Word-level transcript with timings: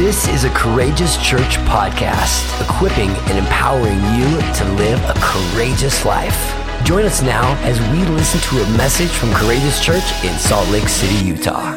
This 0.00 0.28
is 0.28 0.44
a 0.44 0.50
Courageous 0.54 1.18
Church 1.22 1.58
podcast, 1.68 2.58
equipping 2.66 3.10
and 3.10 3.36
empowering 3.36 3.98
you 4.16 4.40
to 4.54 4.64
live 4.78 4.98
a 5.04 5.12
courageous 5.20 6.06
life. 6.06 6.56
Join 6.84 7.04
us 7.04 7.20
now 7.20 7.54
as 7.64 7.78
we 7.92 8.06
listen 8.14 8.40
to 8.48 8.64
a 8.64 8.76
message 8.78 9.10
from 9.10 9.30
Courageous 9.34 9.84
Church 9.84 10.24
in 10.24 10.32
Salt 10.38 10.66
Lake 10.70 10.88
City, 10.88 11.22
Utah. 11.26 11.74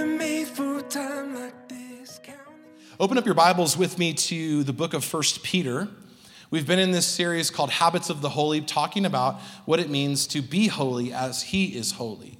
Open 2.97 3.17
up 3.17 3.25
your 3.25 3.35
Bibles 3.35 3.75
with 3.75 3.99
me 3.99 4.13
to 4.13 4.63
the 4.63 4.71
book 4.71 4.93
of 4.93 5.03
First 5.03 5.43
Peter. 5.43 5.89
We've 6.49 6.65
been 6.65 6.79
in 6.79 6.91
this 6.91 7.05
series 7.05 7.49
called 7.49 7.71
Habits 7.71 8.09
of 8.09 8.21
the 8.21 8.29
Holy, 8.29 8.61
talking 8.61 9.05
about 9.05 9.41
what 9.65 9.81
it 9.81 9.89
means 9.89 10.27
to 10.27 10.41
be 10.41 10.67
holy 10.67 11.11
as 11.11 11.41
he 11.41 11.75
is 11.75 11.91
holy. 11.91 12.39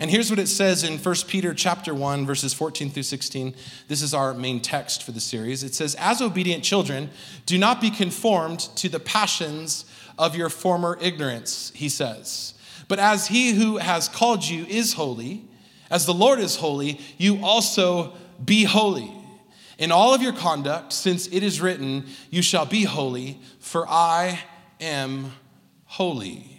And 0.00 0.10
here's 0.10 0.30
what 0.30 0.38
it 0.38 0.48
says 0.48 0.82
in 0.82 0.96
1 0.96 1.14
Peter 1.28 1.52
chapter 1.52 1.94
1 1.94 2.24
verses 2.24 2.54
14 2.54 2.90
through 2.90 3.02
16. 3.02 3.54
This 3.86 4.00
is 4.00 4.14
our 4.14 4.32
main 4.32 4.60
text 4.60 5.02
for 5.02 5.12
the 5.12 5.20
series. 5.20 5.62
It 5.62 5.74
says, 5.74 5.94
"As 5.96 6.22
obedient 6.22 6.64
children, 6.64 7.10
do 7.44 7.58
not 7.58 7.82
be 7.82 7.90
conformed 7.90 8.60
to 8.76 8.88
the 8.88 8.98
passions 8.98 9.84
of 10.18 10.34
your 10.34 10.48
former 10.48 10.98
ignorance," 11.02 11.70
he 11.74 11.90
says. 11.90 12.54
"But 12.88 12.98
as 12.98 13.26
he 13.26 13.50
who 13.50 13.76
has 13.76 14.08
called 14.08 14.42
you 14.42 14.64
is 14.70 14.94
holy, 14.94 15.44
as 15.90 16.06
the 16.06 16.14
Lord 16.14 16.40
is 16.40 16.56
holy, 16.56 16.98
you 17.18 17.44
also 17.44 18.14
be 18.42 18.64
holy." 18.64 19.12
In 19.78 19.92
all 19.92 20.14
of 20.14 20.22
your 20.22 20.32
conduct, 20.32 20.94
since 20.94 21.26
it 21.26 21.42
is 21.42 21.60
written, 21.60 22.06
You 22.30 22.40
shall 22.40 22.64
be 22.64 22.84
holy, 22.84 23.38
for 23.58 23.86
I 23.86 24.40
am 24.80 25.34
holy. 25.84 26.49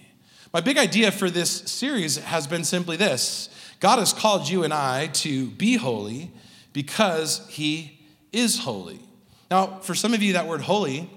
My 0.53 0.59
big 0.59 0.77
idea 0.77 1.11
for 1.11 1.29
this 1.29 1.49
series 1.49 2.17
has 2.17 2.45
been 2.45 2.65
simply 2.65 2.97
this 2.97 3.47
God 3.79 3.99
has 3.99 4.11
called 4.11 4.49
you 4.49 4.63
and 4.63 4.73
I 4.73 5.07
to 5.07 5.47
be 5.51 5.77
holy 5.77 6.31
because 6.73 7.47
he 7.47 7.99
is 8.33 8.59
holy. 8.59 8.99
Now, 9.49 9.79
for 9.79 9.95
some 9.95 10.13
of 10.13 10.21
you, 10.21 10.33
that 10.33 10.47
word 10.47 10.59
holy 10.59 11.09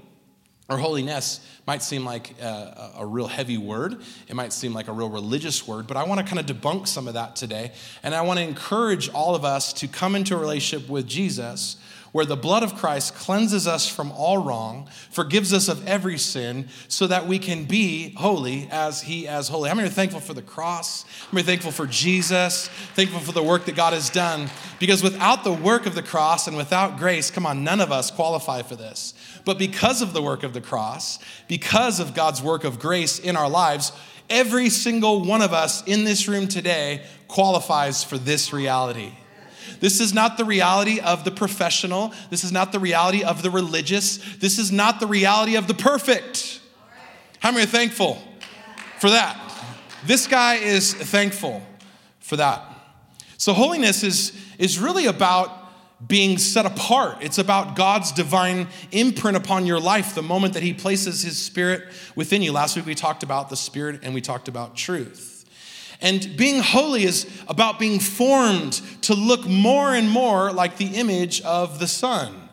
or 0.68 0.78
holiness 0.78 1.40
might 1.66 1.82
seem 1.82 2.04
like 2.04 2.40
a, 2.40 2.92
a, 2.98 3.06
real 3.06 3.26
heavy 3.26 3.58
word. 3.58 4.00
It 4.28 4.34
might 4.34 4.52
seem 4.52 4.72
like 4.72 4.86
a 4.86 4.92
real 4.92 5.10
religious 5.10 5.66
word, 5.66 5.86
but 5.88 5.96
I 5.96 6.04
want 6.04 6.20
to 6.20 6.26
kind 6.26 6.38
of 6.38 6.56
debunk 6.56 6.86
some 6.86 7.08
of 7.08 7.14
that 7.14 7.36
today. 7.36 7.72
And 8.02 8.14
I 8.14 8.22
want 8.22 8.38
to 8.38 8.44
encourage 8.44 9.08
all 9.10 9.34
of 9.34 9.44
us 9.44 9.72
to 9.74 9.88
come 9.88 10.14
into 10.14 10.34
a 10.36 10.38
relationship 10.38 10.88
with 10.88 11.06
Jesus 11.06 11.76
where 12.14 12.24
the 12.24 12.36
blood 12.36 12.62
of 12.62 12.76
Christ 12.76 13.16
cleanses 13.16 13.66
us 13.66 13.88
from 13.88 14.12
all 14.12 14.38
wrong, 14.38 14.88
forgives 15.10 15.52
us 15.52 15.66
of 15.66 15.84
every 15.84 16.16
sin, 16.16 16.68
so 16.86 17.08
that 17.08 17.26
we 17.26 17.40
can 17.40 17.64
be 17.64 18.14
holy 18.14 18.68
as 18.70 19.02
He 19.02 19.26
as 19.26 19.48
holy. 19.48 19.68
How 19.68 19.74
many 19.74 19.88
are 19.88 19.90
thankful 19.90 20.20
for 20.20 20.32
the 20.32 20.40
cross? 20.40 21.02
How 21.02 21.28
many 21.32 21.42
are 21.42 21.46
thankful 21.46 21.72
for 21.72 21.88
Jesus? 21.88 22.68
Thankful 22.94 23.18
for 23.18 23.32
the 23.32 23.42
work 23.42 23.64
that 23.64 23.74
God 23.74 23.94
has 23.94 24.10
done? 24.10 24.48
Because 24.78 25.02
without 25.02 25.42
the 25.42 25.52
work 25.52 25.86
of 25.86 25.96
the 25.96 26.04
cross 26.04 26.46
and 26.46 26.56
without 26.56 26.98
grace, 26.98 27.32
come 27.32 27.46
on, 27.46 27.64
none 27.64 27.80
of 27.80 27.90
us 27.90 28.12
qualify 28.12 28.62
for 28.62 28.76
this. 28.76 29.14
But 29.44 29.58
because 29.58 30.00
of 30.00 30.12
the 30.12 30.22
work 30.22 30.44
of 30.44 30.54
the 30.54 30.60
cross, 30.60 31.18
because 31.48 31.98
of 31.98 32.14
God's 32.14 32.40
work 32.40 32.62
of 32.62 32.78
grace 32.78 33.18
in 33.18 33.34
our 33.34 33.50
lives, 33.50 33.90
every 34.30 34.70
single 34.70 35.24
one 35.24 35.42
of 35.42 35.52
us 35.52 35.82
in 35.82 36.04
this 36.04 36.28
room 36.28 36.46
today 36.46 37.04
qualifies 37.26 38.04
for 38.04 38.18
this 38.18 38.52
reality. 38.52 39.14
This 39.80 40.00
is 40.00 40.14
not 40.14 40.36
the 40.36 40.44
reality 40.44 41.00
of 41.00 41.24
the 41.24 41.30
professional. 41.30 42.12
This 42.30 42.44
is 42.44 42.52
not 42.52 42.72
the 42.72 42.78
reality 42.78 43.22
of 43.22 43.42
the 43.42 43.50
religious. 43.50 44.18
This 44.36 44.58
is 44.58 44.72
not 44.72 45.00
the 45.00 45.06
reality 45.06 45.56
of 45.56 45.66
the 45.66 45.74
perfect. 45.74 46.60
How 47.40 47.50
many 47.50 47.64
are 47.64 47.66
thankful 47.66 48.22
for 48.98 49.10
that? 49.10 49.40
This 50.04 50.26
guy 50.26 50.56
is 50.56 50.94
thankful 50.94 51.62
for 52.20 52.36
that. 52.36 52.62
So, 53.36 53.52
holiness 53.52 54.02
is, 54.02 54.32
is 54.58 54.78
really 54.78 55.06
about 55.06 55.64
being 56.06 56.38
set 56.38 56.66
apart. 56.66 57.18
It's 57.20 57.38
about 57.38 57.76
God's 57.76 58.12
divine 58.12 58.68
imprint 58.92 59.36
upon 59.36 59.66
your 59.66 59.80
life 59.80 60.14
the 60.14 60.22
moment 60.22 60.54
that 60.54 60.62
He 60.62 60.74
places 60.74 61.22
His 61.22 61.38
Spirit 61.38 61.84
within 62.14 62.42
you. 62.42 62.52
Last 62.52 62.76
week 62.76 62.86
we 62.86 62.94
talked 62.94 63.22
about 63.22 63.48
the 63.48 63.56
Spirit 63.56 64.00
and 64.02 64.14
we 64.14 64.20
talked 64.20 64.48
about 64.48 64.76
truth. 64.76 65.33
And 66.00 66.36
being 66.36 66.60
holy 66.60 67.04
is 67.04 67.26
about 67.48 67.78
being 67.78 68.00
formed 68.00 68.80
to 69.02 69.14
look 69.14 69.46
more 69.46 69.94
and 69.94 70.10
more 70.10 70.52
like 70.52 70.76
the 70.76 70.96
image 70.96 71.40
of 71.42 71.78
the 71.78 71.86
Son. 71.86 72.44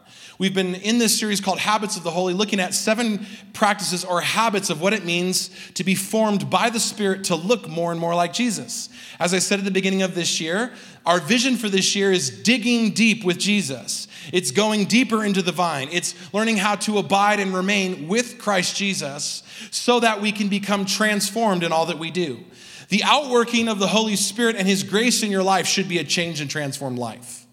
We've 0.41 0.55
been 0.55 0.73
in 0.73 0.97
this 0.97 1.19
series 1.19 1.39
called 1.39 1.59
Habits 1.59 1.97
of 1.97 2.03
the 2.03 2.09
Holy, 2.09 2.33
looking 2.33 2.59
at 2.59 2.73
seven 2.73 3.27
practices 3.53 4.03
or 4.03 4.21
habits 4.21 4.71
of 4.71 4.81
what 4.81 4.91
it 4.91 5.05
means 5.05 5.51
to 5.75 5.83
be 5.83 5.93
formed 5.93 6.49
by 6.49 6.71
the 6.71 6.79
Spirit 6.79 7.25
to 7.25 7.35
look 7.35 7.69
more 7.69 7.91
and 7.91 8.01
more 8.01 8.15
like 8.15 8.33
Jesus. 8.33 8.89
As 9.19 9.35
I 9.35 9.37
said 9.37 9.59
at 9.59 9.65
the 9.65 9.71
beginning 9.71 10.01
of 10.01 10.15
this 10.15 10.41
year, 10.41 10.73
our 11.05 11.19
vision 11.19 11.57
for 11.57 11.69
this 11.69 11.95
year 11.95 12.11
is 12.11 12.41
digging 12.41 12.89
deep 12.89 13.23
with 13.23 13.37
Jesus. 13.37 14.07
It's 14.33 14.49
going 14.49 14.85
deeper 14.85 15.23
into 15.23 15.43
the 15.43 15.51
vine. 15.51 15.89
It's 15.91 16.15
learning 16.33 16.57
how 16.57 16.73
to 16.77 16.97
abide 16.97 17.39
and 17.39 17.53
remain 17.53 18.07
with 18.07 18.39
Christ 18.39 18.75
Jesus 18.75 19.43
so 19.69 19.99
that 19.99 20.21
we 20.21 20.31
can 20.31 20.47
become 20.47 20.85
transformed 20.85 21.63
in 21.63 21.71
all 21.71 21.85
that 21.85 21.99
we 21.99 22.09
do. 22.09 22.43
The 22.91 23.05
outworking 23.05 23.69
of 23.69 23.79
the 23.79 23.87
Holy 23.87 24.17
Spirit 24.17 24.57
and 24.57 24.67
His 24.67 24.83
grace 24.83 25.23
in 25.23 25.31
your 25.31 25.43
life 25.43 25.65
should 25.65 25.87
be 25.87 25.99
a 25.99 26.03
change 26.03 26.41
and 26.41 26.49
transformed 26.49 26.99
life. 26.99 27.47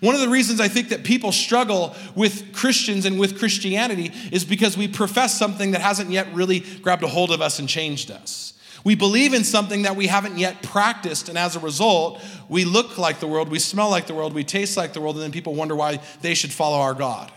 One 0.00 0.16
of 0.16 0.20
the 0.20 0.28
reasons 0.28 0.60
I 0.60 0.66
think 0.66 0.88
that 0.88 1.04
people 1.04 1.30
struggle 1.30 1.94
with 2.16 2.52
Christians 2.52 3.06
and 3.06 3.20
with 3.20 3.38
Christianity 3.38 4.10
is 4.32 4.44
because 4.44 4.76
we 4.76 4.88
profess 4.88 5.38
something 5.38 5.70
that 5.70 5.80
hasn't 5.80 6.10
yet 6.10 6.34
really 6.34 6.60
grabbed 6.82 7.04
a 7.04 7.06
hold 7.06 7.30
of 7.30 7.40
us 7.40 7.60
and 7.60 7.68
changed 7.68 8.10
us. 8.10 8.52
We 8.82 8.96
believe 8.96 9.32
in 9.32 9.44
something 9.44 9.82
that 9.82 9.94
we 9.94 10.08
haven't 10.08 10.38
yet 10.38 10.60
practiced, 10.60 11.28
and 11.28 11.38
as 11.38 11.54
a 11.54 11.60
result, 11.60 12.20
we 12.48 12.64
look 12.64 12.98
like 12.98 13.20
the 13.20 13.28
world, 13.28 13.50
we 13.50 13.60
smell 13.60 13.90
like 13.90 14.08
the 14.08 14.14
world, 14.14 14.34
we 14.34 14.42
taste 14.42 14.76
like 14.76 14.92
the 14.92 15.00
world, 15.00 15.14
and 15.14 15.22
then 15.22 15.30
people 15.30 15.54
wonder 15.54 15.76
why 15.76 16.00
they 16.20 16.34
should 16.34 16.52
follow 16.52 16.78
our 16.78 16.94
God, 16.94 17.30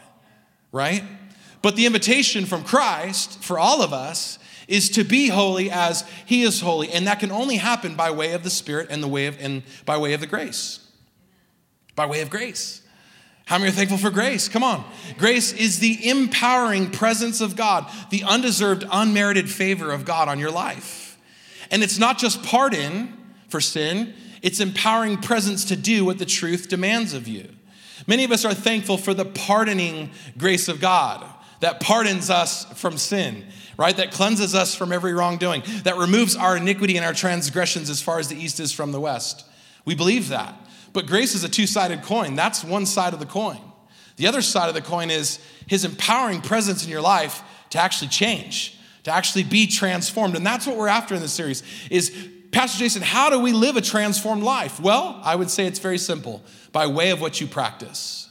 right? 0.72 1.04
But 1.62 1.76
the 1.76 1.86
invitation 1.86 2.46
from 2.46 2.64
Christ 2.64 3.44
for 3.44 3.60
all 3.60 3.84
of 3.84 3.94
us 3.94 4.40
is 4.72 4.90
to 4.92 5.04
be 5.04 5.28
holy 5.28 5.70
as 5.70 6.10
he 6.26 6.44
is 6.44 6.62
holy. 6.62 6.90
And 6.90 7.06
that 7.06 7.20
can 7.20 7.32
only 7.32 7.58
happen 7.58 7.96
by 7.96 8.10
way 8.10 8.32
of 8.32 8.44
the 8.44 8.50
Spirit 8.50 8.88
and 8.90 9.04
the 9.04 9.08
way 9.08 9.28
of 9.28 9.38
and 9.40 9.64
by 9.86 9.98
way 9.98 10.14
of 10.14 10.22
the 10.22 10.28
grace. 10.28 10.80
By 11.96 12.06
way 12.06 12.22
of 12.22 12.30
grace. 12.30 12.82
How 13.46 13.58
many 13.58 13.70
are 13.70 13.74
thankful 13.74 13.98
for 13.98 14.12
grace? 14.12 14.48
Come 14.48 14.64
on. 14.64 14.86
Grace 15.18 15.52
is 15.52 15.80
the 15.80 16.10
empowering 16.10 16.90
presence 16.90 17.42
of 17.42 17.58
God, 17.58 17.86
the 18.12 18.24
undeserved, 18.24 18.86
unmerited 18.90 19.50
favor 19.50 19.92
of 19.92 20.06
God 20.06 20.30
on 20.30 20.40
your 20.40 20.52
life. 20.52 21.18
And 21.70 21.84
it's 21.84 22.00
not 22.00 22.18
just 22.18 22.42
pardon 22.42 23.14
for 23.50 23.60
sin, 23.60 24.14
it's 24.42 24.62
empowering 24.62 25.18
presence 25.18 25.66
to 25.66 25.76
do 25.76 26.06
what 26.06 26.18
the 26.18 26.26
truth 26.26 26.70
demands 26.70 27.14
of 27.14 27.28
you. 27.28 27.50
Many 28.08 28.24
of 28.24 28.32
us 28.32 28.46
are 28.46 28.54
thankful 28.54 28.98
for 28.98 29.14
the 29.14 29.26
pardoning 29.26 30.12
grace 30.38 30.70
of 30.70 30.80
God 30.80 31.26
that 31.60 31.82
pardons 31.82 32.30
us 32.30 32.66
from 32.80 32.98
sin 32.98 33.46
right? 33.82 33.98
That 33.98 34.12
cleanses 34.12 34.54
us 34.54 34.76
from 34.76 34.94
every 34.94 35.12
wrongdoing, 35.12 35.64
that 35.84 35.98
removes 35.98 36.36
our 36.36 36.56
iniquity 36.56 36.98
and 36.98 37.06
our 37.06 37.14
transgressions 37.14 37.90
as 37.90 38.00
far 38.00 38.20
as 38.20 38.28
the 38.28 38.36
east 38.36 38.60
is 38.60 38.72
from 38.72 38.92
the 38.92 39.00
west. 39.00 39.44
We 39.86 39.96
believe 39.96 40.30
that. 40.30 40.54
But 40.94 41.08
grace 41.08 41.34
is 41.34 41.44
a 41.44 41.50
two 41.50 41.66
sided 41.66 42.04
coin. 42.04 42.36
That's 42.36 42.64
one 42.64 42.86
side 42.86 43.14
of 43.14 43.20
the 43.20 43.26
coin. 43.26 43.60
The 44.18 44.28
other 44.28 44.44
side 44.44 44.70
of 44.70 44.76
the 44.76 44.84
coin 44.84 45.10
is 45.10 45.40
his 45.66 45.84
empowering 45.84 46.42
presence 46.42 46.84
in 46.84 46.92
your 46.92 47.02
life 47.02 47.42
to 47.72 47.80
actually 47.80 48.10
change, 48.10 48.78
to 49.04 49.12
actually 49.12 49.44
be 49.46 49.66
transformed. 49.66 50.36
And 50.36 50.46
that's 50.46 50.68
what 50.68 50.78
we're 50.78 50.88
after 50.88 51.16
in 51.16 51.22
this 51.22 51.34
series 51.34 51.64
is 51.90 52.16
Pastor 52.52 52.78
Jason, 52.78 53.02
how 53.02 53.32
do 53.32 53.40
we 53.40 53.52
live 53.52 53.78
a 53.78 53.82
transformed 53.82 54.44
life? 54.44 54.80
Well, 54.80 55.20
I 55.24 55.36
would 55.36 55.50
say 55.50 55.66
it's 55.66 55.80
very 55.80 55.98
simple 55.98 56.44
by 56.72 56.86
way 56.86 57.10
of 57.10 57.20
what 57.20 57.42
you 57.42 57.48
practice. 57.48 58.30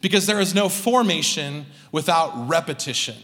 Because 0.00 0.26
there 0.26 0.38
is 0.38 0.54
no 0.54 0.68
formation 0.68 1.66
without 1.90 2.48
repetition. 2.48 3.16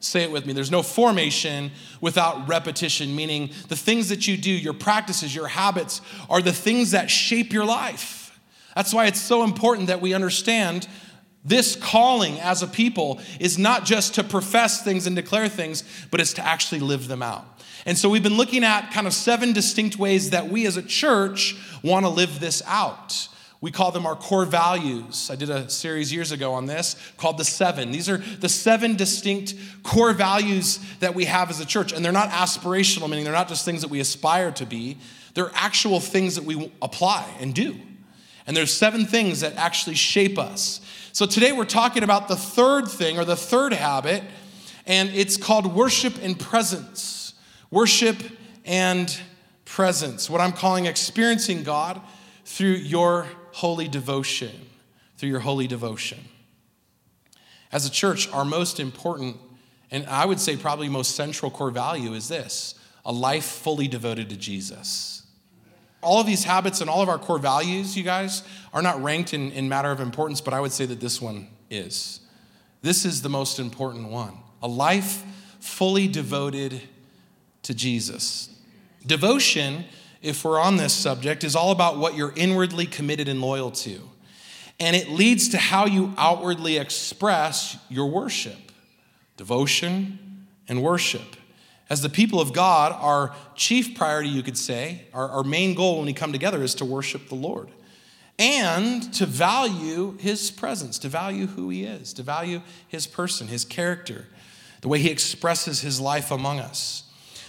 Say 0.00 0.22
it 0.22 0.30
with 0.30 0.46
me. 0.46 0.52
There's 0.52 0.70
no 0.70 0.82
formation 0.82 1.72
without 2.00 2.48
repetition, 2.48 3.16
meaning 3.16 3.50
the 3.68 3.76
things 3.76 4.08
that 4.10 4.28
you 4.28 4.36
do, 4.36 4.50
your 4.50 4.74
practices, 4.74 5.34
your 5.34 5.48
habits, 5.48 6.00
are 6.30 6.40
the 6.40 6.52
things 6.52 6.92
that 6.92 7.10
shape 7.10 7.52
your 7.52 7.64
life. 7.64 8.38
That's 8.76 8.94
why 8.94 9.06
it's 9.06 9.20
so 9.20 9.42
important 9.42 9.88
that 9.88 10.00
we 10.00 10.14
understand 10.14 10.86
this 11.44 11.74
calling 11.76 12.38
as 12.40 12.62
a 12.62 12.66
people 12.66 13.20
is 13.40 13.58
not 13.58 13.84
just 13.84 14.14
to 14.14 14.24
profess 14.24 14.82
things 14.84 15.06
and 15.06 15.16
declare 15.16 15.48
things, 15.48 15.82
but 16.10 16.20
it's 16.20 16.34
to 16.34 16.46
actually 16.46 16.80
live 16.80 17.08
them 17.08 17.22
out. 17.22 17.44
And 17.86 17.96
so 17.96 18.08
we've 18.08 18.22
been 18.22 18.36
looking 18.36 18.64
at 18.64 18.92
kind 18.92 19.06
of 19.06 19.12
seven 19.12 19.52
distinct 19.52 19.98
ways 19.98 20.30
that 20.30 20.48
we 20.48 20.66
as 20.66 20.76
a 20.76 20.82
church 20.82 21.56
want 21.82 22.04
to 22.04 22.10
live 22.10 22.38
this 22.38 22.62
out. 22.66 23.28
We 23.60 23.72
call 23.72 23.90
them 23.90 24.06
our 24.06 24.14
core 24.14 24.44
values. 24.44 25.30
I 25.32 25.36
did 25.36 25.50
a 25.50 25.68
series 25.68 26.12
years 26.12 26.30
ago 26.30 26.54
on 26.54 26.66
this 26.66 26.94
called 27.16 27.38
The 27.38 27.44
Seven. 27.44 27.90
These 27.90 28.08
are 28.08 28.18
the 28.18 28.48
seven 28.48 28.94
distinct 28.94 29.54
core 29.82 30.12
values 30.12 30.78
that 31.00 31.14
we 31.14 31.24
have 31.24 31.50
as 31.50 31.58
a 31.58 31.66
church. 31.66 31.92
And 31.92 32.04
they're 32.04 32.12
not 32.12 32.30
aspirational, 32.30 33.10
meaning 33.10 33.24
they're 33.24 33.32
not 33.32 33.48
just 33.48 33.64
things 33.64 33.80
that 33.82 33.90
we 33.90 33.98
aspire 33.98 34.52
to 34.52 34.66
be, 34.66 34.98
they're 35.34 35.50
actual 35.54 35.98
things 35.98 36.36
that 36.36 36.44
we 36.44 36.72
apply 36.80 37.28
and 37.40 37.52
do. 37.52 37.76
And 38.46 38.56
there's 38.56 38.72
seven 38.72 39.06
things 39.06 39.40
that 39.40 39.56
actually 39.56 39.96
shape 39.96 40.38
us. 40.38 40.80
So 41.12 41.26
today 41.26 41.50
we're 41.50 41.64
talking 41.64 42.04
about 42.04 42.28
the 42.28 42.36
third 42.36 42.86
thing 42.88 43.18
or 43.18 43.24
the 43.24 43.36
third 43.36 43.72
habit, 43.72 44.22
and 44.86 45.10
it's 45.10 45.36
called 45.36 45.74
worship 45.74 46.14
and 46.22 46.38
presence. 46.38 47.34
Worship 47.70 48.16
and 48.64 49.20
presence. 49.64 50.30
What 50.30 50.40
I'm 50.40 50.52
calling 50.52 50.86
experiencing 50.86 51.64
God 51.64 52.00
through 52.44 52.74
your 52.74 53.26
holy 53.58 53.88
devotion, 53.88 54.52
through 55.16 55.28
your 55.28 55.40
holy 55.40 55.66
devotion. 55.66 56.20
As 57.72 57.84
a 57.86 57.90
church, 57.90 58.30
our 58.32 58.44
most 58.44 58.78
important, 58.78 59.36
and 59.90 60.06
I 60.06 60.26
would 60.26 60.38
say 60.38 60.56
probably 60.56 60.88
most 60.88 61.16
central 61.16 61.50
core 61.50 61.72
value 61.72 62.14
is 62.14 62.28
this 62.28 62.76
a 63.04 63.12
life 63.12 63.44
fully 63.44 63.88
devoted 63.88 64.30
to 64.30 64.36
Jesus. 64.36 65.24
All 66.00 66.20
of 66.20 66.26
these 66.28 66.44
habits 66.44 66.80
and 66.80 66.88
all 66.88 67.02
of 67.02 67.08
our 67.08 67.18
core 67.18 67.40
values, 67.40 67.96
you 67.96 68.04
guys, 68.04 68.44
are 68.72 68.82
not 68.82 69.02
ranked 69.02 69.34
in, 69.34 69.50
in 69.50 69.68
matter 69.68 69.90
of 69.90 69.98
importance, 69.98 70.40
but 70.40 70.54
I 70.54 70.60
would 70.60 70.70
say 70.70 70.86
that 70.86 71.00
this 71.00 71.20
one 71.20 71.48
is. 71.68 72.20
This 72.82 73.04
is 73.04 73.22
the 73.22 73.28
most 73.28 73.58
important 73.58 74.08
one 74.08 74.38
a 74.62 74.68
life 74.68 75.24
fully 75.58 76.06
devoted 76.06 76.80
to 77.64 77.74
Jesus. 77.74 78.50
Devotion, 79.04 79.84
if 80.22 80.44
we're 80.44 80.60
on 80.60 80.76
this 80.76 80.92
subject, 80.92 81.44
is 81.44 81.54
all 81.54 81.70
about 81.70 81.98
what 81.98 82.14
you're 82.14 82.32
inwardly 82.36 82.86
committed 82.86 83.28
and 83.28 83.40
loyal 83.40 83.70
to. 83.70 84.00
And 84.80 84.94
it 84.94 85.08
leads 85.08 85.48
to 85.50 85.58
how 85.58 85.86
you 85.86 86.14
outwardly 86.16 86.76
express 86.76 87.76
your 87.88 88.06
worship, 88.06 88.72
devotion, 89.36 90.46
and 90.68 90.82
worship. 90.82 91.36
As 91.90 92.02
the 92.02 92.08
people 92.08 92.40
of 92.40 92.52
God, 92.52 92.92
our 92.92 93.34
chief 93.54 93.96
priority, 93.96 94.28
you 94.28 94.42
could 94.42 94.58
say, 94.58 95.04
our, 95.14 95.28
our 95.28 95.42
main 95.42 95.74
goal 95.74 95.96
when 95.96 96.06
we 96.06 96.12
come 96.12 96.32
together 96.32 96.62
is 96.62 96.74
to 96.76 96.84
worship 96.84 97.28
the 97.28 97.34
Lord 97.34 97.70
and 98.38 99.12
to 99.14 99.26
value 99.26 100.16
his 100.18 100.50
presence, 100.50 100.98
to 101.00 101.08
value 101.08 101.46
who 101.46 101.70
he 101.70 101.84
is, 101.84 102.12
to 102.12 102.22
value 102.22 102.62
his 102.86 103.06
person, 103.06 103.48
his 103.48 103.64
character, 103.64 104.26
the 104.80 104.88
way 104.88 105.00
he 105.00 105.10
expresses 105.10 105.80
his 105.80 106.00
life 106.00 106.30
among 106.30 106.60
us. 106.60 107.02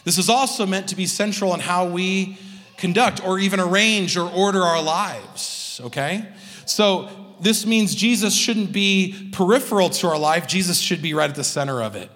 This 0.04 0.18
is 0.18 0.30
also 0.30 0.66
meant 0.66 0.88
to 0.90 0.96
be 0.96 1.06
central 1.06 1.54
in 1.54 1.60
how 1.60 1.86
we 1.88 2.38
conduct 2.80 3.24
or 3.26 3.38
even 3.40 3.60
arrange 3.60 4.18
or 4.18 4.30
order 4.30 4.62
our 4.62 4.82
lives, 4.82 5.80
okay? 5.84 6.28
So 6.66 7.10
this 7.40 7.66
means 7.66 7.94
Jesus 7.94 8.34
shouldn't 8.34 8.72
be 8.72 9.30
peripheral 9.32 9.90
to 9.92 10.08
our 10.08 10.18
life, 10.18 10.48
Jesus 10.48 10.80
should 10.80 11.02
be 11.02 11.14
right 11.14 11.30
at 11.30 11.36
the 11.36 11.44
center 11.44 11.82
of 11.82 11.96
it. 11.96 12.10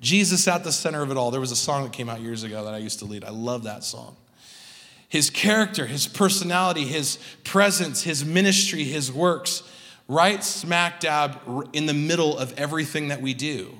Jesus 0.00 0.46
at 0.46 0.62
the 0.62 0.72
center 0.72 1.02
of 1.02 1.10
it 1.10 1.16
all. 1.16 1.30
There 1.30 1.40
was 1.40 1.52
a 1.52 1.56
song 1.56 1.82
that 1.84 1.92
came 1.92 2.08
out 2.08 2.20
years 2.20 2.44
ago 2.44 2.64
that 2.64 2.74
I 2.74 2.78
used 2.78 3.00
to 3.00 3.06
lead. 3.06 3.24
I 3.24 3.30
love 3.30 3.64
that 3.64 3.82
song. 3.82 4.16
His 5.08 5.30
character, 5.30 5.86
his 5.86 6.06
personality, 6.06 6.84
his 6.84 7.18
presence, 7.44 8.02
his 8.02 8.24
ministry, 8.24 8.84
his 8.84 9.10
works, 9.10 9.62
right 10.06 10.44
smack 10.44 11.00
dab 11.00 11.40
in 11.72 11.86
the 11.86 11.94
middle 11.94 12.38
of 12.38 12.56
everything 12.58 13.08
that 13.08 13.20
we 13.20 13.34
do. 13.34 13.74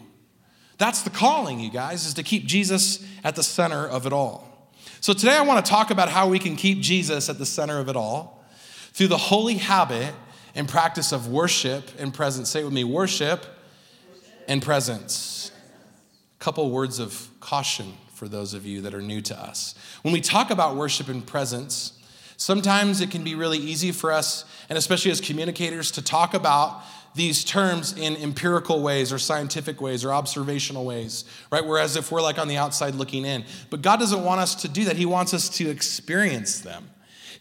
That's 0.78 1.02
the 1.02 1.10
calling, 1.10 1.60
you 1.60 1.70
guys, 1.70 2.06
is 2.06 2.14
to 2.14 2.22
keep 2.22 2.46
Jesus 2.46 3.04
at 3.22 3.36
the 3.36 3.42
center 3.42 3.86
of 3.86 4.06
it 4.06 4.12
all. 4.12 4.55
So 5.00 5.12
today 5.12 5.36
I 5.36 5.42
want 5.42 5.64
to 5.64 5.70
talk 5.70 5.90
about 5.90 6.08
how 6.08 6.28
we 6.28 6.38
can 6.38 6.56
keep 6.56 6.80
Jesus 6.80 7.28
at 7.28 7.38
the 7.38 7.46
center 7.46 7.78
of 7.78 7.88
it 7.88 7.96
all 7.96 8.44
through 8.92 9.08
the 9.08 9.16
holy 9.16 9.54
habit 9.54 10.14
and 10.54 10.68
practice 10.68 11.12
of 11.12 11.28
worship 11.28 11.90
and 11.98 12.12
presence. 12.12 12.50
Say 12.50 12.60
it 12.60 12.64
with 12.64 12.72
me 12.72 12.82
worship 12.82 13.44
and 14.48 14.62
presence. 14.62 15.52
A 16.40 16.44
couple 16.44 16.70
words 16.70 16.98
of 16.98 17.28
caution 17.40 17.92
for 18.14 18.26
those 18.26 18.54
of 18.54 18.64
you 18.64 18.80
that 18.80 18.94
are 18.94 19.02
new 19.02 19.20
to 19.20 19.38
us. 19.38 19.74
When 20.02 20.12
we 20.12 20.22
talk 20.22 20.50
about 20.50 20.76
worship 20.76 21.08
and 21.08 21.24
presence, 21.24 21.92
sometimes 22.38 23.02
it 23.02 23.10
can 23.10 23.22
be 23.22 23.34
really 23.34 23.58
easy 23.58 23.92
for 23.92 24.10
us, 24.10 24.46
and 24.70 24.78
especially 24.78 25.10
as 25.10 25.20
communicators, 25.20 25.90
to 25.92 26.02
talk 26.02 26.32
about 26.32 26.82
these 27.16 27.44
terms 27.44 27.96
in 27.96 28.16
empirical 28.16 28.82
ways 28.82 29.12
or 29.12 29.18
scientific 29.18 29.80
ways 29.80 30.04
or 30.04 30.12
observational 30.12 30.84
ways, 30.84 31.24
right? 31.50 31.64
Whereas 31.64 31.96
if 31.96 32.12
we're 32.12 32.22
like 32.22 32.38
on 32.38 32.46
the 32.46 32.58
outside 32.58 32.94
looking 32.94 33.24
in. 33.24 33.44
But 33.70 33.82
God 33.82 33.98
doesn't 33.98 34.22
want 34.22 34.40
us 34.40 34.54
to 34.56 34.68
do 34.68 34.84
that. 34.84 34.96
He 34.96 35.06
wants 35.06 35.34
us 35.34 35.48
to 35.56 35.68
experience 35.68 36.60
them. 36.60 36.90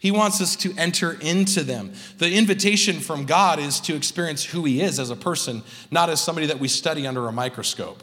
He 0.00 0.10
wants 0.10 0.40
us 0.40 0.56
to 0.56 0.74
enter 0.76 1.12
into 1.20 1.62
them. 1.62 1.92
The 2.18 2.32
invitation 2.32 3.00
from 3.00 3.26
God 3.26 3.58
is 3.58 3.80
to 3.80 3.94
experience 3.94 4.44
who 4.44 4.64
He 4.64 4.80
is 4.80 4.98
as 4.98 5.10
a 5.10 5.16
person, 5.16 5.62
not 5.90 6.10
as 6.10 6.20
somebody 6.20 6.46
that 6.48 6.58
we 6.58 6.68
study 6.68 7.06
under 7.06 7.28
a 7.28 7.32
microscope. 7.32 8.02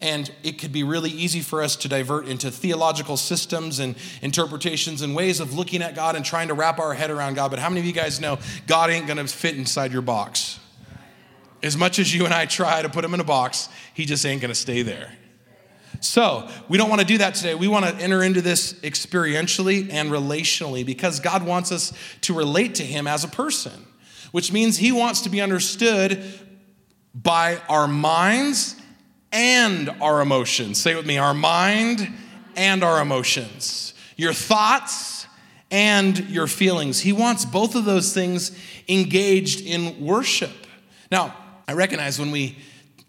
And 0.00 0.30
it 0.42 0.58
could 0.58 0.72
be 0.72 0.82
really 0.82 1.10
easy 1.10 1.40
for 1.40 1.62
us 1.62 1.76
to 1.76 1.88
divert 1.88 2.26
into 2.26 2.50
theological 2.50 3.16
systems 3.16 3.78
and 3.78 3.96
interpretations 4.22 5.02
and 5.02 5.14
ways 5.14 5.40
of 5.40 5.54
looking 5.54 5.82
at 5.82 5.94
God 5.94 6.14
and 6.16 6.24
trying 6.24 6.48
to 6.48 6.54
wrap 6.54 6.78
our 6.78 6.92
head 6.92 7.10
around 7.10 7.34
God. 7.34 7.50
But 7.50 7.60
how 7.60 7.70
many 7.70 7.80
of 7.80 7.86
you 7.86 7.92
guys 7.92 8.20
know 8.20 8.38
God 8.66 8.90
ain't 8.90 9.06
gonna 9.06 9.26
fit 9.26 9.56
inside 9.56 9.92
your 9.92 10.02
box? 10.02 10.58
As 11.64 11.76
much 11.76 11.98
as 11.98 12.14
you 12.14 12.26
and 12.26 12.34
I 12.34 12.44
try 12.44 12.82
to 12.82 12.88
put 12.88 13.04
him 13.04 13.14
in 13.14 13.20
a 13.20 13.24
box, 13.24 13.70
he 13.94 14.04
just 14.04 14.24
ain't 14.26 14.42
gonna 14.42 14.54
stay 14.54 14.82
there. 14.82 15.10
So, 16.00 16.48
we 16.68 16.76
don't 16.76 16.90
want 16.90 17.00
to 17.00 17.06
do 17.06 17.18
that 17.18 17.34
today. 17.34 17.54
We 17.54 17.66
want 17.66 17.86
to 17.86 17.94
enter 17.96 18.22
into 18.22 18.42
this 18.42 18.74
experientially 18.74 19.90
and 19.90 20.10
relationally 20.10 20.84
because 20.84 21.18
God 21.18 21.46
wants 21.46 21.72
us 21.72 21.94
to 22.22 22.34
relate 22.34 22.74
to 22.76 22.82
Him 22.82 23.06
as 23.06 23.24
a 23.24 23.28
person, 23.28 23.72
which 24.30 24.52
means 24.52 24.76
He 24.76 24.92
wants 24.92 25.22
to 25.22 25.30
be 25.30 25.40
understood 25.40 26.22
by 27.14 27.58
our 27.70 27.88
minds 27.88 28.76
and 29.32 29.88
our 30.02 30.20
emotions. 30.20 30.78
Say 30.78 30.94
with 30.94 31.06
me 31.06 31.16
our 31.16 31.34
mind 31.34 32.12
and 32.54 32.84
our 32.84 33.00
emotions, 33.00 33.94
your 34.16 34.34
thoughts 34.34 35.26
and 35.70 36.18
your 36.28 36.46
feelings. 36.46 37.00
He 37.00 37.12
wants 37.12 37.46
both 37.46 37.74
of 37.74 37.86
those 37.86 38.12
things 38.12 38.56
engaged 38.88 39.64
in 39.64 40.04
worship. 40.04 40.52
Now, 41.10 41.34
I 41.66 41.72
recognize 41.72 42.18
when 42.18 42.30
we 42.30 42.58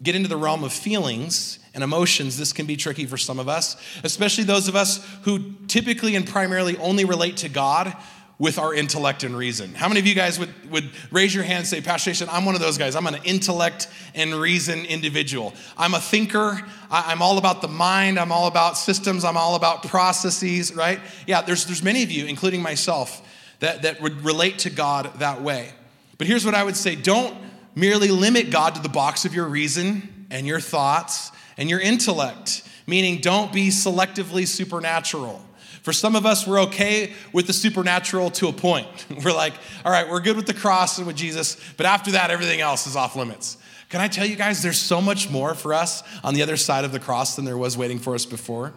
get 0.02 0.14
into 0.14 0.28
the 0.28 0.36
realm 0.36 0.64
of 0.64 0.72
feelings 0.72 1.58
and 1.74 1.82
emotions, 1.82 2.36
this 2.36 2.52
can 2.52 2.66
be 2.66 2.76
tricky 2.76 3.06
for 3.06 3.16
some 3.16 3.38
of 3.38 3.48
us, 3.48 3.76
especially 4.04 4.44
those 4.44 4.68
of 4.68 4.76
us 4.76 5.06
who 5.22 5.54
typically 5.68 6.16
and 6.16 6.26
primarily 6.26 6.76
only 6.78 7.04
relate 7.04 7.38
to 7.38 7.48
God 7.48 7.96
with 8.38 8.58
our 8.58 8.74
intellect 8.74 9.24
and 9.24 9.34
reason. 9.36 9.74
How 9.74 9.88
many 9.88 9.98
of 9.98 10.06
you 10.06 10.14
guys 10.14 10.38
would, 10.38 10.70
would 10.70 10.90
raise 11.10 11.34
your 11.34 11.42
hand 11.42 11.60
and 11.60 11.66
say, 11.66 11.80
Pastor 11.80 12.10
Jason, 12.10 12.28
I'm 12.30 12.44
one 12.44 12.54
of 12.54 12.60
those 12.60 12.76
guys. 12.76 12.94
I'm 12.94 13.06
an 13.06 13.16
intellect 13.24 13.88
and 14.14 14.34
reason 14.34 14.84
individual. 14.84 15.54
I'm 15.78 15.94
a 15.94 16.00
thinker. 16.00 16.60
I, 16.90 17.12
am 17.12 17.22
all 17.22 17.38
about 17.38 17.62
the 17.62 17.68
mind. 17.68 18.18
I'm 18.18 18.32
all 18.32 18.46
about 18.46 18.76
systems. 18.76 19.24
I'm 19.24 19.38
all 19.38 19.54
about 19.54 19.84
processes, 19.84 20.74
right? 20.74 21.00
Yeah, 21.26 21.40
there's, 21.40 21.64
there's 21.64 21.82
many 21.82 22.02
of 22.02 22.10
you, 22.10 22.26
including 22.26 22.60
myself, 22.60 23.26
that, 23.60 23.82
that 23.82 24.02
would 24.02 24.22
relate 24.22 24.58
to 24.60 24.70
God 24.70 25.10
that 25.18 25.40
way. 25.40 25.72
But 26.18 26.26
here's 26.26 26.44
what 26.44 26.54
I 26.54 26.62
would 26.62 26.76
say 26.76 26.94
don't 26.94 27.34
merely 27.76 28.08
limit 28.08 28.50
God 28.50 28.74
to 28.74 28.80
the 28.80 28.88
box 28.88 29.24
of 29.24 29.34
your 29.34 29.46
reason 29.46 30.26
and 30.30 30.46
your 30.46 30.58
thoughts 30.58 31.30
and 31.56 31.70
your 31.70 31.78
intellect, 31.78 32.62
meaning 32.86 33.20
don't 33.20 33.52
be 33.52 33.68
selectively 33.68 34.46
supernatural. 34.48 35.42
For 35.82 35.92
some 35.92 36.16
of 36.16 36.26
us, 36.26 36.48
we're 36.48 36.62
okay 36.62 37.12
with 37.32 37.46
the 37.46 37.52
supernatural 37.52 38.30
to 38.32 38.48
a 38.48 38.52
point. 38.52 39.06
We're 39.24 39.32
like, 39.32 39.52
all 39.84 39.92
right, 39.92 40.08
we're 40.08 40.18
good 40.18 40.34
with 40.34 40.46
the 40.46 40.52
cross 40.52 40.98
and 40.98 41.06
with 41.06 41.14
Jesus, 41.14 41.56
but 41.76 41.86
after 41.86 42.10
that, 42.10 42.32
everything 42.32 42.60
else 42.60 42.88
is 42.88 42.96
off 42.96 43.14
limits. 43.14 43.56
Can 43.88 44.00
I 44.00 44.08
tell 44.08 44.26
you 44.26 44.34
guys, 44.34 44.64
there's 44.64 44.80
so 44.80 45.00
much 45.00 45.30
more 45.30 45.54
for 45.54 45.72
us 45.72 46.02
on 46.24 46.34
the 46.34 46.42
other 46.42 46.56
side 46.56 46.84
of 46.84 46.90
the 46.90 46.98
cross 46.98 47.36
than 47.36 47.44
there 47.44 47.56
was 47.56 47.78
waiting 47.78 48.00
for 48.00 48.16
us 48.16 48.26
before? 48.26 48.74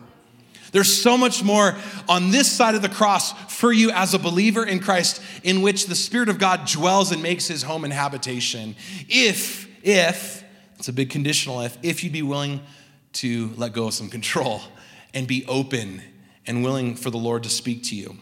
There's 0.71 1.01
so 1.01 1.17
much 1.17 1.43
more 1.43 1.75
on 2.07 2.31
this 2.31 2.51
side 2.51 2.75
of 2.75 2.81
the 2.81 2.89
cross 2.89 3.33
for 3.51 3.71
you 3.71 3.91
as 3.91 4.13
a 4.13 4.19
believer 4.19 4.65
in 4.65 4.79
Christ, 4.79 5.21
in 5.43 5.61
which 5.61 5.87
the 5.87 5.95
Spirit 5.95 6.29
of 6.29 6.37
God 6.37 6.67
dwells 6.67 7.11
and 7.11 7.21
makes 7.23 7.47
his 7.47 7.63
home 7.63 7.83
and 7.83 7.93
habitation. 7.93 8.75
If, 9.07 9.67
if, 9.83 10.43
it's 10.77 10.87
a 10.87 10.93
big 10.93 11.09
conditional 11.09 11.61
if, 11.61 11.77
if 11.83 12.03
you'd 12.03 12.13
be 12.13 12.21
willing 12.21 12.61
to 13.13 13.51
let 13.57 13.73
go 13.73 13.87
of 13.87 13.93
some 13.93 14.09
control 14.09 14.61
and 15.13 15.27
be 15.27 15.45
open 15.47 16.01
and 16.47 16.63
willing 16.63 16.95
for 16.95 17.09
the 17.09 17.17
Lord 17.17 17.43
to 17.43 17.49
speak 17.49 17.83
to 17.85 17.95
you. 17.95 18.17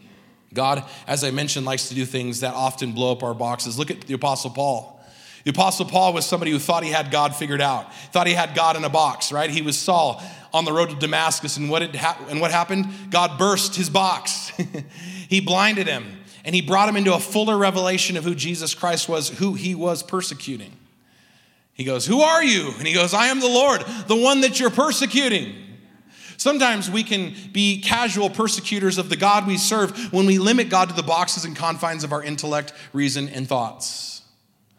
God, 0.54 0.84
as 1.06 1.24
I 1.24 1.30
mentioned, 1.30 1.66
likes 1.66 1.88
to 1.88 1.94
do 1.94 2.04
things 2.04 2.40
that 2.40 2.54
often 2.54 2.92
blow 2.92 3.12
up 3.12 3.22
our 3.22 3.34
boxes. 3.34 3.78
Look 3.78 3.90
at 3.90 4.02
the 4.02 4.14
Apostle 4.14 4.50
Paul. 4.50 4.97
The 5.44 5.50
Apostle 5.50 5.86
Paul 5.86 6.12
was 6.12 6.26
somebody 6.26 6.50
who 6.50 6.58
thought 6.58 6.82
he 6.82 6.90
had 6.90 7.10
God 7.10 7.34
figured 7.34 7.60
out, 7.60 7.92
thought 8.12 8.26
he 8.26 8.34
had 8.34 8.54
God 8.54 8.76
in 8.76 8.84
a 8.84 8.88
box, 8.88 9.32
right? 9.32 9.48
He 9.48 9.62
was 9.62 9.78
Saul 9.78 10.22
on 10.52 10.64
the 10.64 10.72
road 10.72 10.90
to 10.90 10.96
Damascus, 10.96 11.56
and 11.56 11.70
what, 11.70 11.94
ha- 11.94 12.18
and 12.28 12.40
what 12.40 12.50
happened? 12.50 12.86
God 13.10 13.38
burst 13.38 13.76
his 13.76 13.90
box. 13.90 14.48
he 15.28 15.40
blinded 15.40 15.86
him, 15.86 16.20
and 16.44 16.54
he 16.54 16.60
brought 16.60 16.88
him 16.88 16.96
into 16.96 17.14
a 17.14 17.20
fuller 17.20 17.56
revelation 17.56 18.16
of 18.16 18.24
who 18.24 18.34
Jesus 18.34 18.74
Christ 18.74 19.08
was, 19.08 19.28
who 19.28 19.54
he 19.54 19.74
was 19.74 20.02
persecuting. 20.02 20.76
He 21.74 21.84
goes, 21.84 22.06
Who 22.06 22.20
are 22.20 22.42
you? 22.42 22.72
And 22.76 22.86
he 22.86 22.92
goes, 22.92 23.14
I 23.14 23.28
am 23.28 23.40
the 23.40 23.46
Lord, 23.46 23.82
the 24.08 24.16
one 24.16 24.40
that 24.40 24.58
you're 24.58 24.70
persecuting. 24.70 25.54
Sometimes 26.36 26.88
we 26.88 27.02
can 27.02 27.34
be 27.52 27.80
casual 27.80 28.30
persecutors 28.30 28.96
of 28.96 29.10
the 29.10 29.16
God 29.16 29.46
we 29.46 29.56
serve 29.56 30.12
when 30.12 30.24
we 30.26 30.38
limit 30.38 30.70
God 30.70 30.88
to 30.88 30.94
the 30.94 31.02
boxes 31.02 31.44
and 31.44 31.56
confines 31.56 32.04
of 32.04 32.12
our 32.12 32.22
intellect, 32.22 32.72
reason, 32.92 33.28
and 33.28 33.48
thoughts. 33.48 34.17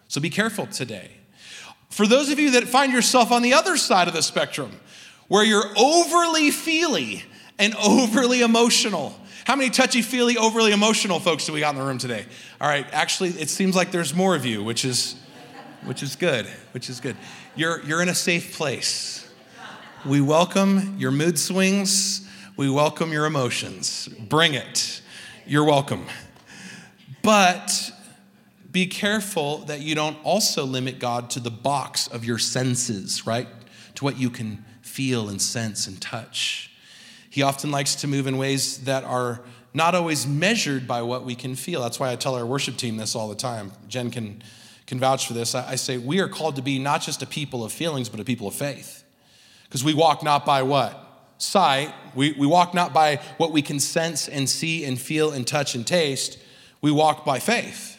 So 0.09 0.19
be 0.19 0.31
careful 0.31 0.65
today. 0.65 1.11
For 1.89 2.05
those 2.05 2.29
of 2.29 2.39
you 2.39 2.51
that 2.51 2.65
find 2.65 2.91
yourself 2.91 3.31
on 3.31 3.43
the 3.43 3.53
other 3.53 3.77
side 3.77 4.07
of 4.07 4.13
the 4.13 4.23
spectrum, 4.23 4.71
where 5.27 5.45
you're 5.45 5.71
overly 5.77 6.49
feely 6.49 7.23
and 7.59 7.75
overly 7.75 8.41
emotional. 8.41 9.13
How 9.45 9.55
many 9.55 9.69
touchy 9.69 10.01
feely, 10.01 10.35
overly 10.35 10.71
emotional 10.71 11.19
folks 11.19 11.45
do 11.45 11.53
we 11.53 11.59
got 11.59 11.75
in 11.75 11.79
the 11.79 11.85
room 11.85 11.99
today? 11.99 12.25
All 12.59 12.67
right, 12.67 12.87
actually, 12.91 13.29
it 13.29 13.49
seems 13.49 13.75
like 13.75 13.91
there's 13.91 14.13
more 14.13 14.35
of 14.35 14.45
you, 14.45 14.63
which 14.63 14.83
is, 14.83 15.15
which 15.83 16.01
is 16.01 16.15
good, 16.15 16.47
which 16.71 16.89
is 16.89 16.99
good. 16.99 17.15
You're, 17.55 17.83
you're 17.83 18.01
in 18.01 18.09
a 18.09 18.15
safe 18.15 18.57
place. 18.57 19.31
We 20.05 20.21
welcome 20.21 20.95
your 20.97 21.11
mood 21.11 21.37
swings, 21.37 22.27
we 22.57 22.69
welcome 22.69 23.11
your 23.11 23.25
emotions. 23.25 24.07
Bring 24.07 24.55
it. 24.55 25.01
You're 25.45 25.65
welcome. 25.65 26.07
But 27.21 27.91
be 28.71 28.85
careful 28.87 29.59
that 29.65 29.81
you 29.81 29.95
don't 29.95 30.17
also 30.23 30.63
limit 30.63 30.99
God 30.99 31.29
to 31.31 31.39
the 31.39 31.49
box 31.49 32.07
of 32.07 32.23
your 32.23 32.37
senses, 32.37 33.25
right? 33.25 33.47
To 33.95 34.03
what 34.03 34.17
you 34.17 34.29
can 34.29 34.63
feel 34.81 35.29
and 35.29 35.41
sense 35.41 35.87
and 35.87 35.99
touch. 36.01 36.71
He 37.29 37.41
often 37.41 37.71
likes 37.71 37.95
to 37.95 38.07
move 38.07 38.27
in 38.27 38.37
ways 38.37 38.79
that 38.85 39.03
are 39.03 39.41
not 39.73 39.95
always 39.95 40.25
measured 40.25 40.87
by 40.87 41.01
what 41.01 41.25
we 41.25 41.35
can 41.35 41.55
feel. 41.55 41.81
That's 41.81 41.99
why 41.99 42.11
I 42.11 42.15
tell 42.15 42.35
our 42.35 42.45
worship 42.45 42.77
team 42.77 42.97
this 42.97 43.15
all 43.15 43.29
the 43.29 43.35
time. 43.35 43.71
Jen 43.87 44.09
can, 44.09 44.41
can 44.87 44.99
vouch 44.99 45.27
for 45.27 45.33
this. 45.33 45.53
I, 45.53 45.71
I 45.71 45.75
say, 45.75 45.97
we 45.97 46.19
are 46.19 46.27
called 46.27 46.55
to 46.55 46.61
be 46.61 46.79
not 46.79 47.01
just 47.01 47.21
a 47.21 47.27
people 47.27 47.63
of 47.63 47.71
feelings, 47.71 48.09
but 48.09 48.19
a 48.19 48.23
people 48.23 48.47
of 48.47 48.55
faith. 48.55 49.03
Because 49.63 49.83
we 49.83 49.93
walk 49.93 50.23
not 50.23 50.45
by 50.45 50.63
what? 50.63 51.05
Sight. 51.37 51.93
We, 52.15 52.33
we 52.33 52.47
walk 52.47 52.73
not 52.73 52.93
by 52.93 53.17
what 53.37 53.51
we 53.51 53.61
can 53.61 53.79
sense 53.79 54.27
and 54.27 54.49
see 54.49 54.83
and 54.85 54.99
feel 54.99 55.31
and 55.31 55.45
touch 55.45 55.75
and 55.75 55.85
taste. 55.85 56.39
We 56.81 56.91
walk 56.91 57.23
by 57.23 57.39
faith. 57.39 57.98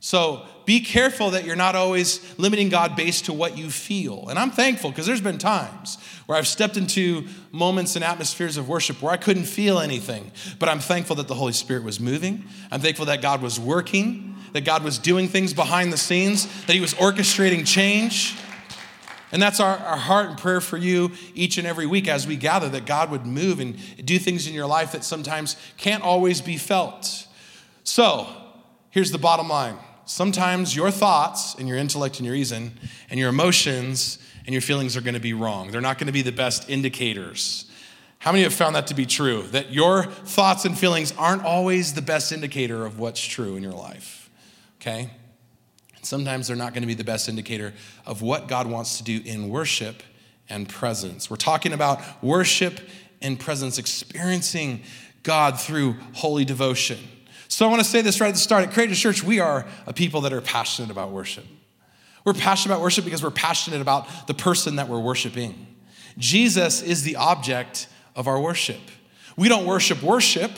So 0.00 0.46
be 0.64 0.80
careful 0.80 1.30
that 1.30 1.44
you're 1.44 1.56
not 1.56 1.74
always 1.74 2.38
limiting 2.38 2.68
God 2.68 2.94
based 2.94 3.24
to 3.24 3.32
what 3.32 3.58
you 3.58 3.70
feel. 3.70 4.28
And 4.28 4.38
I'm 4.38 4.50
thankful 4.50 4.90
because 4.90 5.06
there's 5.06 5.20
been 5.20 5.38
times 5.38 5.98
where 6.26 6.38
I've 6.38 6.46
stepped 6.46 6.76
into 6.76 7.26
moments 7.50 7.96
and 7.96 8.04
atmospheres 8.04 8.56
of 8.56 8.68
worship 8.68 9.02
where 9.02 9.12
I 9.12 9.16
couldn't 9.16 9.44
feel 9.44 9.78
anything, 9.78 10.30
but 10.58 10.68
I'm 10.68 10.78
thankful 10.78 11.16
that 11.16 11.26
the 11.26 11.34
Holy 11.34 11.52
Spirit 11.52 11.82
was 11.82 11.98
moving. 11.98 12.44
I'm 12.70 12.80
thankful 12.80 13.06
that 13.06 13.22
God 13.22 13.42
was 13.42 13.58
working, 13.58 14.36
that 14.52 14.64
God 14.64 14.84
was 14.84 14.98
doing 14.98 15.26
things 15.26 15.52
behind 15.52 15.92
the 15.92 15.96
scenes, 15.96 16.46
that 16.66 16.74
He 16.74 16.80
was 16.80 16.94
orchestrating 16.94 17.66
change. 17.66 18.36
And 19.32 19.42
that's 19.42 19.60
our, 19.60 19.76
our 19.78 19.96
heart 19.96 20.28
and 20.28 20.38
prayer 20.38 20.60
for 20.60 20.76
you 20.76 21.12
each 21.34 21.58
and 21.58 21.66
every 21.66 21.86
week 21.86 22.08
as 22.08 22.26
we 22.26 22.36
gather 22.36 22.68
that 22.70 22.86
God 22.86 23.10
would 23.10 23.26
move 23.26 23.58
and 23.60 23.76
do 24.04 24.18
things 24.18 24.46
in 24.46 24.54
your 24.54 24.66
life 24.66 24.92
that 24.92 25.04
sometimes 25.04 25.56
can't 25.76 26.02
always 26.02 26.40
be 26.40 26.56
felt. 26.56 27.26
So, 27.84 28.26
here's 28.90 29.12
the 29.12 29.18
bottom 29.18 29.48
line 29.48 29.78
sometimes 30.08 30.74
your 30.74 30.90
thoughts 30.90 31.54
and 31.54 31.68
your 31.68 31.76
intellect 31.76 32.18
and 32.18 32.26
your 32.26 32.34
reason 32.34 32.78
and 33.10 33.18
your 33.20 33.28
emotions 33.28 34.18
and 34.46 34.52
your 34.52 34.62
feelings 34.62 34.96
are 34.96 35.00
going 35.00 35.14
to 35.14 35.20
be 35.20 35.34
wrong. 35.34 35.70
They're 35.70 35.80
not 35.80 35.98
going 35.98 36.06
to 36.06 36.12
be 36.12 36.22
the 36.22 36.32
best 36.32 36.68
indicators. 36.68 37.70
How 38.18 38.32
many 38.32 38.42
have 38.42 38.54
found 38.54 38.74
that 38.74 38.88
to 38.88 38.94
be 38.94 39.06
true? 39.06 39.42
That 39.52 39.72
your 39.72 40.04
thoughts 40.04 40.64
and 40.64 40.76
feelings 40.76 41.14
aren't 41.16 41.44
always 41.44 41.94
the 41.94 42.02
best 42.02 42.32
indicator 42.32 42.84
of 42.84 42.98
what's 42.98 43.24
true 43.24 43.56
in 43.56 43.62
your 43.62 43.72
life. 43.72 44.28
Okay? 44.80 45.10
sometimes 46.08 46.48
they're 46.48 46.56
not 46.56 46.72
going 46.72 46.82
to 46.82 46.86
be 46.86 46.94
the 46.94 47.04
best 47.04 47.28
indicator 47.28 47.74
of 48.06 48.22
what 48.22 48.48
God 48.48 48.66
wants 48.66 48.98
to 48.98 49.04
do 49.04 49.20
in 49.24 49.48
worship 49.48 50.02
and 50.48 50.68
presence. 50.68 51.30
We're 51.30 51.36
talking 51.36 51.72
about 51.72 52.00
worship 52.22 52.80
and 53.20 53.38
presence, 53.38 53.78
experiencing 53.78 54.82
God 55.22 55.60
through 55.60 55.96
holy 56.14 56.44
devotion. 56.44 56.98
So 57.48 57.66
I 57.66 57.70
want 57.70 57.82
to 57.82 57.88
say 57.88 58.02
this 58.02 58.20
right 58.20 58.28
at 58.28 58.34
the 58.34 58.40
start. 58.40 58.62
At 58.62 58.72
Courageous 58.72 58.98
Church, 58.98 59.24
we 59.24 59.40
are 59.40 59.66
a 59.86 59.92
people 59.94 60.20
that 60.20 60.32
are 60.34 60.42
passionate 60.42 60.90
about 60.90 61.10
worship. 61.10 61.44
We're 62.24 62.34
passionate 62.34 62.74
about 62.74 62.82
worship 62.82 63.06
because 63.06 63.22
we're 63.22 63.30
passionate 63.30 63.80
about 63.80 64.26
the 64.26 64.34
person 64.34 64.76
that 64.76 64.88
we're 64.88 65.00
worshiping. 65.00 65.66
Jesus 66.18 66.82
is 66.82 67.04
the 67.04 67.16
object 67.16 67.88
of 68.14 68.28
our 68.28 68.38
worship. 68.38 68.80
We 69.36 69.48
don't 69.48 69.64
worship 69.64 70.02
worship, 70.02 70.50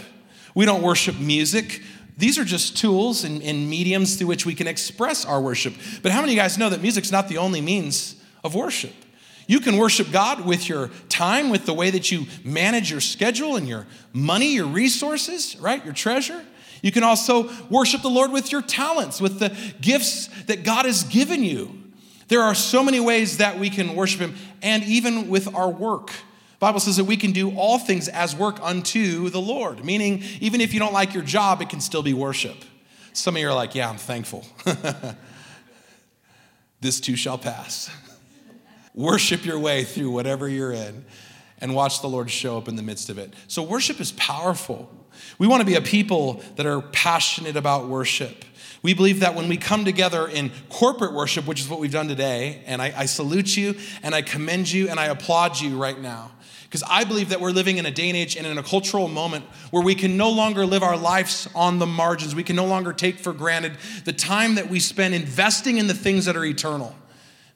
we 0.55 0.65
don't 0.65 0.83
worship 0.83 1.19
music. 1.19 1.83
These 2.19 2.39
are 2.39 2.45
just 2.45 2.77
tools 2.77 3.25
and, 3.25 3.41
and 3.43 3.71
mediums 3.71 4.17
through 4.17 4.27
which 4.27 4.45
we 4.45 4.55
can 4.55 4.67
express 4.67 5.25
our 5.25 5.41
worship. 5.41 5.73
But 6.03 6.13
how 6.13 6.21
many 6.21 6.33
of 6.33 6.37
you 6.37 6.43
guys 6.43 6.59
know 6.59 6.69
that 6.69 6.83
music's 6.83 7.11
not 7.11 7.29
the 7.29 7.39
only 7.39 7.63
means 7.63 8.17
of 8.45 8.55
worship? 8.55 8.93
You 9.47 9.61
can 9.61 9.79
worship 9.79 10.13
God 10.13 10.45
with 10.45 10.69
your 10.69 10.91
time, 11.09 11.49
with 11.49 11.65
the 11.65 11.73
way 11.73 11.91
that 11.91 12.13
you 12.13 12.27
manage 12.45 12.91
your 12.91 13.01
schedule 13.01 13.57
and 13.57 13.67
your 13.67 13.87
money, 14.13 14.55
your 14.55 14.67
resources, 14.67 15.57
right? 15.57 15.83
Your 15.85 15.95
treasure. 15.95 16.45
You 16.83 16.93
can 16.93 17.05
also 17.05 17.51
worship 17.69 18.03
the 18.03 18.11
Lord 18.11 18.33
with 18.33 18.53
your 18.53 18.63
talents, 18.63 19.21
with 19.21 19.39
the 19.39 19.57
gifts 19.81 20.29
that 20.45 20.65
God 20.65 20.87
has 20.87 21.05
given 21.05 21.45
you. 21.45 21.77
There 22.29 22.43
are 22.43 22.55
so 22.55 22.83
many 22.83 23.01
ways 23.01 23.39
that 23.39 23.59
we 23.59 23.71
can 23.71 23.95
worship 23.95 24.21
Him, 24.21 24.35
and 24.63 24.83
even 24.85 25.29
with 25.29 25.53
our 25.55 25.69
work. 25.69 26.13
Bible 26.61 26.79
says 26.79 26.97
that 26.97 27.05
we 27.05 27.17
can 27.17 27.33
do 27.33 27.51
all 27.57 27.79
things 27.79 28.07
as 28.09 28.37
work 28.37 28.59
unto 28.63 29.31
the 29.31 29.41
Lord, 29.41 29.85
meaning 29.85 30.23
even 30.41 30.61
if 30.61 30.75
you 30.75 30.79
don't 30.79 30.93
like 30.93 31.15
your 31.15 31.23
job, 31.23 31.63
it 31.63 31.71
can 31.71 31.81
still 31.81 32.03
be 32.03 32.13
worship. 32.13 32.57
Some 33.13 33.35
of 33.35 33.41
you 33.41 33.49
are 33.49 33.55
like, 33.55 33.75
yeah, 33.75 33.89
I'm 33.89 33.97
thankful. 33.97 34.47
this 36.81 37.01
too 37.01 37.17
shall 37.17 37.39
pass. 37.39 37.91
worship 38.95 39.45
your 39.45 39.59
way 39.59 39.85
through 39.85 40.11
whatever 40.11 40.49
you're 40.49 40.73
in 40.73 41.05
and 41.61 41.75
watch 41.75 42.01
the 42.03 42.09
Lord 42.09 42.31
show 42.31 42.59
up 42.59 42.69
in 42.69 42.77
the 42.77 42.83
midst 42.83 43.11
of 43.11 43.19
it. 43.19 43.33
So, 43.49 43.63
worship 43.63 44.01
is 44.01 44.13
powerful. 44.13 44.91
We 45.39 45.47
want 45.47 45.61
to 45.61 45.67
be 45.67 45.75
a 45.75 45.81
people 45.81 46.43
that 46.57 46.67
are 46.67 46.81
passionate 46.81 47.57
about 47.57 47.89
worship. 47.89 48.45
We 48.83 48.95
believe 48.95 49.21
that 49.21 49.35
when 49.35 49.49
we 49.49 49.57
come 49.57 49.85
together 49.85 50.27
in 50.27 50.51
corporate 50.71 51.13
worship, 51.13 51.47
which 51.47 51.61
is 51.61 51.69
what 51.69 51.81
we've 51.81 51.93
done 51.93 52.09
today, 52.09 52.63
and 52.67 52.81
I, 52.81 52.93
I 52.97 53.07
salute 53.07 53.57
you 53.57 53.75
and 54.03 54.15
I 54.15 54.23
commend 54.23 54.71
you 54.71 54.89
and 54.89 54.99
I 54.99 55.07
applaud 55.07 55.61
you 55.61 55.77
right 55.77 56.01
now. 56.01 56.31
Because 56.65 56.85
I 56.89 57.03
believe 57.03 57.31
that 57.31 57.41
we're 57.41 57.51
living 57.51 57.79
in 57.79 57.87
a 57.87 57.91
day 57.91 58.09
and 58.09 58.17
age 58.17 58.37
and 58.37 58.47
in 58.47 58.57
a 58.57 58.63
cultural 58.63 59.09
moment 59.09 59.45
where 59.73 59.83
we 59.83 59.97
can 59.97 60.17
no 60.17 60.31
longer 60.31 60.65
live 60.65 60.85
our 60.85 60.97
lives 60.97 61.49
on 61.53 61.81
the 61.81 61.87
margins. 61.87 62.33
We 62.33 62.45
can 62.45 62.55
no 62.55 62.65
longer 62.65 62.93
take 62.93 63.19
for 63.19 63.33
granted 63.33 63.77
the 64.05 64.13
time 64.13 64.55
that 64.55 64.71
we 64.71 64.79
spend 64.79 65.13
investing 65.13 65.79
in 65.79 65.89
the 65.89 65.95
things 65.95 66.27
that 66.27 66.37
are 66.37 66.45
eternal. 66.45 66.95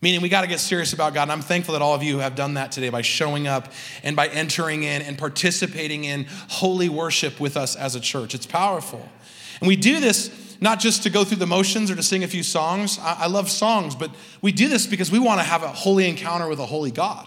Meaning, 0.05 0.21
we 0.21 0.29
got 0.29 0.43
to 0.43 0.47
get 0.47 0.61
serious 0.61 0.93
about 0.93 1.15
God. 1.15 1.23
And 1.23 1.33
I'm 1.33 1.41
thankful 1.41 1.73
that 1.73 1.81
all 1.81 1.95
of 1.95 2.03
you 2.03 2.19
have 2.19 2.35
done 2.35 2.55
that 2.55 2.71
today 2.71 2.91
by 2.91 3.01
showing 3.01 3.47
up 3.47 3.73
and 4.03 4.15
by 4.15 4.29
entering 4.29 4.83
in 4.83 5.01
and 5.01 5.17
participating 5.17 6.05
in 6.05 6.27
holy 6.51 6.91
worship 6.91 7.41
with 7.41 7.57
us 7.57 7.75
as 7.75 7.95
a 7.95 8.01
church. 8.01 8.35
It's 8.35 8.45
powerful. 8.45 9.09
And 9.61 9.67
we 9.67 9.77
do 9.77 10.01
this 10.01 10.59
not 10.61 10.79
just 10.79 11.05
to 11.05 11.11
go 11.11 11.25
through 11.25 11.39
the 11.39 11.47
motions 11.47 11.91
or 11.91 11.97
to 11.97 12.03
sing 12.03 12.23
a 12.23 12.29
few 12.29 12.43
songs. 12.43 12.99
I, 12.99 13.21
I 13.21 13.27
love 13.29 13.51
songs, 13.51 13.95
but 13.95 14.11
we 14.43 14.53
do 14.53 14.69
this 14.69 14.87
because 14.87 15.11
we 15.11 15.19
want 15.19 15.41
to 15.41 15.45
have 15.45 15.63
a 15.63 15.69
holy 15.69 16.07
encounter 16.07 16.51
with 16.51 16.59
a 16.59 16.67
holy 16.67 16.91
God. 16.91 17.27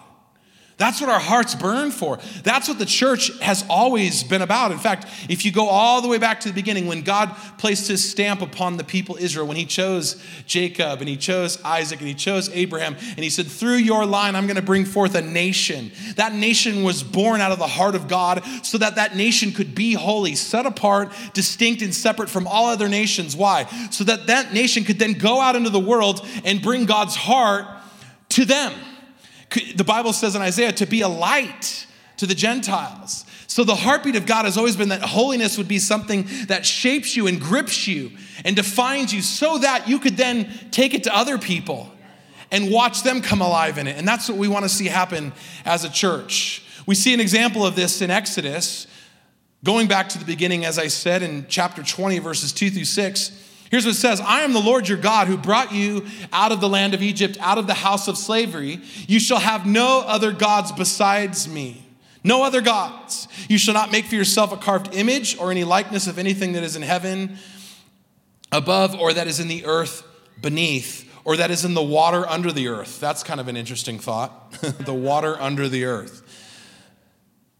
That's 0.77 1.01
what 1.01 1.09
our 1.09 1.19
hearts 1.19 1.55
burn 1.55 1.89
for. 1.89 2.19
That's 2.43 2.67
what 2.67 2.77
the 2.77 2.85
church 2.85 3.35
has 3.39 3.65
always 3.67 4.23
been 4.23 4.43
about. 4.43 4.71
In 4.71 4.77
fact, 4.77 5.07
if 5.27 5.43
you 5.43 5.51
go 5.51 5.67
all 5.67 6.01
the 6.01 6.07
way 6.07 6.19
back 6.19 6.39
to 6.41 6.49
the 6.49 6.53
beginning, 6.53 6.85
when 6.85 7.01
God 7.01 7.35
placed 7.57 7.87
his 7.87 8.07
stamp 8.07 8.43
upon 8.43 8.77
the 8.77 8.83
people 8.83 9.17
Israel, 9.19 9.47
when 9.47 9.57
he 9.57 9.65
chose 9.65 10.23
Jacob 10.45 10.99
and 10.99 11.09
he 11.09 11.17
chose 11.17 11.59
Isaac 11.63 11.97
and 11.97 12.07
he 12.07 12.13
chose 12.13 12.49
Abraham, 12.49 12.95
and 12.95 13.19
he 13.19 13.31
said, 13.31 13.47
Through 13.47 13.77
your 13.77 14.05
line, 14.05 14.35
I'm 14.35 14.45
going 14.45 14.55
to 14.55 14.61
bring 14.61 14.85
forth 14.85 15.15
a 15.15 15.21
nation. 15.21 15.91
That 16.15 16.35
nation 16.35 16.83
was 16.83 17.01
born 17.01 17.41
out 17.41 17.51
of 17.51 17.57
the 17.57 17.67
heart 17.67 17.95
of 17.95 18.07
God 18.07 18.45
so 18.61 18.77
that 18.77 18.95
that 18.95 19.15
nation 19.15 19.53
could 19.53 19.73
be 19.73 19.93
holy, 19.93 20.35
set 20.35 20.67
apart, 20.67 21.11
distinct, 21.33 21.81
and 21.81 21.93
separate 21.93 22.29
from 22.29 22.45
all 22.45 22.67
other 22.67 22.87
nations. 22.87 23.35
Why? 23.35 23.65
So 23.89 24.03
that 24.03 24.27
that 24.27 24.53
nation 24.53 24.83
could 24.83 24.99
then 24.99 25.13
go 25.13 25.41
out 25.41 25.55
into 25.55 25.71
the 25.71 25.79
world 25.79 26.23
and 26.45 26.61
bring 26.61 26.85
God's 26.85 27.15
heart 27.15 27.65
to 28.29 28.45
them. 28.45 28.73
The 29.49 29.83
Bible 29.83 30.13
says 30.13 30.35
in 30.35 30.41
Isaiah 30.41 30.73
to 30.73 30.85
be 30.85 31.01
a 31.01 31.07
light 31.07 31.87
to 32.17 32.25
the 32.25 32.35
Gentiles. 32.35 33.25
So 33.47 33.63
the 33.63 33.75
heartbeat 33.75 34.15
of 34.15 34.25
God 34.25 34.45
has 34.45 34.57
always 34.57 34.75
been 34.75 34.89
that 34.89 35.01
holiness 35.01 35.57
would 35.57 35.67
be 35.67 35.79
something 35.79 36.27
that 36.47 36.65
shapes 36.65 37.15
you 37.15 37.27
and 37.27 37.39
grips 37.39 37.87
you 37.87 38.11
and 38.43 38.55
defines 38.55 39.13
you 39.13 39.21
so 39.21 39.57
that 39.59 39.87
you 39.87 39.99
could 39.99 40.17
then 40.17 40.51
take 40.71 40.93
it 40.93 41.05
to 41.05 41.15
other 41.15 41.37
people 41.37 41.91
and 42.51 42.71
watch 42.71 43.03
them 43.03 43.21
come 43.21 43.41
alive 43.41 43.77
in 43.77 43.87
it. 43.87 43.97
And 43.97 44.07
that's 44.07 44.29
what 44.29 44.37
we 44.37 44.47
want 44.47 44.63
to 44.63 44.69
see 44.69 44.85
happen 44.85 45.33
as 45.65 45.83
a 45.83 45.89
church. 45.89 46.63
We 46.85 46.95
see 46.95 47.13
an 47.13 47.19
example 47.19 47.65
of 47.65 47.75
this 47.75 48.01
in 48.01 48.11
Exodus. 48.11 48.87
Going 49.63 49.87
back 49.87 50.09
to 50.09 50.19
the 50.19 50.25
beginning, 50.25 50.65
as 50.65 50.77
I 50.77 50.87
said 50.87 51.23
in 51.23 51.45
chapter 51.49 51.83
20, 51.83 52.19
verses 52.19 52.53
2 52.53 52.69
through 52.69 52.85
6, 52.85 53.31
Here's 53.69 53.85
what 53.85 53.95
it 53.95 53.99
says 53.99 54.21
I 54.21 54.41
am 54.41 54.53
the 54.53 54.61
Lord 54.61 54.87
your 54.87 54.97
God 54.97 55.27
who 55.27 55.37
brought 55.37 55.73
you 55.73 56.05
out 56.31 56.51
of 56.51 56.61
the 56.61 56.69
land 56.69 56.93
of 56.93 57.01
Egypt, 57.01 57.37
out 57.39 57.57
of 57.57 57.67
the 57.67 57.73
house 57.73 58.07
of 58.07 58.17
slavery. 58.17 58.81
You 59.07 59.19
shall 59.19 59.39
have 59.39 59.65
no 59.65 60.03
other 60.05 60.31
gods 60.31 60.71
besides 60.71 61.47
me. 61.47 61.83
No 62.23 62.43
other 62.43 62.61
gods. 62.61 63.27
You 63.47 63.57
shall 63.57 63.73
not 63.73 63.91
make 63.91 64.05
for 64.05 64.15
yourself 64.15 64.51
a 64.51 64.57
carved 64.57 64.93
image 64.93 65.37
or 65.37 65.51
any 65.51 65.63
likeness 65.63 66.07
of 66.07 66.17
anything 66.19 66.53
that 66.53 66.63
is 66.63 66.75
in 66.75 66.81
heaven 66.81 67.37
above 68.51 68.95
or 68.95 69.13
that 69.13 69.27
is 69.27 69.39
in 69.39 69.47
the 69.47 69.65
earth 69.65 70.03
beneath 70.41 71.09
or 71.23 71.37
that 71.37 71.51
is 71.51 71.65
in 71.65 71.73
the 71.73 71.83
water 71.83 72.27
under 72.27 72.51
the 72.51 72.67
earth. 72.69 72.99
That's 72.99 73.23
kind 73.23 73.39
of 73.39 73.47
an 73.47 73.57
interesting 73.57 73.99
thought. 73.99 74.51
the 74.79 74.93
water 74.93 75.39
under 75.39 75.69
the 75.69 75.85
earth. 75.85 76.21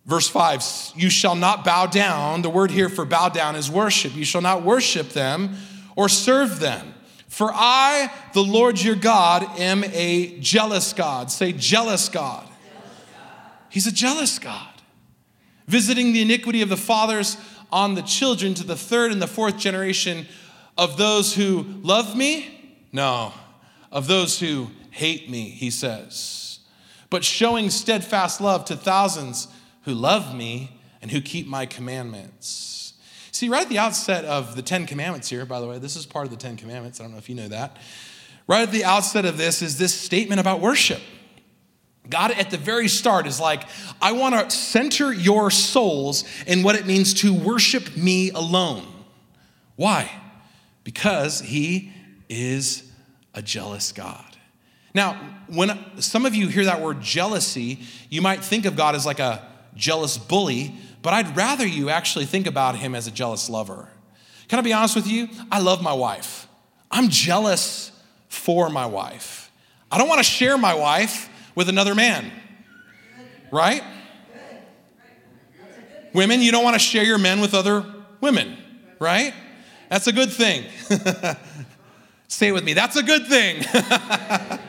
Verse 0.06 0.28
5 0.30 0.64
You 0.96 1.10
shall 1.10 1.36
not 1.36 1.64
bow 1.64 1.86
down. 1.86 2.42
The 2.42 2.50
word 2.50 2.72
here 2.72 2.90
for 2.90 3.06
bow 3.06 3.30
down 3.30 3.56
is 3.56 3.70
worship. 3.70 4.16
You 4.16 4.26
shall 4.26 4.42
not 4.42 4.64
worship 4.64 5.10
them 5.10 5.58
or 5.98 6.08
serve 6.08 6.62
them. 6.62 6.94
For 7.28 7.52
I, 7.54 8.14
the 8.34 8.44
Lord 8.44 8.82
your 8.82 8.96
God, 8.96 9.60
am 9.60 9.84
a 9.84 10.40
jealous 10.40 10.94
God. 10.94 11.30
Say, 11.30 11.52
jealous 11.52 12.08
God. 12.08 12.46
Jealous 12.46 13.04
God. 13.12 13.52
He's 13.70 13.88
a 13.88 13.92
jealous 13.92 14.40
God, 14.40 14.74
visiting 15.68 16.14
the 16.14 16.22
iniquity 16.22 16.62
of 16.62 16.70
the 16.70 16.78
fathers 16.78 17.36
on 17.70 17.96
the 17.96 18.02
children 18.02 18.54
to 18.54 18.64
the 18.64 18.78
third 18.78 19.12
and 19.12 19.22
the 19.22 19.28
fourth 19.28 19.58
generation 19.58 20.26
of 20.78 20.98
those 20.98 21.36
who 21.36 21.66
love 21.82 22.16
me? 22.16 22.78
No, 22.94 23.34
of 23.92 24.08
those 24.08 24.40
who 24.40 24.70
hate 24.92 25.30
me, 25.30 25.50
he 25.50 25.70
says. 25.70 26.60
But 27.10 27.24
showing 27.24 27.70
steadfast 27.70 28.40
love 28.40 28.66
to 28.66 28.76
thousands 28.76 29.48
who 29.84 29.94
love 29.94 30.36
me 30.36 30.80
and 31.02 31.12
who 31.12 31.22
keep 31.22 31.48
my 31.48 31.66
commandments. 31.66 32.87
See, 33.38 33.50
right 33.50 33.62
at 33.62 33.70
the 33.70 33.78
outset 33.78 34.26
of 34.26 34.56
the 34.56 34.64
Ten 34.64 34.88
Commandments 34.88 35.30
here, 35.30 35.46
by 35.46 35.60
the 35.60 35.68
way, 35.68 35.78
this 35.78 35.96
is 35.96 36.08
part 36.08 36.26
of 36.26 36.32
the 36.32 36.38
Ten 36.38 36.58
Commandments. 36.58 37.00
I 37.00 37.04
don't 37.04 37.12
know 37.12 37.20
if 37.20 37.30
you 37.30 37.36
know 37.36 37.50
that. 37.50 37.78
Right 38.48 38.64
at 38.64 38.72
the 38.72 38.84
outset 38.84 39.26
of 39.26 39.38
this 39.38 39.62
is 39.62 39.78
this 39.78 39.94
statement 39.94 40.42
about 40.42 40.60
worship. 40.60 41.00
God, 42.10 42.32
at 42.32 42.50
the 42.50 42.58
very 42.58 42.88
start, 42.88 43.28
is 43.28 43.40
like, 43.40 43.62
I 44.02 44.14
want 44.14 44.34
to 44.34 44.50
center 44.50 45.14
your 45.14 45.52
souls 45.52 46.24
in 46.48 46.64
what 46.64 46.76
it 46.78 46.88
means 46.88 47.14
to 47.22 47.32
worship 47.32 47.96
me 47.96 48.32
alone. 48.32 48.88
Why? 49.76 50.12
Because 50.84 51.40
He 51.40 51.94
is 52.28 52.92
a 53.36 53.44
jealous 53.44 53.92
God. 53.92 54.36
Now, 54.96 55.14
when 55.46 55.78
some 56.02 56.26
of 56.26 56.34
you 56.34 56.48
hear 56.48 56.66
that 56.66 56.82
word 56.82 57.02
jealousy, 57.02 57.82
you 58.10 58.24
might 58.24 58.44
think 58.44 58.66
of 58.66 58.76
God 58.76 58.96
as 58.96 59.06
like 59.06 59.20
a 59.20 59.48
jealous 59.76 60.18
bully, 60.18 60.74
but 61.08 61.14
I'd 61.14 61.38
rather 61.38 61.66
you 61.66 61.90
actually 61.90 62.26
think 62.26 62.48
about 62.48 62.76
Him 62.76 62.94
as 62.94 63.08
a 63.08 63.12
jealous 63.12 63.50
lover. 63.50 63.88
Can 64.50 64.60
I 64.60 64.62
be 64.62 64.74
honest 64.74 64.94
with 64.94 65.08
you? 65.08 65.30
I 65.50 65.62
love 65.62 65.82
my 65.82 65.94
wife. 65.94 66.50
I'm 66.92 67.08
jealous 67.08 67.94
for 68.28 68.70
my 68.70 68.86
wife. 68.86 69.50
I 69.90 70.00
don't 70.00 70.10
want 70.10 70.20
to 70.20 70.26
share 70.26 70.58
my 70.58 70.74
wife 70.74 71.30
with 71.56 71.70
another 71.70 71.96
man. 71.96 72.30
Right? 73.54 73.84
Women, 76.12 76.42
you 76.42 76.52
don't 76.52 76.66
want 76.66 76.74
to 76.74 76.80
share 76.80 77.06
your 77.06 77.20
men 77.20 77.40
with 77.40 77.54
other 77.54 77.86
women, 78.20 78.58
right? 79.00 79.34
That's 79.88 80.08
a 80.08 80.12
good 80.12 80.34
thing. 80.34 80.66
Say 82.28 82.50
it 82.50 82.52
with 82.52 82.66
me. 82.66 82.74
That's 82.74 82.98
a 82.98 83.04
good 83.04 83.28
thing. 83.28 83.64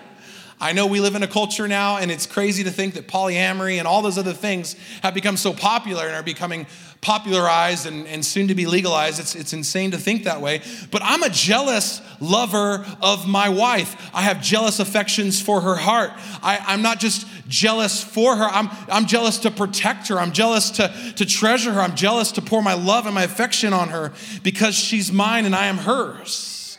I 0.61 0.73
know 0.73 0.87
we 0.87 1.01
live 1.01 1.15
in 1.15 1.23
a 1.23 1.29
culture 1.29 1.69
now, 1.69 1.99
and 1.99 2.11
it's 2.11 2.27
crazy 2.27 2.65
to 2.65 2.71
think 2.71 2.95
that 2.95 3.07
polyamory 3.07 3.79
and 3.79 3.87
all 3.87 4.03
those 4.03 4.19
other 4.19 4.33
things 4.33 4.75
have 5.03 5.15
become 5.15 5.37
so 5.37 5.53
popular 5.53 6.07
and 6.07 6.17
are 6.17 6.23
becoming 6.23 6.67
popularized 7.01 7.87
and, 7.87 8.09
and 8.09 8.25
soon 8.25 8.49
to 8.49 8.57
be 8.57 8.67
legalized. 8.67 9.21
It's, 9.21 9.37
it's 9.37 9.53
insane 9.53 9.93
to 9.93 9.99
think 9.99 10.25
that 10.25 10.41
way. 10.41 10.63
But 10.91 11.03
I'm 11.05 11.23
a 11.23 11.29
jealous 11.29 12.01
lover 12.21 12.85
of 13.01 13.29
my 13.29 13.49
wife. 13.49 14.11
I 14.13 14.23
have 14.23 14.43
jealous 14.43 14.81
affections 14.81 15.41
for 15.41 15.61
her 15.61 15.77
heart. 15.77 16.11
I, 16.43 16.59
I'm 16.67 16.83
not 16.83 16.99
just 16.99 17.27
jealous 17.47 18.03
for 18.03 18.37
her, 18.37 18.45
I'm, 18.45 18.69
I'm 18.89 19.07
jealous 19.07 19.39
to 19.39 19.51
protect 19.51 20.09
her. 20.09 20.19
I'm 20.19 20.33
jealous 20.33 20.71
to, 20.73 20.93
to 21.17 21.25
treasure 21.25 21.73
her. 21.73 21.81
I'm 21.81 21.95
jealous 21.95 22.33
to 22.33 22.43
pour 22.43 22.63
my 22.63 22.75
love 22.75 23.07
and 23.07 23.15
my 23.15 23.23
affection 23.23 23.73
on 23.73 23.91
her 23.91 24.13
because 24.43 24.75
she's 24.75 25.13
mine 25.13 25.45
and 25.45 25.55
I 25.55 25.67
am 25.67 25.79
hers. 25.79 26.79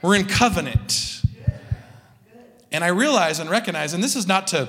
We're 0.00 0.14
in 0.14 0.26
covenant. 0.26 1.15
And 2.76 2.84
I 2.84 2.88
realize 2.88 3.38
and 3.38 3.48
recognize, 3.48 3.94
and 3.94 4.04
this 4.04 4.16
is 4.16 4.28
not 4.28 4.48
to 4.48 4.68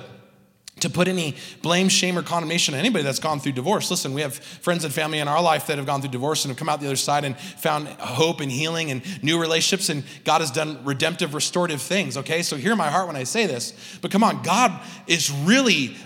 to 0.80 0.90
put 0.90 1.08
any 1.08 1.36
blame, 1.64 1.90
shame, 1.90 2.18
or 2.18 2.22
condemnation 2.22 2.74
on 2.76 2.80
anybody 2.80 3.04
that's 3.04 3.20
gone 3.20 3.40
through 3.40 3.52
divorce. 3.52 3.90
Listen, 3.90 4.14
we 4.14 4.22
have 4.22 4.36
friends 4.36 4.86
and 4.86 4.94
family 4.94 5.18
in 5.18 5.28
our 5.28 5.42
life 5.42 5.68
that 5.68 5.78
have 5.78 5.88
gone 5.88 6.02
through 6.02 6.12
divorce 6.12 6.46
and 6.46 6.52
have 6.52 6.58
come 6.58 6.70
out 6.70 6.80
the 6.80 6.86
other 6.86 6.96
side 6.96 7.26
and 7.26 7.38
found 7.38 7.88
hope 7.88 8.40
and 8.40 8.52
healing 8.52 8.92
and 8.92 9.02
new 9.24 9.42
relationships, 9.42 9.90
and 9.90 10.04
God 10.24 10.42
has 10.42 10.52
done 10.52 10.80
redemptive, 10.86 11.34
restorative 11.34 11.82
things, 11.82 12.16
okay? 12.16 12.44
So 12.44 12.58
hear 12.58 12.76
my 12.76 12.90
heart 12.90 13.08
when 13.08 13.16
I 13.16 13.24
say 13.24 13.48
this. 13.48 13.74
But 14.02 14.12
come 14.12 14.24
on, 14.24 14.44
God 14.44 14.80
is 15.08 15.32
really 15.32 15.98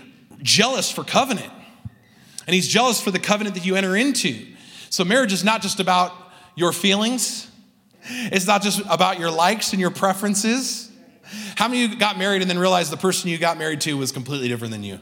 jealous 0.42 0.90
for 0.90 1.04
covenant, 1.04 1.52
and 2.46 2.54
He's 2.54 2.66
jealous 2.66 2.98
for 2.98 3.10
the 3.10 3.20
covenant 3.20 3.54
that 3.56 3.66
you 3.66 3.76
enter 3.76 3.94
into. 3.94 4.46
So 4.88 5.04
marriage 5.04 5.34
is 5.34 5.44
not 5.44 5.60
just 5.60 5.80
about 5.80 6.14
your 6.56 6.72
feelings, 6.72 7.48
it's 8.04 8.46
not 8.46 8.62
just 8.62 8.80
about 8.88 9.20
your 9.20 9.30
likes 9.30 9.72
and 9.72 9.80
your 9.80 9.90
preferences. 9.90 10.88
How 11.62 11.68
many 11.68 11.84
of 11.84 11.92
you 11.92 11.96
got 11.96 12.18
married 12.18 12.42
and 12.42 12.50
then 12.50 12.58
realized 12.58 12.90
the 12.90 12.96
person 12.96 13.30
you 13.30 13.38
got 13.38 13.56
married 13.56 13.82
to 13.82 13.96
was 13.96 14.10
completely 14.10 14.48
different 14.48 14.72
than 14.72 14.82
you? 14.82 14.98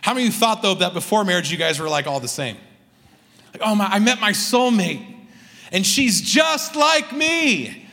How 0.00 0.12
many 0.12 0.26
of 0.26 0.32
you 0.32 0.36
thought, 0.36 0.60
though, 0.60 0.74
that 0.74 0.92
before 0.92 1.24
marriage 1.24 1.52
you 1.52 1.56
guys 1.56 1.78
were 1.78 1.88
like 1.88 2.08
all 2.08 2.18
the 2.18 2.26
same? 2.26 2.56
Like, 3.52 3.62
oh 3.64 3.76
my, 3.76 3.86
I 3.86 4.00
met 4.00 4.20
my 4.20 4.32
soulmate 4.32 5.06
and 5.70 5.86
she's 5.86 6.20
just 6.20 6.74
like 6.74 7.12
me. 7.12 7.86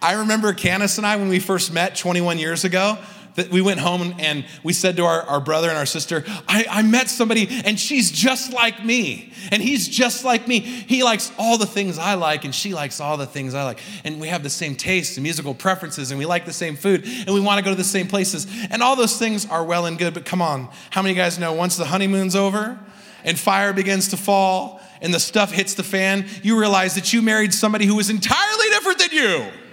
I 0.00 0.12
remember 0.12 0.52
Candace 0.52 0.96
and 0.96 1.04
I, 1.04 1.16
when 1.16 1.28
we 1.28 1.40
first 1.40 1.72
met 1.72 1.96
21 1.96 2.38
years 2.38 2.62
ago, 2.62 2.96
that 3.38 3.50
we 3.50 3.62
went 3.62 3.78
home 3.78 4.14
and 4.18 4.44
we 4.64 4.72
said 4.72 4.96
to 4.96 5.04
our, 5.04 5.22
our 5.22 5.40
brother 5.40 5.68
and 5.68 5.78
our 5.78 5.86
sister, 5.86 6.24
I, 6.48 6.66
I 6.68 6.82
met 6.82 7.08
somebody 7.08 7.46
and 7.64 7.78
she's 7.78 8.10
just 8.10 8.52
like 8.52 8.84
me. 8.84 9.32
And 9.52 9.62
he's 9.62 9.88
just 9.88 10.24
like 10.24 10.48
me. 10.48 10.58
He 10.58 11.04
likes 11.04 11.30
all 11.38 11.56
the 11.56 11.66
things 11.66 11.98
I 11.98 12.14
like 12.14 12.44
and 12.44 12.52
she 12.52 12.74
likes 12.74 13.00
all 13.00 13.16
the 13.16 13.26
things 13.26 13.54
I 13.54 13.62
like. 13.62 13.80
And 14.04 14.20
we 14.20 14.26
have 14.26 14.42
the 14.42 14.50
same 14.50 14.74
tastes 14.74 15.16
and 15.16 15.22
musical 15.22 15.54
preferences 15.54 16.10
and 16.10 16.18
we 16.18 16.26
like 16.26 16.46
the 16.46 16.52
same 16.52 16.74
food 16.74 17.04
and 17.04 17.32
we 17.32 17.40
want 17.40 17.58
to 17.58 17.64
go 17.64 17.70
to 17.70 17.76
the 17.76 17.84
same 17.84 18.08
places. 18.08 18.48
And 18.70 18.82
all 18.82 18.96
those 18.96 19.16
things 19.16 19.46
are 19.46 19.64
well 19.64 19.86
and 19.86 19.96
good, 19.96 20.14
but 20.14 20.24
come 20.24 20.42
on. 20.42 20.68
How 20.90 21.00
many 21.02 21.12
of 21.12 21.16
you 21.16 21.22
guys 21.22 21.38
know 21.38 21.52
once 21.52 21.76
the 21.76 21.84
honeymoon's 21.84 22.34
over 22.34 22.76
and 23.22 23.38
fire 23.38 23.72
begins 23.72 24.08
to 24.08 24.16
fall 24.16 24.80
and 25.00 25.14
the 25.14 25.20
stuff 25.20 25.52
hits 25.52 25.74
the 25.74 25.84
fan, 25.84 26.26
you 26.42 26.58
realize 26.58 26.96
that 26.96 27.12
you 27.12 27.22
married 27.22 27.54
somebody 27.54 27.86
who 27.86 28.00
is 28.00 28.10
entirely 28.10 28.68
different 28.70 28.98
than 28.98 29.10
you? 29.12 29.67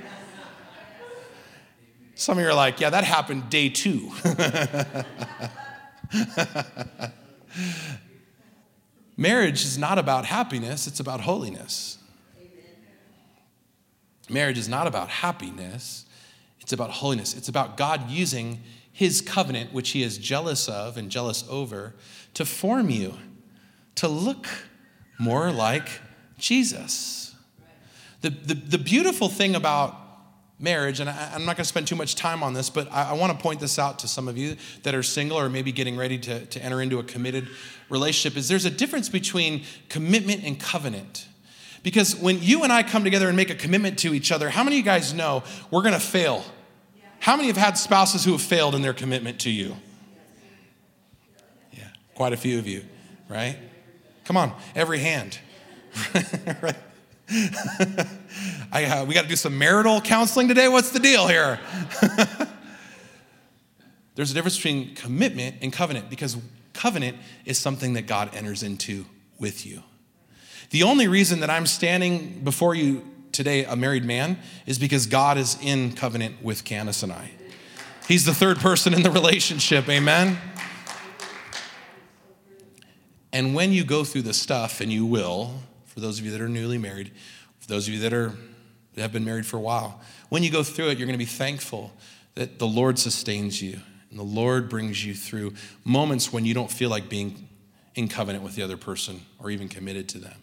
Some 2.15 2.37
of 2.37 2.43
you 2.43 2.49
are 2.49 2.53
like, 2.53 2.79
yeah, 2.79 2.89
that 2.89 3.03
happened 3.03 3.49
day 3.49 3.67
two. 3.67 4.09
Marriage 9.17 9.63
is 9.63 9.77
not 9.77 9.99
about 9.99 10.25
happiness, 10.25 10.87
it's 10.87 11.01
about 11.01 11.21
holiness. 11.21 11.97
Marriage 14.29 14.57
is 14.57 14.67
not 14.67 14.87
about 14.87 15.09
happiness, 15.09 16.05
it's 16.61 16.73
about 16.73 16.89
holiness. 16.89 17.35
It's 17.35 17.47
about 17.47 17.77
God 17.77 18.09
using 18.09 18.63
his 18.91 19.21
covenant, 19.21 19.71
which 19.71 19.91
he 19.91 20.01
is 20.01 20.17
jealous 20.17 20.67
of 20.67 20.97
and 20.97 21.11
jealous 21.11 21.45
over, 21.49 21.93
to 22.33 22.43
form 22.45 22.89
you, 22.89 23.13
to 23.95 24.07
look 24.07 24.47
more 25.19 25.51
like 25.51 26.01
Jesus. 26.39 27.35
The, 28.21 28.31
the, 28.31 28.55
the 28.55 28.77
beautiful 28.77 29.29
thing 29.29 29.55
about 29.55 30.04
marriage, 30.59 30.99
and 30.99 31.09
I, 31.09 31.33
am 31.33 31.45
not 31.45 31.57
going 31.57 31.63
to 31.63 31.65
spend 31.65 31.87
too 31.87 31.95
much 31.95 32.15
time 32.15 32.41
on 32.41 32.53
this, 32.53 32.69
but 32.69 32.91
I, 32.91 33.11
I 33.11 33.13
want 33.13 33.37
to 33.37 33.41
point 33.41 33.59
this 33.59 33.77
out 33.77 33.99
to 33.99 34.07
some 34.07 34.27
of 34.27 34.37
you 34.37 34.55
that 34.83 34.95
are 34.95 35.03
single 35.03 35.37
or 35.37 35.49
maybe 35.49 35.71
getting 35.71 35.97
ready 35.97 36.17
to, 36.19 36.45
to 36.45 36.63
enter 36.63 36.81
into 36.81 36.99
a 36.99 37.03
committed 37.03 37.47
relationship, 37.89 38.37
is 38.37 38.47
there's 38.47 38.65
a 38.65 38.71
difference 38.71 39.09
between 39.09 39.63
commitment 39.89 40.43
and 40.43 40.59
covenant. 40.59 41.27
Because 41.83 42.15
when 42.15 42.41
you 42.41 42.63
and 42.63 42.73
I 42.73 42.83
come 42.83 43.03
together 43.03 43.27
and 43.27 43.37
make 43.37 43.49
a 43.49 43.55
commitment 43.55 43.99
to 43.99 44.13
each 44.13 44.31
other, 44.31 44.49
how 44.49 44.63
many 44.63 44.77
of 44.77 44.79
you 44.79 44.83
guys 44.83 45.13
know 45.13 45.43
we're 45.69 45.83
going 45.83 45.93
to 45.93 45.99
fail? 45.99 46.43
How 47.19 47.35
many 47.35 47.47
have 47.47 47.57
had 47.57 47.77
spouses 47.77 48.23
who 48.23 48.31
have 48.31 48.41
failed 48.41 48.75
in 48.75 48.81
their 48.81 48.93
commitment 48.93 49.39
to 49.41 49.51
you? 49.51 49.75
Yeah, 51.71 51.87
quite 52.15 52.33
a 52.33 52.37
few 52.37 52.59
of 52.59 52.67
you, 52.67 52.85
right? 53.29 53.57
Come 54.23 54.37
on, 54.37 54.53
every 54.75 54.99
hand. 54.99 55.37
right? 56.61 56.75
I, 57.29 58.85
uh, 58.85 59.05
we 59.05 59.13
got 59.13 59.23
to 59.23 59.27
do 59.27 59.35
some 59.35 59.57
marital 59.57 59.99
counseling 60.01 60.47
today. 60.47 60.67
What's 60.67 60.91
the 60.91 60.99
deal 60.99 61.27
here? 61.27 61.59
There's 64.15 64.31
a 64.31 64.33
difference 64.33 64.55
between 64.55 64.95
commitment 64.95 65.57
and 65.61 65.73
covenant 65.73 66.09
because 66.09 66.37
covenant 66.73 67.17
is 67.45 67.57
something 67.57 67.93
that 67.93 68.07
God 68.07 68.33
enters 68.35 68.63
into 68.63 69.05
with 69.39 69.65
you. 69.65 69.83
The 70.69 70.83
only 70.83 71.07
reason 71.07 71.39
that 71.41 71.49
I'm 71.49 71.65
standing 71.65 72.41
before 72.43 72.75
you 72.75 73.05
today, 73.31 73.65
a 73.65 73.75
married 73.75 74.05
man, 74.05 74.37
is 74.65 74.79
because 74.79 75.05
God 75.05 75.37
is 75.37 75.57
in 75.61 75.93
covenant 75.93 76.41
with 76.43 76.63
Candace 76.63 77.03
and 77.03 77.11
I. 77.11 77.31
He's 78.07 78.25
the 78.25 78.33
third 78.33 78.59
person 78.59 78.93
in 78.93 79.03
the 79.03 79.11
relationship, 79.11 79.89
amen? 79.89 80.37
And 83.33 83.53
when 83.53 83.73
you 83.73 83.83
go 83.83 84.03
through 84.03 84.21
the 84.21 84.33
stuff, 84.33 84.79
and 84.79 84.93
you 84.93 85.05
will, 85.05 85.55
for 85.95 86.01
those 86.01 86.19
of 86.19 86.25
you 86.25 86.31
that 86.31 86.41
are 86.41 86.49
newly 86.49 86.77
married, 86.77 87.11
for 87.59 87.67
those 87.67 87.87
of 87.87 87.93
you 87.93 88.01
that 88.01 88.13
are 88.13 88.33
that 88.93 89.01
have 89.01 89.11
been 89.11 89.25
married 89.25 89.45
for 89.45 89.57
a 89.57 89.61
while, 89.61 89.99
when 90.29 90.43
you 90.43 90.51
go 90.51 90.61
through 90.61 90.89
it, 90.89 90.97
you're 90.97 91.07
going 91.07 91.17
to 91.17 91.25
be 91.25 91.25
thankful 91.25 91.91
that 92.35 92.59
the 92.59 92.67
Lord 92.67 92.99
sustains 92.99 93.61
you 93.61 93.79
and 94.09 94.19
the 94.19 94.23
Lord 94.23 94.69
brings 94.69 95.03
you 95.03 95.13
through 95.13 95.53
moments 95.83 96.31
when 96.31 96.45
you 96.45 96.53
don't 96.53 96.71
feel 96.71 96.89
like 96.89 97.09
being 97.09 97.49
in 97.95 98.07
covenant 98.07 98.43
with 98.43 98.55
the 98.55 98.61
other 98.61 98.77
person 98.77 99.21
or 99.39 99.49
even 99.49 99.67
committed 99.67 100.07
to 100.09 100.19
them. 100.19 100.37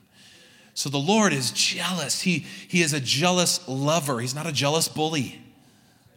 So 0.75 0.89
the 0.91 0.99
Lord 0.99 1.33
is 1.33 1.51
jealous. 1.51 2.23
He, 2.23 2.41
he 2.69 2.83
is 2.83 2.93
a 2.93 3.01
jealous 3.01 3.67
lover. 3.69 4.21
He's 4.21 4.35
not 4.35 4.47
a 4.47 4.53
jealous 4.53 4.89
bully. 4.89 5.41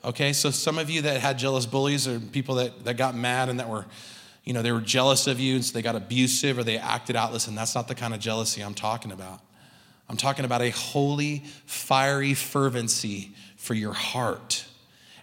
Okay, 0.03 0.33
so 0.33 0.49
some 0.51 0.77
of 0.77 0.89
you 0.89 1.01
that 1.03 1.19
had 1.19 1.37
jealous 1.37 1.65
bullies 1.65 2.07
or 2.07 2.19
people 2.19 2.55
that, 2.55 2.85
that 2.85 2.95
got 2.95 3.15
mad 3.15 3.49
and 3.49 3.59
that 3.59 3.67
were 3.67 3.85
you 4.45 4.53
know, 4.53 4.61
they 4.61 4.71
were 4.71 4.81
jealous 4.81 5.27
of 5.27 5.39
you 5.39 5.55
and 5.55 5.65
so 5.65 5.73
they 5.73 5.81
got 5.81 5.95
abusive 5.95 6.57
or 6.57 6.63
they 6.63 6.77
acted 6.77 7.15
out. 7.15 7.33
Listen, 7.33 7.55
that's 7.55 7.73
not 7.73 7.87
the 7.87 7.95
kind 7.95 8.13
of 8.13 8.19
jealousy 8.19 8.61
I'm 8.61 8.75
talking 8.75 9.11
about. 9.11 9.41
I'm 10.07 10.17
talking 10.17 10.45
about 10.45 10.61
a 10.61 10.69
holy, 10.69 11.39
fiery 11.65 12.35
fervency 12.35 13.31
for 13.57 13.73
your 13.73 13.93
heart. 13.93 14.65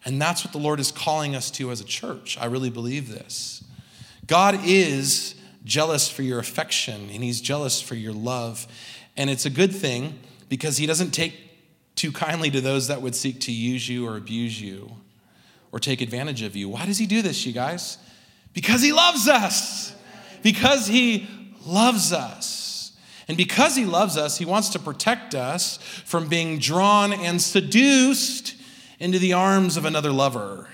And 0.05 0.21
that's 0.21 0.45
what 0.45 0.53
the 0.53 0.59
Lord 0.59 0.81
is 0.81 0.91
calling 0.91 1.37
us 1.37 1.53
to 1.53 1.71
as 1.71 1.81
a 1.81 1.85
church. 1.85 2.37
I 2.37 2.47
really 2.47 2.71
believe 2.71 3.09
this. 3.09 3.63
God 4.27 4.59
is 4.65 5.37
jealous 5.65 6.11
for 6.11 6.23
your 6.23 6.41
affection 6.41 7.09
and 7.13 7.23
He's 7.23 7.41
jealous 7.41 7.81
for 7.81 7.95
your 7.95 8.13
love. 8.13 8.67
And 9.17 9.31
it's 9.31 9.47
a 9.47 9.51
good 9.51 9.73
thing 9.73 10.19
because 10.49 10.79
He 10.79 10.87
doesn't 10.87 11.13
take 11.13 11.35
too 11.95 12.11
kindly 12.11 12.51
to 12.51 12.61
those 12.61 12.89
that 12.89 13.03
would 13.03 13.15
seek 13.15 13.39
to 13.43 13.53
use 13.53 13.89
you 13.89 14.09
or 14.09 14.17
abuse 14.17 14.61
you 14.61 14.91
or 15.71 15.79
take 15.79 16.01
advantage 16.01 16.43
of 16.43 16.57
you. 16.57 16.69
Why 16.69 16.87
does 16.87 16.99
He 16.99 17.07
do 17.07 17.23
this, 17.23 17.47
you 17.47 17.53
guys? 17.53 17.99
Because 18.53 18.83
he 18.83 18.93
loves 18.93 19.29
us. 19.29 19.95
Because 20.43 20.87
he 20.87 21.29
loves 21.65 22.13
us. 22.13 22.93
And 23.29 23.37
because 23.37 23.77
he 23.77 23.85
loves 23.85 24.17
us, 24.17 24.39
he 24.39 24.45
wants 24.45 24.71
to 24.71 24.79
protect 24.79 25.35
us 25.35 25.79
from 26.05 26.29
being 26.29 26.59
drawn 26.59 27.13
and 27.13 27.41
seduced 27.41 28.57
into 28.99 29.19
the 29.19 29.33
arms 29.33 29.77
of 29.77 29.85
another 29.85 30.13
lover, 30.13 30.69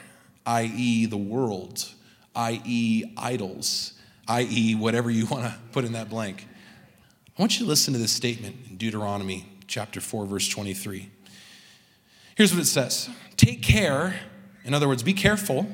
i.e., 0.47 1.07
the 1.07 1.17
world, 1.17 1.89
i.e., 2.35 3.05
idols, 3.17 3.93
i.e., 4.27 4.75
whatever 4.75 5.11
you 5.11 5.27
want 5.31 5.45
to 5.45 5.55
put 5.73 5.85
in 5.85 5.93
that 5.93 6.09
blank. 6.09 6.47
I 7.39 7.43
want 7.43 7.59
you 7.59 7.65
to 7.65 7.69
listen 7.69 7.93
to 7.95 8.01
this 8.01 8.13
statement 8.13 8.57
in 8.69 8.77
Deuteronomy 8.77 9.47
chapter 9.67 10.01
4, 10.01 10.27
verse 10.27 10.49
23. 10.49 11.09
Here's 12.35 12.53
what 12.53 12.61
it 12.61 12.67
says 12.67 13.09
Take 13.37 13.63
care, 13.63 14.19
in 14.65 14.75
other 14.75 14.89
words, 14.89 15.03
be 15.03 15.13
careful, 15.13 15.67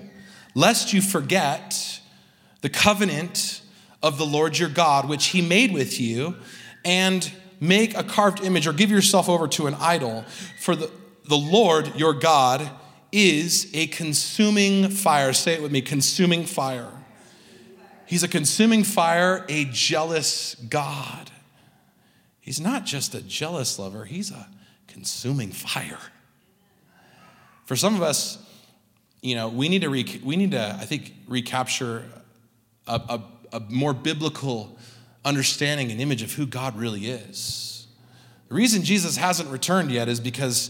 lest 0.54 0.92
you 0.92 1.02
forget 1.02 2.00
the 2.60 2.68
covenant 2.68 3.60
of 4.02 4.18
the 4.18 4.26
Lord 4.26 4.58
your 4.58 4.68
God, 4.68 5.08
which 5.08 5.26
he 5.26 5.42
made 5.42 5.72
with 5.72 6.00
you, 6.00 6.36
and 6.84 7.30
make 7.60 7.96
a 7.96 8.04
carved 8.04 8.42
image 8.42 8.66
or 8.66 8.72
give 8.72 8.90
yourself 8.90 9.28
over 9.28 9.48
to 9.48 9.66
an 9.66 9.74
idol. 9.74 10.24
For 10.60 10.76
the, 10.76 10.90
the 11.28 11.36
Lord 11.36 11.94
your 11.96 12.12
God 12.14 12.68
is 13.10 13.70
a 13.74 13.86
consuming 13.88 14.90
fire. 14.90 15.32
Say 15.32 15.54
it 15.54 15.62
with 15.62 15.72
me 15.72 15.80
consuming 15.80 16.44
fire. 16.44 16.90
He's 18.06 18.22
a 18.22 18.28
consuming 18.28 18.84
fire, 18.84 19.44
a 19.48 19.64
jealous 19.66 20.54
God. 20.68 21.30
He's 22.40 22.60
not 22.60 22.84
just 22.84 23.14
a 23.14 23.22
jealous 23.22 23.78
lover, 23.78 24.04
he's 24.04 24.30
a 24.30 24.48
consuming 24.86 25.50
fire. 25.50 25.98
For 27.64 27.76
some 27.76 27.94
of 27.94 28.02
us, 28.02 28.43
you 29.24 29.34
know, 29.34 29.48
we 29.48 29.70
need 29.70 29.80
to, 29.80 29.88
we 29.88 30.36
need 30.36 30.50
to 30.50 30.76
I 30.78 30.84
think, 30.84 31.14
recapture 31.26 32.04
a, 32.86 33.22
a, 33.52 33.56
a 33.56 33.60
more 33.70 33.94
biblical 33.94 34.78
understanding 35.24 35.90
and 35.90 35.98
image 35.98 36.22
of 36.22 36.34
who 36.34 36.44
God 36.44 36.76
really 36.76 37.06
is. 37.06 37.86
The 38.48 38.54
reason 38.54 38.82
Jesus 38.82 39.16
hasn't 39.16 39.48
returned 39.48 39.90
yet 39.90 40.10
is 40.10 40.20
because 40.20 40.68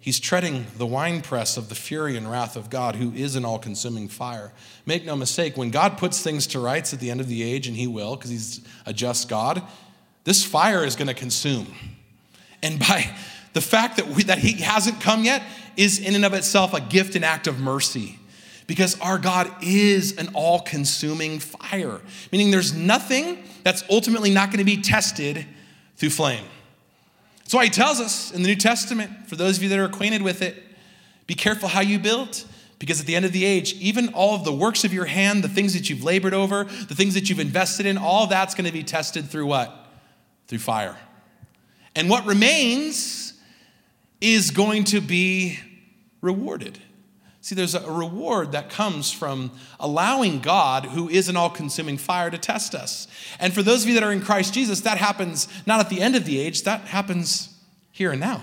he's 0.00 0.18
treading 0.18 0.66
the 0.78 0.86
winepress 0.86 1.56
of 1.56 1.68
the 1.68 1.76
fury 1.76 2.16
and 2.16 2.28
wrath 2.28 2.56
of 2.56 2.70
God, 2.70 2.96
who 2.96 3.12
is 3.12 3.36
an 3.36 3.44
all 3.44 3.60
consuming 3.60 4.08
fire. 4.08 4.52
Make 4.84 5.04
no 5.04 5.14
mistake, 5.14 5.56
when 5.56 5.70
God 5.70 5.96
puts 5.96 6.20
things 6.20 6.48
to 6.48 6.58
rights 6.58 6.92
at 6.92 6.98
the 6.98 7.08
end 7.08 7.20
of 7.20 7.28
the 7.28 7.44
age, 7.44 7.68
and 7.68 7.76
he 7.76 7.86
will, 7.86 8.16
because 8.16 8.30
he's 8.30 8.66
a 8.84 8.92
just 8.92 9.28
God, 9.28 9.62
this 10.24 10.44
fire 10.44 10.82
is 10.82 10.96
going 10.96 11.06
to 11.06 11.14
consume. 11.14 11.68
And 12.64 12.80
by 12.80 13.16
the 13.52 13.60
fact 13.60 13.96
that, 13.96 14.08
we, 14.08 14.22
that 14.24 14.38
he 14.38 14.52
hasn't 14.62 15.00
come 15.00 15.24
yet 15.24 15.42
is 15.76 15.98
in 15.98 16.14
and 16.14 16.24
of 16.24 16.34
itself 16.34 16.74
a 16.74 16.80
gift 16.80 17.14
and 17.14 17.24
act 17.24 17.46
of 17.46 17.58
mercy 17.58 18.18
because 18.66 18.98
our 19.00 19.18
God 19.18 19.50
is 19.62 20.16
an 20.16 20.28
all 20.32 20.60
consuming 20.60 21.40
fire, 21.40 22.00
meaning 22.30 22.52
there's 22.52 22.72
nothing 22.72 23.42
that's 23.64 23.82
ultimately 23.90 24.30
not 24.30 24.50
going 24.50 24.58
to 24.58 24.64
be 24.64 24.80
tested 24.80 25.44
through 25.96 26.10
flame. 26.10 26.44
That's 27.38 27.52
why 27.52 27.64
he 27.64 27.70
tells 27.70 27.98
us 28.00 28.30
in 28.30 28.42
the 28.42 28.48
New 28.48 28.54
Testament, 28.54 29.28
for 29.28 29.34
those 29.34 29.56
of 29.56 29.64
you 29.64 29.68
that 29.70 29.78
are 29.80 29.84
acquainted 29.84 30.22
with 30.22 30.40
it, 30.40 30.62
be 31.26 31.34
careful 31.34 31.68
how 31.68 31.80
you 31.80 31.98
build. 31.98 32.44
Because 32.78 32.98
at 32.98 33.06
the 33.06 33.14
end 33.14 33.26
of 33.26 33.32
the 33.32 33.44
age, 33.44 33.74
even 33.74 34.08
all 34.14 34.34
of 34.34 34.44
the 34.44 34.52
works 34.52 34.84
of 34.84 34.94
your 34.94 35.04
hand, 35.04 35.44
the 35.44 35.48
things 35.48 35.74
that 35.74 35.90
you've 35.90 36.02
labored 36.02 36.32
over, 36.32 36.64
the 36.64 36.94
things 36.94 37.14
that 37.14 37.28
you've 37.28 37.40
invested 37.40 37.84
in, 37.84 37.98
all 37.98 38.26
that's 38.26 38.54
going 38.54 38.64
to 38.64 38.72
be 38.72 38.82
tested 38.82 39.28
through 39.28 39.46
what? 39.46 39.86
Through 40.46 40.60
fire. 40.60 40.96
And 41.94 42.08
what 42.08 42.24
remains 42.24 43.29
is 44.20 44.50
going 44.50 44.84
to 44.84 45.00
be 45.00 45.58
rewarded. 46.20 46.78
See, 47.42 47.54
there's 47.54 47.74
a 47.74 47.90
reward 47.90 48.52
that 48.52 48.68
comes 48.68 49.10
from 49.10 49.50
allowing 49.78 50.40
God, 50.40 50.84
who 50.84 51.08
is 51.08 51.30
an 51.30 51.36
all 51.36 51.48
consuming 51.48 51.96
fire, 51.96 52.30
to 52.30 52.36
test 52.36 52.74
us. 52.74 53.08
And 53.38 53.54
for 53.54 53.62
those 53.62 53.82
of 53.82 53.88
you 53.88 53.94
that 53.94 54.02
are 54.02 54.12
in 54.12 54.20
Christ 54.20 54.52
Jesus, 54.52 54.80
that 54.82 54.98
happens 54.98 55.48
not 55.66 55.80
at 55.80 55.88
the 55.88 56.02
end 56.02 56.16
of 56.16 56.26
the 56.26 56.38
age, 56.38 56.64
that 56.64 56.82
happens 56.82 57.56
here 57.92 58.10
and 58.10 58.20
now. 58.20 58.42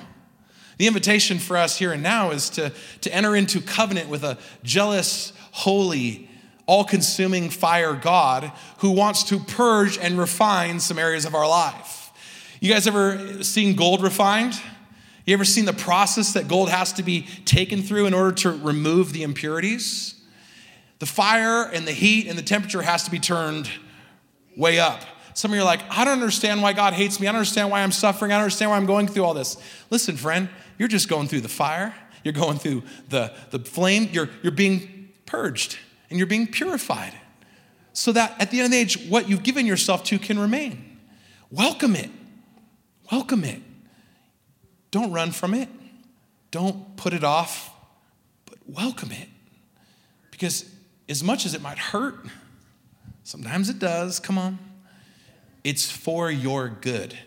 The 0.78 0.88
invitation 0.88 1.38
for 1.38 1.58
us 1.58 1.78
here 1.78 1.92
and 1.92 2.02
now 2.02 2.32
is 2.32 2.50
to, 2.52 2.72
to 3.02 3.14
enter 3.14 3.36
into 3.36 3.62
covenant 3.62 4.10
with 4.10 4.24
a 4.24 4.38
jealous, 4.64 5.32
holy, 5.52 6.30
all 6.66 6.84
consuming 6.84 7.50
fire 7.50 7.94
God 7.94 8.52
who 8.80 8.92
wants 8.92 9.24
to 9.26 9.40
purge 9.40 9.98
and 9.98 10.18
refine 10.18 10.80
some 10.80 10.98
areas 10.98 11.26
of 11.26 11.36
our 11.36 11.48
life. 11.48 12.12
You 12.60 12.74
guys 12.74 12.88
ever 12.88 13.44
seen 13.44 13.76
gold 13.76 14.02
refined? 14.02 14.60
You 15.28 15.34
ever 15.34 15.44
seen 15.44 15.66
the 15.66 15.74
process 15.74 16.34
that 16.34 16.48
gold 16.48 16.70
has 16.70 16.94
to 16.94 17.04
be 17.04 17.24
taken 17.44 17.84
through 17.84 18.06
in 18.06 18.14
order 18.14 18.32
to 18.38 18.52
remove 18.52 19.12
the 19.12 19.24
impurities? 19.24 20.16
The 21.00 21.06
fire 21.06 21.64
and 21.64 21.86
the 21.86 21.92
heat 21.92 22.28
and 22.28 22.38
the 22.38 22.44
temperature 22.44 22.82
has 22.82 23.04
to 23.04 23.12
be 23.12 23.20
turned 23.20 23.70
way 24.56 24.80
up. 24.80 25.02
Some 25.34 25.52
of 25.52 25.56
you 25.56 25.64
are 25.64 25.66
like, 25.66 25.82
I 25.90 26.06
don't 26.06 26.14
understand 26.14 26.62
why 26.62 26.72
God 26.72 26.94
hates 26.94 27.20
me. 27.20 27.28
I 27.28 27.32
don't 27.34 27.40
understand 27.40 27.70
why 27.70 27.84
I'm 27.84 27.92
suffering. 27.92 28.32
I 28.32 28.36
don't 28.36 28.44
understand 28.44 28.72
why 28.72 28.78
I'm 28.78 28.86
going 28.86 29.06
through 29.10 29.26
all 29.26 29.34
this. 29.34 29.58
Listen, 29.90 30.16
friend, 30.16 30.48
you're 30.80 30.88
just 30.88 31.10
going 31.10 31.28
through 31.28 31.42
the 31.42 31.50
fire. 31.50 31.94
You're 32.24 32.34
going 32.34 32.58
through 32.58 32.84
the, 33.10 33.34
the 33.52 33.60
flame. 33.60 34.08
You're, 34.14 34.30
you're 34.42 34.54
being 34.54 35.10
purged 35.26 35.78
and 36.10 36.18
you're 36.18 36.26
being 36.26 36.48
purified 36.48 37.14
so 37.92 38.14
that 38.14 38.34
at 38.40 38.50
the 38.50 38.60
end 38.60 38.68
of 38.68 38.72
the 38.72 38.78
age, 38.78 39.10
what 39.10 39.28
you've 39.28 39.44
given 39.44 39.66
yourself 39.66 40.06
to 40.06 40.18
can 40.20 40.40
remain. 40.40 41.00
Welcome 41.52 41.98
it. 41.98 42.12
Welcome 43.12 43.44
it. 43.44 43.62
Don't 44.92 45.12
run 45.12 45.32
from 45.32 45.54
it. 45.54 45.70
Don't 46.52 46.96
put 46.96 47.14
it 47.14 47.24
off, 47.24 47.74
but 48.46 48.58
welcome 48.66 49.12
it. 49.12 49.28
Because 50.32 50.70
as 51.10 51.24
much 51.24 51.46
as 51.46 51.54
it 51.54 51.62
might 51.62 51.78
hurt, 51.78 52.26
sometimes 53.24 53.70
it 53.70 53.80
does, 53.80 54.20
come 54.20 54.38
on, 54.38 54.60
it's 55.64 55.90
for 55.92 56.32
your 56.32 56.70
good. 56.70 57.18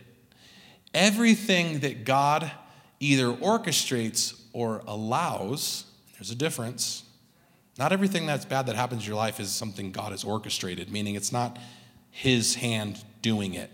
Everything 0.95 1.81
that 1.81 2.05
God 2.05 2.51
either 2.99 3.27
orchestrates 3.27 4.41
or 4.53 4.83
allows, 4.87 5.85
there's 6.15 6.31
a 6.31 6.35
difference. 6.35 7.05
Not 7.79 7.93
everything 7.93 8.27
that's 8.27 8.45
bad 8.45 8.67
that 8.67 8.77
happens 8.77 9.03
in 9.03 9.09
your 9.09 9.17
life 9.17 9.41
is 9.41 9.51
something 9.51 9.93
God 9.93 10.13
has 10.13 10.25
orchestrated, 10.25 10.91
meaning 10.91 11.15
it's 11.15 11.33
not 11.33 11.59
His 12.11 12.57
hand 12.57 13.05
doing 13.23 13.55
it. 13.55 13.71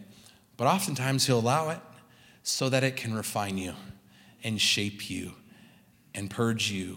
But 0.56 0.66
oftentimes 0.66 1.26
He'll 1.26 1.40
allow 1.40 1.70
it 1.70 1.80
so 2.48 2.68
that 2.68 2.84
it 2.84 2.94
can 2.94 3.12
refine 3.12 3.58
you 3.58 3.74
and 4.44 4.60
shape 4.60 5.10
you 5.10 5.32
and 6.14 6.30
purge 6.30 6.70
you 6.70 6.96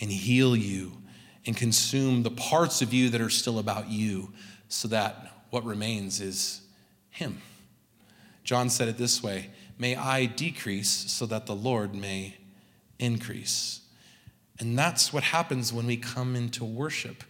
and 0.00 0.08
heal 0.08 0.54
you 0.54 0.92
and 1.44 1.56
consume 1.56 2.22
the 2.22 2.30
parts 2.30 2.80
of 2.80 2.94
you 2.94 3.08
that 3.10 3.20
are 3.20 3.28
still 3.28 3.58
about 3.58 3.88
you 3.88 4.32
so 4.68 4.86
that 4.86 5.42
what 5.50 5.64
remains 5.64 6.20
is 6.20 6.60
Him. 7.10 7.42
John 8.44 8.70
said 8.70 8.86
it 8.86 8.96
this 8.96 9.20
way 9.20 9.50
May 9.78 9.96
I 9.96 10.26
decrease 10.26 10.88
so 10.88 11.26
that 11.26 11.46
the 11.46 11.56
Lord 11.56 11.92
may 11.96 12.36
increase. 13.00 13.80
And 14.60 14.78
that's 14.78 15.12
what 15.12 15.24
happens 15.24 15.72
when 15.72 15.86
we 15.86 15.96
come 15.96 16.36
into 16.36 16.64
worship 16.64 17.24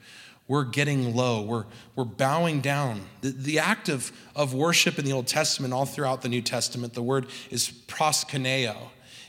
we're 0.46 0.64
getting 0.64 1.14
low, 1.14 1.42
we're, 1.42 1.64
we're 1.96 2.04
bowing 2.04 2.60
down. 2.60 3.00
The, 3.22 3.30
the 3.30 3.58
act 3.58 3.88
of, 3.88 4.12
of 4.36 4.52
worship 4.52 4.98
in 4.98 5.04
the 5.04 5.12
Old 5.12 5.26
Testament, 5.26 5.72
all 5.72 5.86
throughout 5.86 6.22
the 6.22 6.28
New 6.28 6.42
Testament, 6.42 6.92
the 6.92 7.02
word 7.02 7.26
is 7.50 7.70
proskuneo 7.86 8.76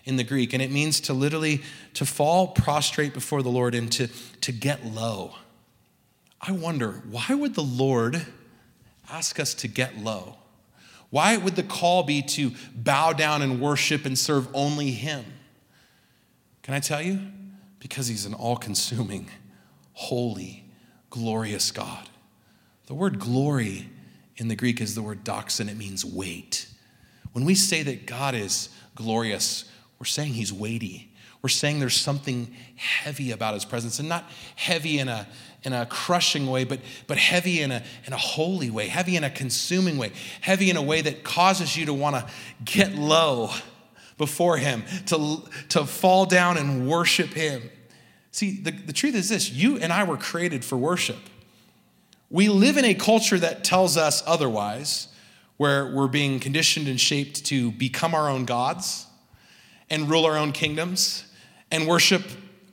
in 0.04 0.18
the 0.18 0.24
Greek, 0.24 0.54
and 0.54 0.62
it 0.62 0.72
means 0.72 1.00
to 1.02 1.14
literally 1.14 1.62
to 1.94 2.06
fall 2.06 2.50
prostrate 2.50 3.14
before 3.14 3.42
the 3.42 3.50
Lord 3.50 3.74
and 3.74 3.92
to, 3.94 4.08
to 4.42 4.52
get 4.52 4.86
low. 4.86 5.36
I 6.42 6.52
wonder, 6.52 7.02
why 7.10 7.34
would 7.34 7.56
the 7.56 7.64
Lord 7.64 8.26
ask 9.10 9.40
us 9.40 9.54
to 9.56 9.68
get 9.68 9.98
low? 9.98 10.36
Why 11.10 11.38
would 11.38 11.56
the 11.56 11.64
call 11.64 12.04
be 12.04 12.22
to 12.22 12.52
bow 12.76 13.14
down 13.14 13.42
and 13.42 13.62
worship 13.62 14.06
and 14.06 14.20
serve 14.20 14.48
only 14.54 14.92
Him? 14.92 15.24
Can 16.62 16.74
I 16.74 16.80
tell 16.80 17.02
you? 17.02 17.20
Because 17.80 18.08
He's 18.08 18.26
an 18.26 18.34
all 18.34 18.58
consuming, 18.58 19.30
holy, 19.94 20.65
glorious 21.16 21.72
God. 21.72 22.10
The 22.88 22.94
word 22.94 23.20
glory 23.20 23.90
in 24.36 24.50
the 24.50 24.56
Greek 24.56 24.82
is 24.82 24.96
the 24.96 25.02
word 25.02 25.24
doxon, 25.24 25.70
it 25.70 25.78
means 25.78 26.04
weight. 26.04 26.68
When 27.32 27.46
we 27.46 27.56
say 27.56 27.84
that 27.84 28.06
God 28.06 28.36
is 28.36 28.68
glorious, 28.96 29.64
we're 29.98 30.06
saying 30.06 30.34
he's 30.34 30.52
weighty. 30.52 31.10
We're 31.42 31.50
saying 31.50 31.80
there's 31.80 31.96
something 31.96 32.54
heavy 32.76 33.32
about 33.32 33.54
his 33.54 33.64
presence, 33.64 34.00
and 34.00 34.10
not 34.10 34.30
heavy 34.58 35.00
in 35.00 35.08
a, 35.08 35.26
in 35.64 35.72
a 35.72 35.86
crushing 35.86 36.48
way, 36.48 36.66
but, 36.66 36.82
but 37.08 37.18
heavy 37.18 37.62
in 37.62 37.72
a, 37.72 37.82
in 38.06 38.12
a 38.12 38.18
holy 38.18 38.70
way, 38.70 38.88
heavy 38.88 39.16
in 39.16 39.24
a 39.24 39.30
consuming 39.30 39.98
way, 39.98 40.12
heavy 40.42 40.70
in 40.70 40.76
a 40.76 40.82
way 40.82 41.02
that 41.02 41.24
causes 41.24 41.78
you 41.78 41.86
to 41.86 41.94
want 41.94 42.18
to 42.18 42.26
get 42.66 42.94
low 42.96 43.52
before 44.18 44.58
him, 44.58 44.84
to, 45.06 45.44
to 45.70 45.86
fall 45.86 46.26
down 46.26 46.58
and 46.58 46.90
worship 46.90 47.30
him. 47.30 47.70
See, 48.36 48.52
the, 48.52 48.72
the 48.72 48.92
truth 48.92 49.16
is 49.16 49.30
this 49.30 49.50
you 49.50 49.78
and 49.78 49.94
I 49.94 50.04
were 50.04 50.18
created 50.18 50.66
for 50.66 50.76
worship. 50.76 51.16
We 52.30 52.50
live 52.50 52.76
in 52.76 52.84
a 52.84 52.94
culture 52.94 53.40
that 53.40 53.64
tells 53.64 53.96
us 53.96 54.22
otherwise, 54.28 55.08
where 55.56 55.96
we're 55.96 56.10
being 56.10 56.42
conditioned 56.42 56.90
and 56.90 57.00
shaped 57.00 57.46
to 57.46 57.72
become 57.72 58.14
our 58.14 58.30
own 58.30 58.44
gods 58.44 59.08
and 59.90 60.10
rule 60.10 60.26
our 60.26 60.38
own 60.38 60.52
kingdoms 60.52 61.24
and 61.72 61.88
worship 61.88 62.24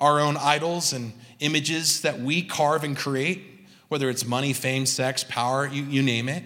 our 0.00 0.18
own 0.18 0.36
idols 0.36 0.92
and 0.92 1.12
images 1.38 2.00
that 2.00 2.18
we 2.18 2.42
carve 2.42 2.82
and 2.82 2.96
create, 2.96 3.44
whether 3.86 4.10
it's 4.10 4.26
money, 4.26 4.52
fame, 4.52 4.84
sex, 4.84 5.22
power, 5.22 5.68
you, 5.68 5.84
you 5.84 6.02
name 6.02 6.28
it. 6.28 6.42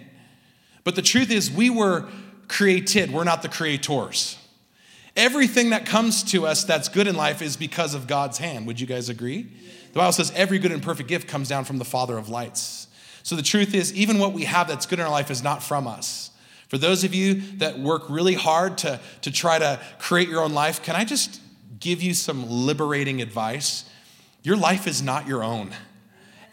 But 0.83 0.93
the 0.93 1.01
truth 1.01 1.31
is, 1.31 1.49
we 1.49 1.71
were 1.71 2.07
created, 2.47 3.11
we're 3.11 3.23
not 3.23 3.41
the 3.41 3.49
creators. 3.49 4.37
Everything 5.17 5.71
that 5.71 5.87
comes 5.87 6.23
to 6.25 6.45
us 6.45 6.63
that's 6.63 6.87
good 6.87 7.07
in 7.07 7.15
life 7.15 7.41
is 7.41 7.57
because 7.57 7.95
of 7.95 8.05
God's 8.05 8.37
hand. 8.37 8.67
Would 8.67 8.79
you 8.79 8.85
guys 8.85 9.09
agree? 9.09 9.47
The 9.91 9.99
Bible 9.99 10.11
says 10.11 10.31
every 10.35 10.59
good 10.59 10.71
and 10.71 10.81
perfect 10.81 11.09
gift 11.09 11.27
comes 11.27 11.49
down 11.49 11.65
from 11.65 11.79
the 11.79 11.85
Father 11.85 12.19
of 12.19 12.29
lights. 12.29 12.87
So 13.23 13.35
the 13.35 13.41
truth 13.41 13.73
is, 13.73 13.91
even 13.95 14.19
what 14.19 14.31
we 14.31 14.43
have 14.43 14.67
that's 14.67 14.85
good 14.85 14.99
in 14.99 15.05
our 15.05 15.11
life 15.11 15.31
is 15.31 15.41
not 15.41 15.63
from 15.63 15.87
us. 15.87 16.29
For 16.67 16.77
those 16.77 17.03
of 17.03 17.15
you 17.15 17.41
that 17.57 17.79
work 17.79 18.03
really 18.09 18.35
hard 18.35 18.77
to, 18.79 18.99
to 19.23 19.31
try 19.31 19.57
to 19.57 19.79
create 19.97 20.29
your 20.29 20.43
own 20.43 20.53
life, 20.53 20.83
can 20.83 20.95
I 20.95 21.03
just 21.03 21.41
give 21.79 22.03
you 22.03 22.13
some 22.13 22.47
liberating 22.47 23.19
advice? 23.21 23.85
Your 24.43 24.55
life 24.55 24.85
is 24.85 25.01
not 25.01 25.27
your 25.27 25.43
own. 25.43 25.71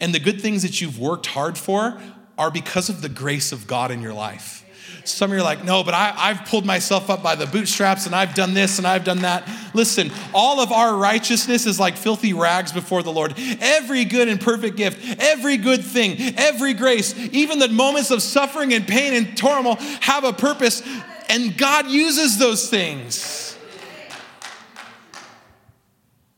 And 0.01 0.13
the 0.13 0.19
good 0.19 0.41
things 0.41 0.63
that 0.63 0.81
you've 0.81 0.99
worked 0.99 1.27
hard 1.27 1.57
for 1.57 2.01
are 2.37 2.49
because 2.49 2.89
of 2.89 3.03
the 3.03 3.09
grace 3.09 3.51
of 3.51 3.67
God 3.67 3.91
in 3.91 4.01
your 4.01 4.13
life. 4.13 4.64
Some 5.05 5.31
of 5.31 5.37
you 5.37 5.41
are 5.41 5.45
like, 5.45 5.63
no, 5.63 5.83
but 5.83 5.93
I, 5.93 6.13
I've 6.15 6.45
pulled 6.45 6.65
myself 6.65 7.09
up 7.09 7.21
by 7.21 7.35
the 7.35 7.45
bootstraps 7.45 8.05
and 8.05 8.15
I've 8.15 8.33
done 8.33 8.53
this 8.53 8.77
and 8.77 8.87
I've 8.87 9.03
done 9.03 9.19
that. 9.19 9.47
Listen, 9.73 10.11
all 10.33 10.59
of 10.59 10.71
our 10.71 10.95
righteousness 10.95 11.65
is 11.65 11.79
like 11.79 11.95
filthy 11.95 12.33
rags 12.33 12.71
before 12.71 13.03
the 13.03 13.11
Lord. 13.11 13.33
Every 13.37 14.05
good 14.05 14.27
and 14.27 14.41
perfect 14.41 14.77
gift, 14.77 15.21
every 15.21 15.57
good 15.57 15.83
thing, 15.83 16.35
every 16.37 16.73
grace, 16.73 17.15
even 17.31 17.59
the 17.59 17.67
moments 17.67 18.11
of 18.11 18.21
suffering 18.21 18.73
and 18.73 18.87
pain 18.87 19.13
and 19.13 19.37
turmoil 19.37 19.75
have 20.01 20.23
a 20.23 20.33
purpose, 20.33 20.81
and 21.29 21.57
God 21.57 21.87
uses 21.87 22.37
those 22.37 22.69
things 22.69 23.57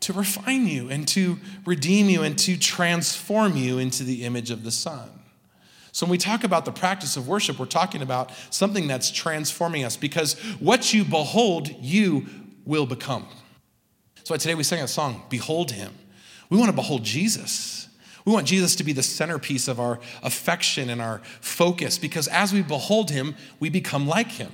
to 0.01 0.13
refine 0.13 0.67
you 0.67 0.89
and 0.89 1.05
to 1.09 1.37
redeem 1.65 2.07
you 2.09 2.23
and 2.23 2.37
to 2.39 2.57
transform 2.57 3.57
you 3.57 3.77
into 3.77 4.03
the 4.03 4.23
image 4.23 4.51
of 4.51 4.63
the 4.63 4.71
Son. 4.71 5.16
So, 5.97 6.05
when 6.05 6.11
we 6.11 6.19
talk 6.19 6.43
about 6.43 6.65
the 6.65 6.71
practice 6.71 7.17
of 7.17 7.27
worship, 7.27 7.57
we're 7.57 7.65
talking 7.65 8.03
about 8.03 8.29
something 8.51 8.87
that's 8.87 9.09
transforming 9.09 9.83
us 9.83 9.97
because 9.97 10.35
what 10.59 10.93
you 10.93 11.03
behold, 11.03 11.69
you 11.81 12.27
will 12.65 12.85
become. 12.85 13.25
Why 14.27 14.37
today 14.37 14.53
we 14.53 14.61
sang 14.61 14.83
a 14.83 14.87
song, 14.87 15.23
Behold 15.27 15.71
Him. 15.71 15.91
We 16.51 16.57
want 16.59 16.69
to 16.69 16.75
behold 16.75 17.03
Jesus. 17.03 17.89
We 18.25 18.31
want 18.31 18.45
Jesus 18.45 18.75
to 18.75 18.83
be 18.83 18.93
the 18.93 19.01
centerpiece 19.01 19.67
of 19.67 19.79
our 19.79 19.99
affection 20.21 20.91
and 20.91 21.01
our 21.01 21.17
focus 21.41 21.97
because 21.97 22.27
as 22.27 22.53
we 22.53 22.61
behold 22.61 23.09
Him, 23.09 23.35
we 23.59 23.71
become 23.71 24.07
like 24.07 24.33
Him. 24.33 24.51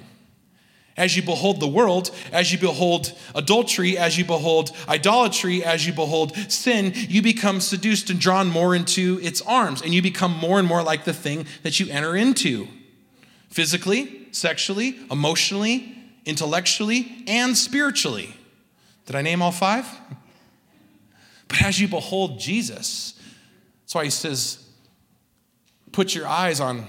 As 0.95 1.15
you 1.15 1.23
behold 1.23 1.60
the 1.60 1.67
world, 1.67 2.12
as 2.32 2.51
you 2.51 2.60
behold 2.60 3.13
adultery, 3.34 3.97
as 3.97 4.17
you 4.17 4.25
behold 4.25 4.71
idolatry, 4.88 5.63
as 5.63 5.88
you 5.88 5.93
behold 5.93 6.36
sin, 6.51 6.93
you 6.95 7.21
become 7.21 7.62
seduced 7.62 8.12
and 8.12 8.19
drawn 8.19 8.47
more 8.47 8.75
into 8.75 9.19
its 9.23 9.41
arms, 9.41 9.82
and 9.82 9.93
you 9.93 10.01
become 10.01 10.32
more 10.32 10.60
and 10.60 10.67
more 10.67 10.84
like 10.84 11.03
the 11.03 11.13
thing 11.13 11.47
that 11.63 11.79
you 11.79 11.88
enter 11.89 12.15
into 12.15 12.67
physically, 13.49 14.27
sexually, 14.32 14.99
emotionally, 15.10 15.95
intellectually, 16.25 17.23
and 17.27 17.58
spiritually. 17.58 18.36
Did 19.06 19.15
I 19.15 19.21
name 19.21 19.41
all 19.41 19.51
five? 19.51 19.88
But 21.49 21.62
as 21.62 21.79
you 21.79 21.88
behold 21.88 22.39
Jesus, 22.39 23.13
that's 23.82 23.93
why 23.93 24.06
he 24.06 24.10
says, 24.10 24.65
put 25.91 26.15
your 26.15 26.25
eyes 26.25 26.60
on 26.60 26.88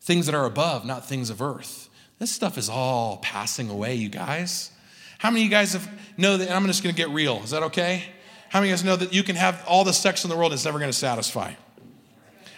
things 0.00 0.26
that 0.26 0.34
are 0.34 0.46
above, 0.46 0.84
not 0.84 1.06
things 1.06 1.30
of 1.30 1.40
earth. 1.40 1.83
This 2.18 2.30
stuff 2.30 2.58
is 2.58 2.68
all 2.68 3.18
passing 3.18 3.70
away, 3.70 3.94
you 3.96 4.08
guys. 4.08 4.70
How 5.18 5.30
many 5.30 5.42
of 5.42 5.44
you 5.44 5.50
guys 5.50 5.72
have, 5.72 5.88
know 6.16 6.36
that, 6.36 6.50
I'm 6.50 6.66
just 6.66 6.82
gonna 6.82 6.94
get 6.94 7.10
real, 7.10 7.42
is 7.42 7.50
that 7.50 7.62
okay? 7.64 8.04
How 8.50 8.60
many 8.60 8.70
of 8.70 8.78
you 8.78 8.82
guys 8.82 8.84
know 8.84 8.96
that 8.96 9.12
you 9.12 9.22
can 9.22 9.36
have 9.36 9.64
all 9.66 9.84
the 9.84 9.92
sex 9.92 10.24
in 10.24 10.30
the 10.30 10.36
world 10.36 10.52
and 10.52 10.58
it's 10.58 10.64
never 10.64 10.78
gonna 10.78 10.92
satisfy? 10.92 11.52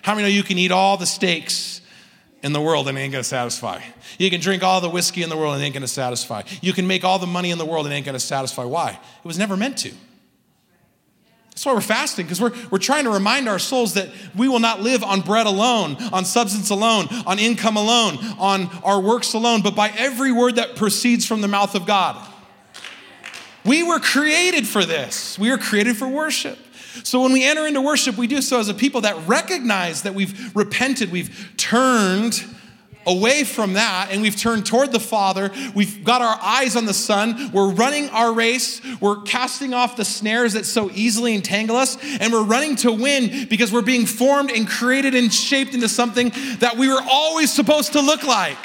How 0.03 0.15
many 0.15 0.29
know 0.29 0.35
you 0.35 0.43
can 0.43 0.59
eat 0.59 0.73
all 0.73 0.97
the 0.97 1.07
steaks 1.07 1.81
in 2.43 2.53
the 2.53 2.61
world 2.61 2.87
and 2.87 2.99
it 2.99 3.01
ain't 3.01 3.13
gonna 3.13 3.25
satisfy? 3.25 3.81
You 4.19 4.31
can 4.31 4.41
drink 4.41 4.63
all 4.63 4.81
the 4.81 4.91
whiskey 4.91 5.23
in 5.23 5.31
the 5.31 5.37
world 5.37 5.55
and 5.55 5.63
it 5.63 5.67
ain't 5.67 5.75
gonna 5.75 5.89
satisfy. 5.89 6.43
You 6.61 6.73
can 6.73 6.87
make 6.87 7.03
all 7.03 7.19
the 7.19 7.27
money 7.27 7.51
in 7.51 7.59
the 7.59 7.65
world 7.65 7.87
and 7.87 7.93
it 7.93 7.97
ain't 7.97 8.07
gonna 8.07 8.21
satisfy. 8.21 8.65
Why? 8.65 8.91
It 8.91 9.27
was 9.27 9.39
never 9.39 9.57
meant 9.57 9.79
to. 9.79 9.93
That's 11.57 11.65
why 11.65 11.73
we're 11.73 11.81
fasting, 11.81 12.27
because 12.27 12.39
we're, 12.39 12.53
we're 12.71 12.77
trying 12.77 13.05
to 13.05 13.11
remind 13.11 13.49
our 13.49 13.59
souls 13.59 13.95
that 13.95 14.11
we 14.37 14.47
will 14.47 14.59
not 14.59 14.83
live 14.83 15.03
on 15.03 15.23
bread 15.23 15.47
alone, 15.47 15.97
on 16.13 16.27
substance 16.27 16.69
alone, 16.69 17.09
on 17.25 17.39
income 17.39 17.79
alone, 17.79 18.19
on 18.39 18.67
our 18.85 19.01
works 19.01 19.33
alone, 19.33 19.63
but 19.63 19.75
by 19.75 19.89
every 19.97 20.31
word 20.33 20.57
that 20.57 20.77
proceeds 20.77 21.25
from 21.25 21.41
the 21.41 21.49
mouth 21.49 21.75
of 21.75 21.87
God. 21.87 22.23
We 23.65 23.83
were 23.83 24.01
created 24.01 24.67
for 24.67 24.85
this. 24.85 25.39
We 25.39 25.51
were 25.51 25.57
created 25.57 25.97
for 25.97 26.07
worship. 26.07 26.59
So 27.05 27.23
when 27.23 27.33
we 27.33 27.43
enter 27.43 27.67
into 27.67 27.81
worship, 27.81 28.19
we 28.19 28.27
do 28.27 28.43
so 28.43 28.61
as 28.61 28.69
a 28.69 28.75
people 28.75 29.01
that 29.01 29.27
recognize 29.27 30.03
that 30.03 30.15
we've 30.15 30.55
repented, 30.55 31.11
we've 31.11 31.55
turned 31.57 32.45
away 33.07 33.45
from 33.45 33.75
that 33.75 34.09
and 34.11 34.21
we've 34.21 34.37
turned 34.37 34.67
toward 34.67 34.93
the 34.93 35.01
Father. 35.01 35.51
We've 35.75 36.03
got 36.05 36.23
our 36.23 36.39
eyes 36.43 36.77
on 36.77 36.87
the 36.87 36.95
Son. 36.95 37.51
We're 37.53 37.71
running 37.71 38.09
our 38.11 38.33
race. 38.33 38.81
We're 39.01 39.23
casting 39.23 39.73
off 39.75 39.97
the 39.97 40.05
snares 40.05 40.55
that 40.55 40.67
so 40.67 40.91
easily 40.93 41.35
entangle 41.35 41.77
us. 41.77 41.97
And 42.21 42.33
we're 42.33 42.43
running 42.43 42.77
to 42.77 42.93
win 42.93 43.47
because 43.49 43.73
we're 43.73 43.83
being 43.83 44.07
formed 44.07 44.51
and 44.51 44.69
created 44.69 45.15
and 45.15 45.33
shaped 45.33 45.75
into 45.75 45.89
something 45.89 46.33
that 46.59 46.77
we 46.77 46.89
were 46.89 47.03
always 47.09 47.53
supposed 47.53 47.93
to 47.93 48.01
look 48.01 48.25
like. 48.25 48.59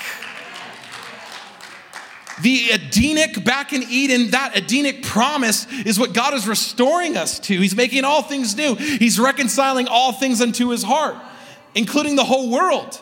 The 2.42 2.72
Edenic 2.72 3.44
back 3.44 3.72
in 3.72 3.84
Eden, 3.84 4.32
that 4.32 4.58
Edenic 4.58 5.04
promise 5.04 5.72
is 5.86 6.00
what 6.00 6.14
God 6.14 6.34
is 6.34 6.48
restoring 6.48 7.16
us 7.16 7.40
to. 7.42 7.60
He's 7.60 7.76
making 7.76 8.04
all 8.04 8.24
things 8.24 8.56
new. 8.56 8.74
He's 8.76 9.20
reconciling 9.20 9.88
all 9.88 10.12
things 10.12 10.42
unto 10.42 10.70
his 10.70 10.82
heart, 10.82 11.16
including 11.76 12.16
the 12.16 12.24
whole 12.24 12.50
world. 12.50 13.00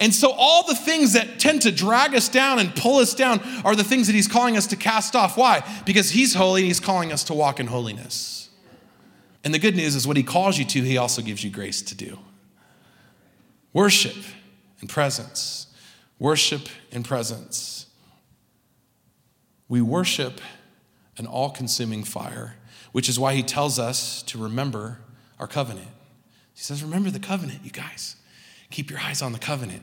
And 0.00 0.12
so, 0.12 0.32
all 0.32 0.66
the 0.66 0.74
things 0.74 1.12
that 1.12 1.38
tend 1.38 1.62
to 1.62 1.70
drag 1.70 2.14
us 2.14 2.28
down 2.28 2.58
and 2.58 2.74
pull 2.74 2.98
us 2.98 3.14
down 3.14 3.40
are 3.64 3.76
the 3.76 3.84
things 3.84 4.08
that 4.08 4.14
He's 4.14 4.26
calling 4.26 4.56
us 4.56 4.66
to 4.68 4.76
cast 4.76 5.14
off. 5.14 5.36
Why? 5.36 5.64
Because 5.86 6.10
He's 6.10 6.34
holy 6.34 6.62
and 6.62 6.68
He's 6.68 6.80
calling 6.80 7.12
us 7.12 7.24
to 7.24 7.34
walk 7.34 7.60
in 7.60 7.68
holiness. 7.68 8.50
And 9.44 9.54
the 9.54 9.58
good 9.58 9.76
news 9.76 9.94
is, 9.94 10.06
what 10.06 10.16
He 10.16 10.22
calls 10.22 10.58
you 10.58 10.64
to, 10.64 10.82
He 10.82 10.96
also 10.96 11.22
gives 11.22 11.44
you 11.44 11.50
grace 11.50 11.82
to 11.82 11.94
do. 11.94 12.18
Worship 13.72 14.16
and 14.80 14.88
presence. 14.88 15.68
Worship 16.18 16.68
and 16.90 17.04
presence. 17.04 17.86
We 19.68 19.80
worship 19.80 20.40
an 21.16 21.26
all 21.26 21.50
consuming 21.50 22.04
fire, 22.04 22.56
which 22.92 23.08
is 23.08 23.18
why 23.18 23.34
He 23.34 23.42
tells 23.42 23.78
us 23.78 24.22
to 24.24 24.38
remember 24.38 24.98
our 25.38 25.46
covenant. 25.46 25.88
He 26.54 26.62
says, 26.62 26.82
Remember 26.82 27.10
the 27.10 27.20
covenant, 27.20 27.60
you 27.64 27.70
guys. 27.70 28.16
Keep 28.72 28.90
your 28.90 29.00
eyes 29.00 29.22
on 29.22 29.32
the 29.32 29.38
covenant. 29.38 29.82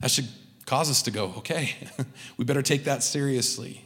That 0.00 0.10
should 0.10 0.28
cause 0.66 0.90
us 0.90 1.02
to 1.02 1.10
go, 1.10 1.34
okay, 1.38 1.74
we 2.36 2.44
better 2.44 2.62
take 2.62 2.84
that 2.84 3.02
seriously. 3.02 3.84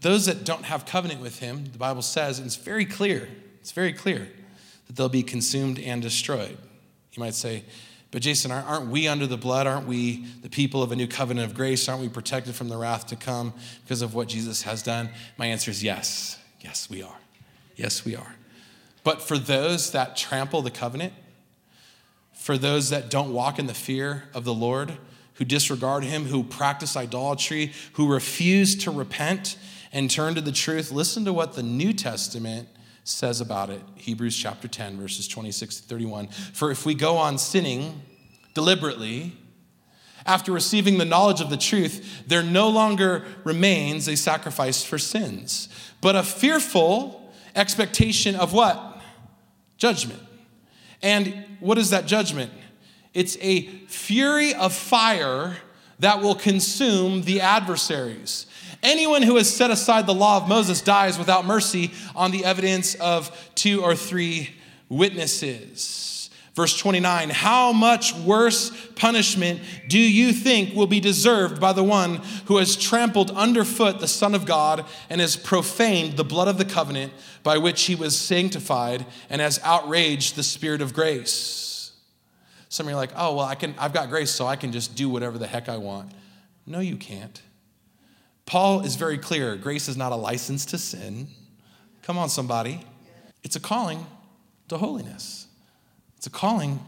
Those 0.00 0.26
that 0.26 0.44
don't 0.44 0.64
have 0.64 0.86
covenant 0.86 1.20
with 1.20 1.40
him, 1.40 1.64
the 1.66 1.78
Bible 1.78 2.02
says, 2.02 2.38
and 2.38 2.46
it's 2.46 2.56
very 2.56 2.84
clear, 2.84 3.28
it's 3.60 3.72
very 3.72 3.92
clear 3.92 4.28
that 4.86 4.96
they'll 4.96 5.08
be 5.08 5.22
consumed 5.22 5.78
and 5.78 6.00
destroyed. 6.00 6.56
You 7.12 7.20
might 7.20 7.34
say, 7.34 7.64
but 8.10 8.22
Jason, 8.22 8.52
aren't 8.52 8.90
we 8.90 9.08
under 9.08 9.26
the 9.26 9.36
blood? 9.36 9.66
Aren't 9.66 9.88
we 9.88 10.24
the 10.42 10.48
people 10.48 10.84
of 10.84 10.92
a 10.92 10.96
new 10.96 11.08
covenant 11.08 11.50
of 11.50 11.56
grace? 11.56 11.88
Aren't 11.88 12.00
we 12.00 12.08
protected 12.08 12.54
from 12.54 12.68
the 12.68 12.76
wrath 12.76 13.08
to 13.08 13.16
come 13.16 13.52
because 13.82 14.02
of 14.02 14.14
what 14.14 14.28
Jesus 14.28 14.62
has 14.62 14.84
done? 14.84 15.10
My 15.36 15.46
answer 15.46 15.72
is 15.72 15.82
yes. 15.82 16.38
Yes, 16.60 16.88
we 16.88 17.02
are. 17.02 17.18
Yes, 17.74 18.04
we 18.04 18.14
are. 18.14 18.36
But 19.02 19.20
for 19.20 19.36
those 19.36 19.90
that 19.90 20.16
trample 20.16 20.62
the 20.62 20.70
covenant, 20.70 21.12
for 22.44 22.58
those 22.58 22.90
that 22.90 23.08
don't 23.08 23.32
walk 23.32 23.58
in 23.58 23.66
the 23.66 23.72
fear 23.72 24.24
of 24.34 24.44
the 24.44 24.52
Lord, 24.52 24.98
who 25.36 25.46
disregard 25.46 26.04
him, 26.04 26.26
who 26.26 26.44
practice 26.44 26.94
idolatry, 26.94 27.72
who 27.94 28.12
refuse 28.12 28.76
to 28.84 28.90
repent 28.90 29.56
and 29.94 30.10
turn 30.10 30.34
to 30.34 30.42
the 30.42 30.52
truth, 30.52 30.92
listen 30.92 31.24
to 31.24 31.32
what 31.32 31.54
the 31.54 31.62
New 31.62 31.94
Testament 31.94 32.68
says 33.02 33.40
about 33.40 33.70
it. 33.70 33.80
Hebrews 33.94 34.36
chapter 34.36 34.68
10, 34.68 35.00
verses 35.00 35.26
26 35.26 35.76
to 35.80 35.82
31. 35.84 36.28
For 36.28 36.70
if 36.70 36.84
we 36.84 36.94
go 36.94 37.16
on 37.16 37.38
sinning 37.38 38.02
deliberately, 38.52 39.32
after 40.26 40.52
receiving 40.52 40.98
the 40.98 41.06
knowledge 41.06 41.40
of 41.40 41.48
the 41.48 41.56
truth, 41.56 42.24
there 42.26 42.42
no 42.42 42.68
longer 42.68 43.24
remains 43.44 44.06
a 44.06 44.18
sacrifice 44.18 44.84
for 44.84 44.98
sins, 44.98 45.70
but 46.02 46.14
a 46.14 46.22
fearful 46.22 47.32
expectation 47.56 48.36
of 48.36 48.52
what? 48.52 49.00
Judgment. 49.78 50.20
And 51.04 51.44
what 51.60 51.76
is 51.76 51.90
that 51.90 52.06
judgment? 52.06 52.50
It's 53.12 53.36
a 53.42 53.66
fury 53.88 54.54
of 54.54 54.72
fire 54.72 55.58
that 56.00 56.22
will 56.22 56.34
consume 56.34 57.22
the 57.22 57.42
adversaries. 57.42 58.46
Anyone 58.82 59.22
who 59.22 59.36
has 59.36 59.54
set 59.54 59.70
aside 59.70 60.06
the 60.06 60.14
law 60.14 60.38
of 60.38 60.48
Moses 60.48 60.80
dies 60.80 61.18
without 61.18 61.44
mercy 61.44 61.92
on 62.16 62.30
the 62.30 62.44
evidence 62.44 62.94
of 62.94 63.30
two 63.54 63.82
or 63.82 63.94
three 63.94 64.50
witnesses. 64.88 66.13
Verse 66.54 66.76
29 66.78 67.30
How 67.30 67.72
much 67.72 68.14
worse 68.14 68.70
punishment 68.94 69.60
do 69.88 69.98
you 69.98 70.32
think 70.32 70.74
will 70.74 70.86
be 70.86 71.00
deserved 71.00 71.60
by 71.60 71.72
the 71.72 71.82
one 71.82 72.16
who 72.46 72.58
has 72.58 72.76
trampled 72.76 73.30
underfoot 73.32 73.98
the 73.98 74.08
Son 74.08 74.34
of 74.34 74.46
God 74.46 74.84
and 75.10 75.20
has 75.20 75.36
profaned 75.36 76.16
the 76.16 76.24
blood 76.24 76.48
of 76.48 76.58
the 76.58 76.64
covenant 76.64 77.12
by 77.42 77.58
which 77.58 77.82
he 77.82 77.94
was 77.94 78.16
sanctified 78.16 79.04
and 79.28 79.40
has 79.40 79.60
outraged 79.64 80.36
the 80.36 80.42
Spirit 80.42 80.80
of 80.80 80.94
grace? 80.94 81.92
Some 82.68 82.86
of 82.86 82.90
you 82.90 82.96
are 82.96 83.00
like, 83.00 83.12
oh, 83.16 83.36
well, 83.36 83.44
I 83.44 83.54
can, 83.54 83.74
I've 83.78 83.92
got 83.92 84.08
grace, 84.08 84.32
so 84.32 84.46
I 84.46 84.56
can 84.56 84.72
just 84.72 84.96
do 84.96 85.08
whatever 85.08 85.38
the 85.38 85.46
heck 85.46 85.68
I 85.68 85.76
want. 85.76 86.10
No, 86.66 86.80
you 86.80 86.96
can't. 86.96 87.40
Paul 88.46 88.80
is 88.80 88.96
very 88.96 89.18
clear 89.18 89.56
grace 89.56 89.88
is 89.88 89.96
not 89.96 90.12
a 90.12 90.16
license 90.16 90.66
to 90.66 90.78
sin. 90.78 91.28
Come 92.02 92.18
on, 92.18 92.28
somebody. 92.28 92.80
It's 93.42 93.56
a 93.56 93.60
calling 93.60 94.06
to 94.68 94.78
holiness, 94.78 95.43
it's 96.24 96.34
a 96.34 96.38
calling 96.38 96.80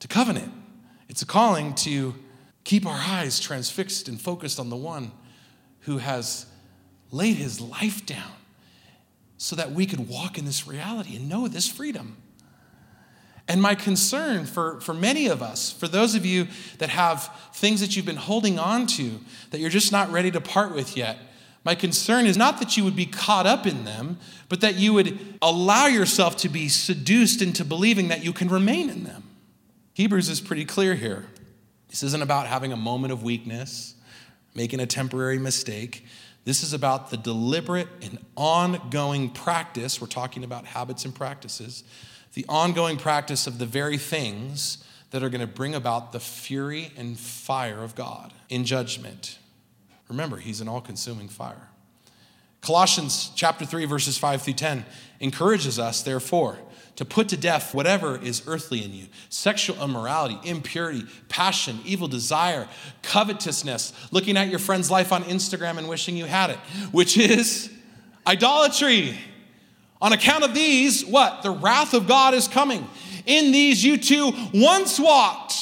to 0.00 0.08
covenant, 0.08 0.52
it's 1.08 1.22
a 1.22 1.26
calling 1.26 1.72
to 1.76 2.16
keep 2.64 2.84
our 2.84 2.98
eyes 2.98 3.38
transfixed 3.38 4.08
and 4.08 4.20
focused 4.20 4.58
on 4.58 4.70
the 4.70 4.76
one 4.76 5.12
who 5.82 5.98
has 5.98 6.46
laid 7.12 7.36
his 7.36 7.60
life 7.60 8.04
down 8.04 8.32
so 9.36 9.54
that 9.54 9.70
we 9.70 9.86
could 9.86 10.08
walk 10.08 10.36
in 10.36 10.46
this 10.46 10.66
reality 10.66 11.14
and 11.14 11.28
know 11.28 11.46
this 11.46 11.68
freedom. 11.68 12.16
And 13.46 13.62
my 13.62 13.76
concern 13.76 14.46
for, 14.46 14.80
for 14.80 14.94
many 14.94 15.28
of 15.28 15.42
us, 15.42 15.70
for 15.70 15.86
those 15.86 16.16
of 16.16 16.26
you 16.26 16.48
that 16.78 16.88
have 16.88 17.32
things 17.54 17.82
that 17.82 17.94
you've 17.94 18.04
been 18.04 18.16
holding 18.16 18.58
on 18.58 18.88
to 18.88 19.20
that 19.52 19.60
you're 19.60 19.70
just 19.70 19.92
not 19.92 20.10
ready 20.10 20.32
to 20.32 20.40
part 20.40 20.74
with 20.74 20.96
yet, 20.96 21.18
my 21.64 21.74
concern 21.74 22.26
is 22.26 22.36
not 22.36 22.58
that 22.58 22.76
you 22.76 22.84
would 22.84 22.96
be 22.96 23.06
caught 23.06 23.46
up 23.46 23.66
in 23.66 23.84
them, 23.84 24.18
but 24.48 24.60
that 24.62 24.74
you 24.74 24.92
would 24.94 25.36
allow 25.40 25.86
yourself 25.86 26.36
to 26.38 26.48
be 26.48 26.68
seduced 26.68 27.40
into 27.40 27.64
believing 27.64 28.08
that 28.08 28.24
you 28.24 28.32
can 28.32 28.48
remain 28.48 28.90
in 28.90 29.04
them. 29.04 29.22
Hebrews 29.94 30.28
is 30.28 30.40
pretty 30.40 30.64
clear 30.64 30.94
here. 30.94 31.26
This 31.88 32.02
isn't 32.02 32.22
about 32.22 32.46
having 32.46 32.72
a 32.72 32.76
moment 32.76 33.12
of 33.12 33.22
weakness, 33.22 33.94
making 34.54 34.80
a 34.80 34.86
temporary 34.86 35.38
mistake. 35.38 36.04
This 36.44 36.64
is 36.64 36.72
about 36.72 37.10
the 37.10 37.16
deliberate 37.16 37.88
and 38.00 38.18
ongoing 38.36 39.30
practice. 39.30 40.00
We're 40.00 40.08
talking 40.08 40.42
about 40.42 40.64
habits 40.64 41.04
and 41.04 41.14
practices, 41.14 41.84
the 42.34 42.44
ongoing 42.48 42.96
practice 42.96 43.46
of 43.46 43.58
the 43.58 43.66
very 43.66 43.98
things 43.98 44.82
that 45.10 45.22
are 45.22 45.28
going 45.28 45.42
to 45.42 45.46
bring 45.46 45.74
about 45.74 46.12
the 46.12 46.20
fury 46.20 46.90
and 46.96 47.18
fire 47.18 47.84
of 47.84 47.94
God 47.94 48.32
in 48.48 48.64
judgment. 48.64 49.38
Remember, 50.12 50.36
He's 50.36 50.60
an 50.60 50.68
all 50.68 50.82
consuming 50.82 51.28
fire. 51.28 51.68
Colossians 52.60 53.32
chapter 53.34 53.64
3, 53.64 53.86
verses 53.86 54.18
5 54.18 54.42
through 54.42 54.52
10 54.52 54.84
encourages 55.20 55.78
us, 55.78 56.02
therefore, 56.02 56.58
to 56.96 57.06
put 57.06 57.30
to 57.30 57.36
death 57.38 57.74
whatever 57.74 58.22
is 58.22 58.42
earthly 58.46 58.84
in 58.84 58.92
you 58.92 59.06
sexual 59.30 59.82
immorality, 59.82 60.38
impurity, 60.44 61.04
passion, 61.30 61.80
evil 61.86 62.08
desire, 62.08 62.68
covetousness, 63.00 63.94
looking 64.12 64.36
at 64.36 64.48
your 64.48 64.58
friend's 64.58 64.90
life 64.90 65.12
on 65.12 65.24
Instagram 65.24 65.78
and 65.78 65.88
wishing 65.88 66.14
you 66.14 66.26
had 66.26 66.50
it, 66.50 66.58
which 66.92 67.16
is 67.16 67.70
idolatry. 68.26 69.18
On 70.02 70.12
account 70.12 70.44
of 70.44 70.52
these, 70.52 71.06
what? 71.06 71.42
The 71.42 71.50
wrath 71.50 71.94
of 71.94 72.06
God 72.06 72.34
is 72.34 72.48
coming. 72.48 72.86
In 73.24 73.50
these 73.50 73.82
you 73.82 73.96
too 73.96 74.30
once 74.52 75.00
walked, 75.00 75.54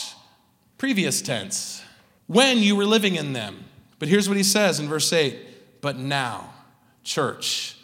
previous 0.77 1.23
tense, 1.23 1.85
when 2.27 2.59
you 2.59 2.75
were 2.75 2.87
living 2.87 3.15
in 3.15 3.33
them. 3.33 3.65
But 4.01 4.09
here's 4.09 4.29
what 4.29 4.39
he 4.39 4.43
says 4.43 4.81
in 4.81 4.89
verse 4.89 5.13
8 5.13 5.81
But 5.81 5.97
now, 5.97 6.53
church, 7.05 7.77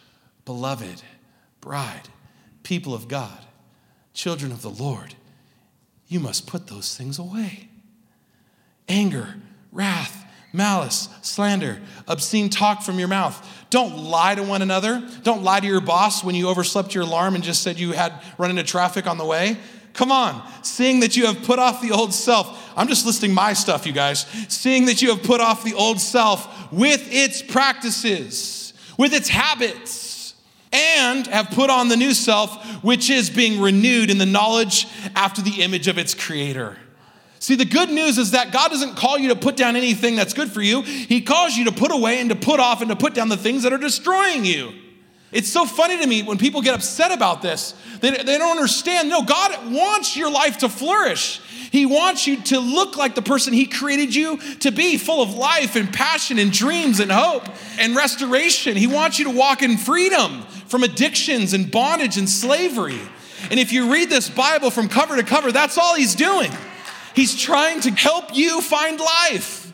beloved, 0.44 1.02
bride, 1.61 2.09
people 2.64 2.92
of 2.94 3.07
God, 3.07 3.44
children 4.12 4.50
of 4.50 4.62
the 4.62 4.70
Lord, 4.70 5.14
you 6.09 6.18
must 6.18 6.48
put 6.48 6.66
those 6.66 6.96
things 6.96 7.20
away 7.20 7.68
anger, 8.88 9.35
wrath, 9.72 10.24
malice, 10.52 11.09
slander, 11.22 11.81
obscene 12.09 12.48
talk 12.48 12.83
from 12.83 12.98
your 12.98 13.09
mouth. 13.09 13.66
Don't 13.68 13.96
lie 13.98 14.35
to 14.37 14.42
one 14.42 14.62
another. 14.62 15.07
Don't 15.22 15.42
lie 15.42 15.61
to 15.61 15.66
your 15.66 15.81
boss 15.81 16.24
when 16.24 16.35
you 16.35 16.48
overslept 16.48 16.94
your 16.94 17.02
alarm 17.05 17.35
and 17.35 17.44
just 17.44 17.62
said 17.62 17.79
you 17.79 17.92
had 17.92 18.14
run 18.38 18.50
into 18.50 18.62
traffic 18.62 19.07
on 19.07 19.18
the 19.18 19.24
way. 19.24 19.59
Come 19.97 20.13
on, 20.13 20.47
seeing 20.61 21.01
that 21.01 21.17
you 21.17 21.25
have 21.25 21.43
put 21.43 21.59
off 21.59 21.81
the 21.81 21.91
old 21.91 22.13
self. 22.13 22.71
I'm 22.77 22.87
just 22.87 23.07
listing 23.07 23.33
my 23.33 23.55
stuff, 23.55 23.87
you 23.87 23.93
guys. 23.95 24.27
Seeing 24.49 24.85
that 24.87 25.01
you 25.01 25.09
have 25.09 25.23
put 25.23 25.41
off 25.41 25.65
the 25.65 25.73
old 25.73 26.01
self 26.01 26.71
with 26.71 27.09
its 27.11 27.41
practices, 27.41 28.75
with 28.99 29.15
its 29.15 29.31
habits, 29.31 30.35
and 30.71 31.27
have 31.29 31.49
put 31.49 31.71
on 31.71 31.89
the 31.89 31.97
new 31.97 32.13
self, 32.13 32.63
which 32.85 33.09
is 33.09 33.31
being 33.31 33.59
renewed 33.59 34.11
in 34.11 34.19
the 34.19 34.27
knowledge 34.27 34.87
after 35.15 35.41
the 35.41 35.63
image 35.63 35.89
of 35.89 35.97
its 35.97 36.13
creator. 36.13 36.77
See, 37.39 37.55
the 37.55 37.65
good 37.65 37.89
news 37.89 38.19
is 38.19 38.33
that 38.33 38.53
God 38.53 38.69
doesn't 38.69 38.97
call 38.97 39.17
you 39.17 39.29
to 39.29 39.37
put 39.37 39.57
down 39.57 39.77
anything 39.77 40.15
that's 40.15 40.35
good 40.35 40.51
for 40.51 40.61
you. 40.61 40.83
He 40.83 41.23
calls 41.23 41.57
you 41.57 41.65
to 41.65 41.73
put 41.73 41.91
away 41.91 42.21
and 42.21 42.29
to 42.29 42.37
put 42.37 42.61
off 42.61 42.83
and 42.83 42.91
to 42.91 42.97
put 42.97 43.15
down 43.15 43.31
the 43.31 43.37
things 43.39 43.63
that 43.63 43.73
are 43.73 43.79
destroying 43.79 44.45
you. 44.45 44.75
It's 45.37 45.53
so 45.53 45.66
funny 45.66 45.99
to 45.99 46.07
me 46.07 46.22
when 46.22 46.38
people 46.38 46.62
get 46.62 46.75
upset 46.75 47.12
about 47.12 47.42
this. 47.42 47.75
They, 48.01 48.11
they 48.11 48.38
don't 48.38 48.53
understand. 48.53 49.11
No, 49.11 49.22
God 49.22 49.70
wants 49.70 50.16
your 50.16 50.31
life 50.31 50.57
to 50.59 50.70
flourish. 50.70 51.42
He 51.70 51.85
wants 51.85 52.27
you 52.27 52.40
to 52.44 52.59
look 52.59 52.96
like 52.96 53.14
the 53.14 53.20
person 53.20 53.53
He 53.53 53.66
created 53.66 54.14
you 54.14 54.38
to 54.61 54.70
be, 54.70 54.96
full 54.96 55.20
of 55.22 55.35
life 55.35 55.77
and 55.77 55.92
passion 55.92 56.38
and 56.38 56.51
dreams 56.51 57.01
and 57.01 57.12
hope 57.12 57.46
and 57.79 57.94
restoration. 57.94 58.79
He 58.79 58.87
wants 58.87 59.18
you 59.18 59.27
to 59.27 59.31
walk 59.31 59.61
in 59.61 59.77
freedom 59.77 60.40
from 60.68 60.83
addictions 60.83 61.53
and 61.53 61.70
bondage 61.70 62.16
and 62.16 62.31
slavery. 62.31 62.99
And 63.51 63.61
if 63.61 63.75
you 63.75 63.92
read 63.92 64.09
this 64.09 64.31
Bible 64.31 64.70
from 64.70 64.88
cover 64.88 65.16
to 65.16 65.22
cover, 65.22 65.53
that's 65.53 65.77
all 65.77 65.96
He's 65.96 66.14
doing. 66.14 66.51
He's 67.14 67.38
trying 67.38 67.83
to 67.83 67.90
help 67.90 68.35
you 68.35 68.62
find 68.62 68.99
life. 68.99 69.70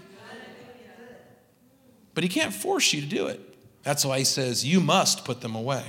But 2.14 2.24
He 2.24 2.28
can't 2.28 2.52
force 2.52 2.92
you 2.92 3.00
to 3.00 3.06
do 3.06 3.28
it. 3.28 3.51
That's 3.82 4.04
why 4.04 4.18
He 4.18 4.24
says, 4.24 4.64
You 4.64 4.80
must 4.80 5.24
put 5.24 5.40
them 5.40 5.54
away. 5.54 5.84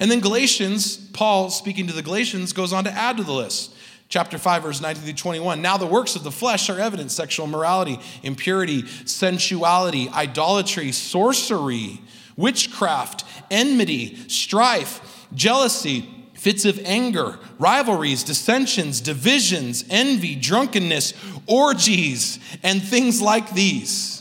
And 0.00 0.10
then 0.10 0.20
Galatians, 0.20 0.96
Paul 0.96 1.50
speaking 1.50 1.86
to 1.86 1.92
the 1.92 2.02
Galatians, 2.02 2.52
goes 2.52 2.72
on 2.72 2.84
to 2.84 2.90
add 2.90 3.16
to 3.16 3.24
the 3.24 3.32
list. 3.32 3.74
Chapter 4.08 4.38
5, 4.38 4.62
verse 4.62 4.80
19 4.80 5.04
through 5.04 5.12
21. 5.12 5.60
Now 5.60 5.76
the 5.76 5.86
works 5.86 6.16
of 6.16 6.24
the 6.24 6.30
flesh 6.30 6.70
are 6.70 6.80
evident 6.80 7.10
sexual 7.10 7.46
immorality, 7.46 8.00
impurity, 8.22 8.86
sensuality, 9.04 10.08
idolatry, 10.08 10.92
sorcery, 10.92 12.00
witchcraft, 12.36 13.24
enmity, 13.50 14.16
strife, 14.28 15.26
jealousy 15.34 16.08
fits 16.34 16.64
of 16.64 16.78
anger, 16.84 17.38
rivalries, 17.58 18.22
dissensions, 18.22 19.00
divisions, 19.00 19.84
envy, 19.90 20.36
drunkenness, 20.36 21.12
orgies, 21.46 22.38
and 22.62 22.82
things 22.82 23.20
like 23.20 23.52
these. 23.52 24.17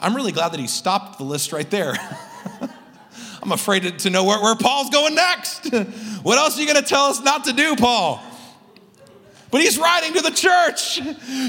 I'm 0.00 0.14
really 0.14 0.32
glad 0.32 0.52
that 0.52 0.60
he 0.60 0.66
stopped 0.66 1.18
the 1.18 1.24
list 1.24 1.52
right 1.52 1.68
there. 1.70 1.94
I'm 3.42 3.52
afraid 3.52 3.98
to 4.00 4.10
know 4.10 4.24
where, 4.24 4.40
where 4.40 4.54
Paul's 4.54 4.90
going 4.90 5.14
next. 5.14 5.72
what 6.22 6.38
else 6.38 6.58
are 6.58 6.60
you 6.60 6.66
going 6.66 6.82
to 6.82 6.88
tell 6.88 7.06
us 7.06 7.20
not 7.20 7.44
to 7.44 7.52
do, 7.52 7.76
Paul? 7.76 8.22
But 9.50 9.62
he's 9.62 9.78
writing 9.78 10.12
to 10.14 10.20
the 10.20 10.30
church. 10.30 11.00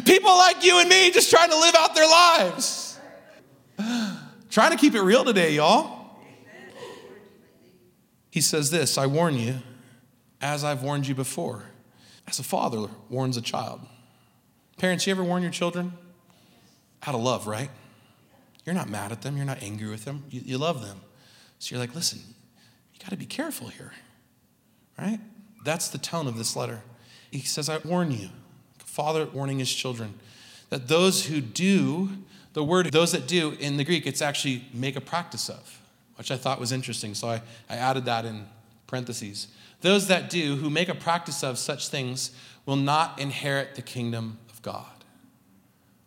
People 0.05 0.31
like 0.37 0.63
you 0.63 0.79
and 0.79 0.89
me 0.89 1.11
just 1.11 1.29
trying 1.29 1.49
to 1.49 1.57
live 1.57 1.75
out 1.75 1.95
their 1.95 2.07
lives. 2.07 2.99
trying 4.49 4.71
to 4.71 4.77
keep 4.77 4.95
it 4.95 5.01
real 5.01 5.25
today, 5.25 5.55
y'all. 5.55 5.99
He 8.29 8.41
says 8.41 8.71
this 8.71 8.97
I 8.97 9.05
warn 9.05 9.35
you 9.35 9.55
as 10.41 10.63
I've 10.63 10.83
warned 10.83 11.07
you 11.07 11.15
before, 11.15 11.63
as 12.27 12.39
a 12.39 12.43
father 12.43 12.87
warns 13.09 13.35
a 13.37 13.41
child. 13.41 13.81
Parents, 14.77 15.05
you 15.05 15.11
ever 15.11 15.23
warn 15.23 15.41
your 15.41 15.51
children? 15.51 15.93
Out 17.05 17.15
of 17.15 17.21
love, 17.21 17.47
right? 17.47 17.69
You're 18.69 18.75
not 18.75 18.87
mad 18.87 19.11
at 19.11 19.23
them, 19.23 19.35
you're 19.35 19.47
not 19.47 19.63
angry 19.63 19.89
with 19.89 20.05
them, 20.05 20.25
you, 20.29 20.43
you 20.45 20.59
love 20.59 20.85
them. 20.85 21.01
So 21.57 21.73
you're 21.73 21.79
like, 21.79 21.95
listen, 21.95 22.19
you 22.93 22.99
got 22.99 23.09
to 23.09 23.17
be 23.17 23.25
careful 23.25 23.69
here, 23.69 23.93
right? 24.95 25.19
That's 25.65 25.87
the 25.87 25.97
tone 25.97 26.27
of 26.27 26.37
this 26.37 26.55
letter. 26.55 26.83
He 27.31 27.39
says, 27.39 27.67
I 27.67 27.79
warn 27.79 28.11
you, 28.11 28.29
father 28.77 29.25
warning 29.25 29.57
his 29.57 29.73
children, 29.73 30.13
that 30.69 30.87
those 30.87 31.25
who 31.25 31.41
do, 31.41 32.11
the 32.53 32.63
word 32.63 32.91
those 32.91 33.11
that 33.13 33.27
do 33.27 33.57
in 33.59 33.77
the 33.77 33.83
Greek, 33.83 34.05
it's 34.05 34.21
actually 34.21 34.65
make 34.71 34.95
a 34.95 35.01
practice 35.01 35.49
of, 35.49 35.81
which 36.17 36.29
I 36.29 36.37
thought 36.37 36.59
was 36.59 36.71
interesting. 36.71 37.15
So 37.15 37.27
I, 37.27 37.41
I 37.71 37.77
added 37.77 38.05
that 38.05 38.23
in 38.23 38.45
parentheses. 38.85 39.47
Those 39.81 40.05
that 40.09 40.29
do, 40.29 40.57
who 40.57 40.69
make 40.69 40.89
a 40.89 40.95
practice 40.95 41.43
of 41.43 41.57
such 41.57 41.87
things, 41.87 42.29
will 42.67 42.75
not 42.75 43.19
inherit 43.19 43.73
the 43.73 43.81
kingdom 43.81 44.37
of 44.51 44.61
God. 44.61 44.85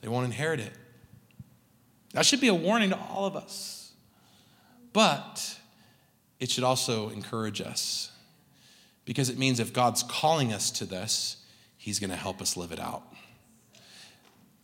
They 0.01 0.07
won't 0.07 0.27
inherit 0.27 0.61
it. 0.61 0.75
That 2.13 2.27
should 2.27 2.41
be 2.41 2.49
a 2.49 2.55
warning 2.55 2.91
to 2.91 2.99
all 2.99 3.27
of 3.27 3.37
us. 3.37 3.93
But 4.93 5.59
it 6.39 6.51
should 6.51 6.65
also 6.65 7.09
encourage 7.11 7.61
us 7.61 8.13
because 9.05 9.29
it 9.29 9.39
means 9.39 9.61
if 9.61 9.73
God's 9.73 10.03
calling 10.03 10.53
us 10.53 10.71
to 10.73 10.85
this, 10.85 11.37
He's 11.77 11.99
going 11.99 12.11
to 12.11 12.17
help 12.17 12.41
us 12.41 12.57
live 12.57 12.71
it 12.71 12.79
out. 12.79 13.03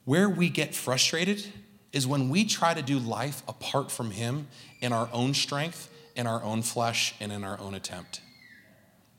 Where 0.05 0.29
we 0.29 0.49
get 0.49 0.75
frustrated 0.75 1.45
is 1.93 2.07
when 2.07 2.29
we 2.29 2.45
try 2.45 2.75
to 2.75 2.83
do 2.83 2.99
life 2.99 3.43
apart 3.49 3.91
from 3.91 4.11
Him 4.11 4.47
in 4.81 4.93
our 4.93 5.09
own 5.13 5.35
strength, 5.35 5.89
in 6.15 6.27
our 6.27 6.43
own 6.43 6.63
flesh, 6.63 7.15
and 7.21 7.33
in 7.33 7.45
our 7.45 7.59
own 7.61 7.75
attempt. 7.75 8.21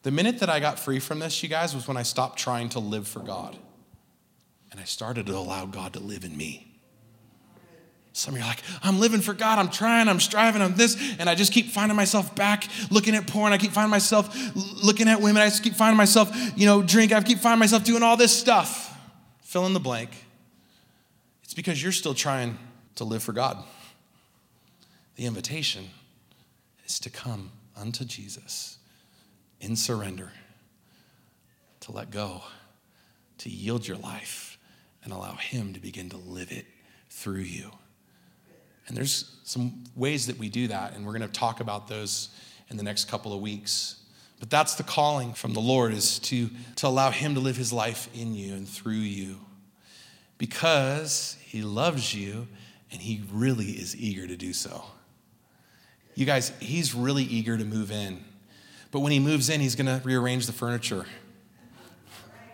The 0.03 0.11
minute 0.11 0.39
that 0.39 0.49
I 0.49 0.59
got 0.59 0.79
free 0.79 0.99
from 0.99 1.19
this, 1.19 1.43
you 1.43 1.49
guys, 1.49 1.75
was 1.75 1.87
when 1.87 1.97
I 1.97 2.03
stopped 2.03 2.39
trying 2.39 2.69
to 2.69 2.79
live 2.79 3.07
for 3.07 3.19
God. 3.19 3.57
And 4.71 4.79
I 4.79 4.83
started 4.83 5.25
to 5.25 5.35
allow 5.35 5.65
God 5.65 5.93
to 5.93 5.99
live 5.99 6.23
in 6.23 6.37
me. 6.37 6.68
Some 8.19 8.33
of 8.33 8.39
you 8.41 8.45
are 8.45 8.49
like, 8.49 8.61
I'm 8.83 8.99
living 8.99 9.21
for 9.21 9.33
God, 9.33 9.59
I'm 9.59 9.69
trying, 9.69 10.09
I'm 10.09 10.19
striving, 10.19 10.61
I'm 10.61 10.75
this, 10.75 10.97
and 11.19 11.29
I 11.29 11.35
just 11.35 11.53
keep 11.53 11.67
finding 11.67 11.95
myself 11.95 12.35
back 12.35 12.67
looking 12.91 13.15
at 13.15 13.27
porn. 13.27 13.53
I 13.53 13.57
keep 13.57 13.71
finding 13.71 13.91
myself 13.91 14.35
looking 14.83 15.07
at 15.07 15.21
women. 15.21 15.41
I 15.41 15.45
just 15.45 15.63
keep 15.63 15.73
finding 15.73 15.95
myself, 15.95 16.29
you 16.57 16.65
know, 16.65 16.81
drink. 16.81 17.13
I 17.13 17.23
keep 17.23 17.39
finding 17.39 17.59
myself 17.59 17.85
doing 17.85 18.03
all 18.03 18.17
this 18.17 18.37
stuff. 18.37 18.93
Fill 19.39 19.65
in 19.67 19.73
the 19.73 19.79
blank. 19.79 20.09
It's 21.43 21.53
because 21.53 21.81
you're 21.81 21.93
still 21.93 22.13
trying 22.13 22.57
to 22.95 23.05
live 23.05 23.23
for 23.23 23.31
God. 23.31 23.63
The 25.15 25.25
invitation 25.25 25.85
is 26.85 26.99
to 26.99 27.09
come 27.09 27.51
unto 27.77 28.03
Jesus 28.03 28.79
in 29.61 29.77
surrender, 29.77 30.33
to 31.79 31.93
let 31.93 32.11
go, 32.11 32.43
to 33.37 33.49
yield 33.49 33.87
your 33.87 33.97
life, 33.97 34.57
and 35.05 35.13
allow 35.13 35.35
Him 35.35 35.73
to 35.73 35.79
begin 35.79 36.09
to 36.09 36.17
live 36.17 36.51
it 36.51 36.65
through 37.09 37.43
you. 37.43 37.71
And 38.89 38.97
there's 38.97 39.37
some 39.43 39.83
ways 39.95 40.27
that 40.27 40.37
we 40.37 40.49
do 40.49 40.67
that, 40.67 40.95
and 40.95 41.05
we're 41.05 41.17
going 41.17 41.29
to 41.29 41.39
talk 41.39 41.59
about 41.59 41.87
those 41.87 42.29
in 42.69 42.77
the 42.77 42.83
next 42.83 43.07
couple 43.07 43.33
of 43.33 43.39
weeks. 43.39 43.95
But 44.39 44.49
that's 44.49 44.75
the 44.75 44.83
calling 44.83 45.33
from 45.33 45.53
the 45.53 45.59
Lord 45.59 45.93
is 45.93 46.19
to, 46.19 46.49
to 46.77 46.87
allow 46.87 47.11
Him 47.11 47.35
to 47.35 47.39
live 47.39 47.55
His 47.55 47.71
life 47.71 48.09
in 48.15 48.33
you 48.33 48.53
and 48.53 48.67
through 48.67 48.93
you 48.93 49.37
because 50.37 51.37
He 51.41 51.61
loves 51.61 52.13
you 52.13 52.47
and 52.91 53.01
He 53.01 53.21
really 53.31 53.71
is 53.71 53.95
eager 53.95 54.25
to 54.25 54.35
do 54.35 54.53
so. 54.53 54.83
You 56.15 56.25
guys, 56.25 56.51
He's 56.59 56.95
really 56.95 57.23
eager 57.23 57.57
to 57.57 57.65
move 57.65 57.91
in. 57.91 58.23
But 58.91 59.01
when 59.01 59.11
He 59.11 59.19
moves 59.19 59.49
in, 59.49 59.61
He's 59.61 59.75
going 59.75 59.85
to 59.85 60.01
rearrange 60.05 60.47
the 60.47 60.53
furniture. 60.53 61.05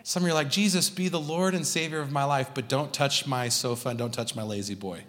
Some 0.02 0.22
of 0.22 0.28
you 0.28 0.32
are 0.32 0.36
like, 0.36 0.50
Jesus, 0.50 0.90
be 0.90 1.08
the 1.08 1.18
Lord 1.20 1.54
and 1.54 1.66
Savior 1.66 2.00
of 2.00 2.12
my 2.12 2.24
life, 2.24 2.50
but 2.52 2.68
don't 2.68 2.92
touch 2.92 3.26
my 3.26 3.48
sofa 3.48 3.88
and 3.88 3.98
don't 3.98 4.12
touch 4.12 4.36
my 4.36 4.42
lazy 4.42 4.74
boy. 4.74 5.04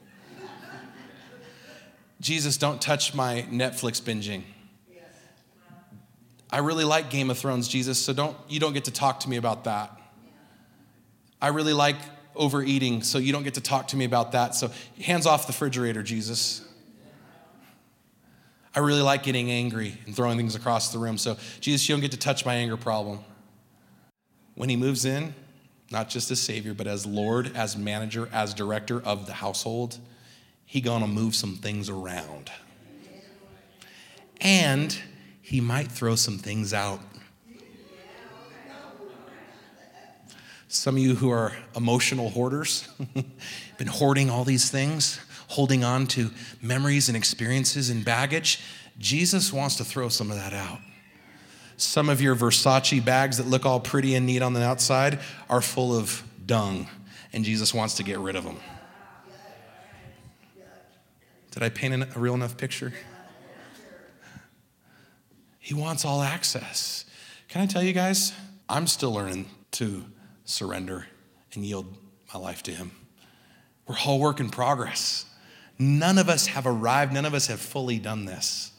Jesus, 2.20 2.58
don't 2.58 2.82
touch 2.82 3.14
my 3.14 3.46
Netflix 3.50 4.02
binging. 4.02 4.44
I 6.50 6.60
really 6.60 6.86
like 6.86 7.10
Game 7.10 7.30
of 7.30 7.38
Thrones, 7.38 7.68
Jesus, 7.68 8.00
so 8.00 8.14
don't 8.14 8.36
you 8.48 8.60
don't 8.60 8.74
get 8.74 8.86
to 8.86 8.92
talk 8.92 9.20
to 9.22 9.30
me 9.30 9.38
about 9.38 9.66
that. 9.66 9.92
I 11.42 11.50
really 11.50 11.74
like 11.74 11.98
overeating, 12.36 13.04
so 13.04 13.18
you 13.18 13.34
don't 13.34 13.44
get 13.44 13.56
to 13.56 13.62
talk 13.62 13.90
to 13.90 13.98
me 13.98 14.06
about 14.06 14.32
that. 14.32 14.56
So 14.56 14.72
hands 15.02 15.26
off 15.26 15.46
the 15.46 15.52
refrigerator, 15.52 16.04
Jesus. 16.04 16.64
I 18.78 18.80
really 18.80 19.02
like 19.02 19.24
getting 19.24 19.50
angry 19.50 19.98
and 20.06 20.16
throwing 20.16 20.38
things 20.38 20.54
across 20.54 20.92
the 20.94 21.00
room. 21.00 21.18
So, 21.18 21.36
Jesus, 21.60 21.90
you 21.90 21.96
don't 21.96 22.02
get 22.02 22.12
to 22.12 22.18
touch 22.18 22.46
my 22.46 22.54
anger 22.54 22.78
problem. 22.78 23.22
When 24.54 24.70
he 24.70 24.76
moves 24.76 25.04
in, 25.04 25.34
not 25.90 26.10
just 26.10 26.30
as 26.30 26.40
Savior, 26.40 26.76
but 26.76 26.86
as 26.86 27.04
Lord, 27.04 27.56
as 27.56 27.76
manager, 27.76 28.30
as 28.32 28.54
director 28.54 29.02
of 29.02 29.26
the 29.26 29.34
household, 29.34 29.98
he 30.68 30.82
gonna 30.82 31.08
move 31.08 31.34
some 31.34 31.56
things 31.56 31.90
around. 31.90 32.52
And 34.40 34.96
he 35.42 35.62
might 35.62 35.90
throw 35.90 36.16
some 36.16 36.38
things 36.38 36.74
out. 36.74 37.00
Some 40.68 40.98
of 40.98 41.02
you 41.02 41.16
who 41.16 41.30
are 41.30 41.54
emotional 41.76 42.30
hoarders, 42.30 42.88
been 43.78 43.88
hoarding 43.88 44.30
all 44.30 44.44
these 44.44 44.70
things, 44.70 45.20
holding 45.48 45.86
on 45.86 46.06
to 46.08 46.32
memories 46.62 47.08
and 47.08 47.16
experiences 47.16 47.90
and 47.90 48.04
baggage, 48.04 48.60
Jesus 49.00 49.54
wants 49.54 49.78
to 49.78 49.86
throw 49.86 50.10
some 50.10 50.30
of 50.30 50.36
that 50.36 50.52
out. 50.52 50.80
Some 51.78 52.10
of 52.10 52.20
your 52.20 52.36
Versace 52.36 53.04
bags 53.04 53.38
that 53.38 53.48
look 53.48 53.66
all 53.66 53.80
pretty 53.80 54.16
and 54.16 54.26
neat 54.26 54.42
on 54.42 54.52
the 54.52 54.64
outside 54.64 55.20
are 55.50 55.62
full 55.62 55.98
of 55.98 56.24
dung, 56.46 56.88
and 57.32 57.46
Jesus 57.46 57.74
wants 57.74 57.94
to 57.96 58.04
get 58.04 58.20
rid 58.20 58.36
of 58.36 58.44
them. 58.44 58.58
Did 61.58 61.64
I 61.64 61.70
paint 61.70 62.16
a 62.16 62.20
real 62.20 62.36
enough 62.36 62.56
picture? 62.56 62.94
He 65.58 65.74
wants 65.74 66.06
all 66.06 66.22
access. 66.22 67.04
Can 67.48 67.64
I 67.64 67.66
tell 67.66 67.82
you 67.82 67.94
guys? 67.94 68.32
I'm 68.70 68.86
still 68.86 69.12
learning 69.12 69.50
to 69.72 70.06
surrender 70.46 71.08
and 71.56 71.66
yield 71.66 71.98
my 72.32 72.40
life 72.40 72.62
to 72.62 72.72
Him. 72.72 72.92
We're 73.88 73.96
all 74.06 74.20
work 74.20 74.40
in 74.40 74.52
progress. 74.52 75.26
None 75.80 76.20
of 76.20 76.30
us 76.30 76.46
have 76.46 76.68
arrived, 76.68 77.12
none 77.12 77.26
of 77.26 77.34
us 77.34 77.48
have 77.48 77.60
fully 77.60 77.98
done 77.98 78.26
this. 78.26 78.72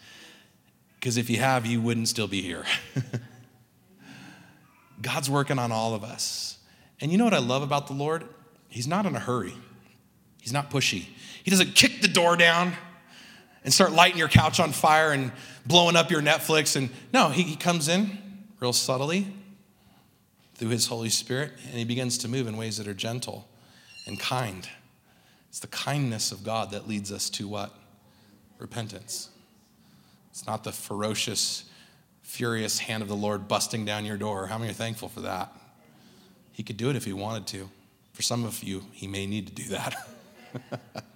Because 1.00 1.16
if 1.16 1.28
you 1.28 1.38
have, 1.38 1.66
you 1.66 1.80
wouldn't 1.80 2.06
still 2.06 2.28
be 2.28 2.42
here. 2.42 2.64
God's 5.02 5.28
working 5.28 5.58
on 5.58 5.72
all 5.72 5.96
of 5.96 6.04
us. 6.04 6.58
And 7.00 7.10
you 7.10 7.18
know 7.18 7.24
what 7.24 7.34
I 7.34 7.40
love 7.40 7.64
about 7.64 7.88
the 7.88 7.94
Lord? 7.94 8.22
He's 8.68 8.86
not 8.86 9.04
in 9.04 9.16
a 9.16 9.18
hurry, 9.18 9.54
He's 10.40 10.52
not 10.52 10.70
pushy. 10.70 11.06
He 11.48 11.50
doesn't 11.50 11.74
kick 11.74 12.02
the 12.02 12.08
door 12.08 12.36
down 12.36 12.74
and 13.64 13.72
start 13.72 13.92
lighting 13.92 14.18
your 14.18 14.28
couch 14.28 14.60
on 14.60 14.70
fire 14.70 15.12
and 15.12 15.32
blowing 15.64 15.96
up 15.96 16.10
your 16.10 16.20
Netflix. 16.20 16.76
And 16.76 16.90
no, 17.10 17.30
he, 17.30 17.42
he 17.42 17.56
comes 17.56 17.88
in 17.88 18.18
real 18.60 18.74
subtly 18.74 19.26
through 20.56 20.68
his 20.68 20.88
Holy 20.88 21.08
Spirit 21.08 21.52
and 21.64 21.78
he 21.78 21.86
begins 21.86 22.18
to 22.18 22.28
move 22.28 22.48
in 22.48 22.58
ways 22.58 22.76
that 22.76 22.86
are 22.86 22.92
gentle 22.92 23.48
and 24.06 24.20
kind. 24.20 24.68
It's 25.48 25.58
the 25.58 25.68
kindness 25.68 26.32
of 26.32 26.44
God 26.44 26.70
that 26.72 26.86
leads 26.86 27.10
us 27.10 27.30
to 27.30 27.48
what? 27.48 27.74
Repentance. 28.58 29.30
It's 30.28 30.46
not 30.46 30.64
the 30.64 30.72
ferocious, 30.72 31.64
furious 32.20 32.78
hand 32.78 33.02
of 33.02 33.08
the 33.08 33.16
Lord 33.16 33.48
busting 33.48 33.86
down 33.86 34.04
your 34.04 34.18
door. 34.18 34.48
How 34.48 34.58
many 34.58 34.70
are 34.70 34.74
thankful 34.74 35.08
for 35.08 35.20
that? 35.20 35.50
He 36.52 36.62
could 36.62 36.76
do 36.76 36.90
it 36.90 36.96
if 36.96 37.06
he 37.06 37.14
wanted 37.14 37.46
to. 37.46 37.70
For 38.12 38.20
some 38.20 38.44
of 38.44 38.62
you, 38.62 38.84
he 38.92 39.06
may 39.06 39.26
need 39.26 39.46
to 39.46 39.54
do 39.54 39.68
that. 39.70 39.94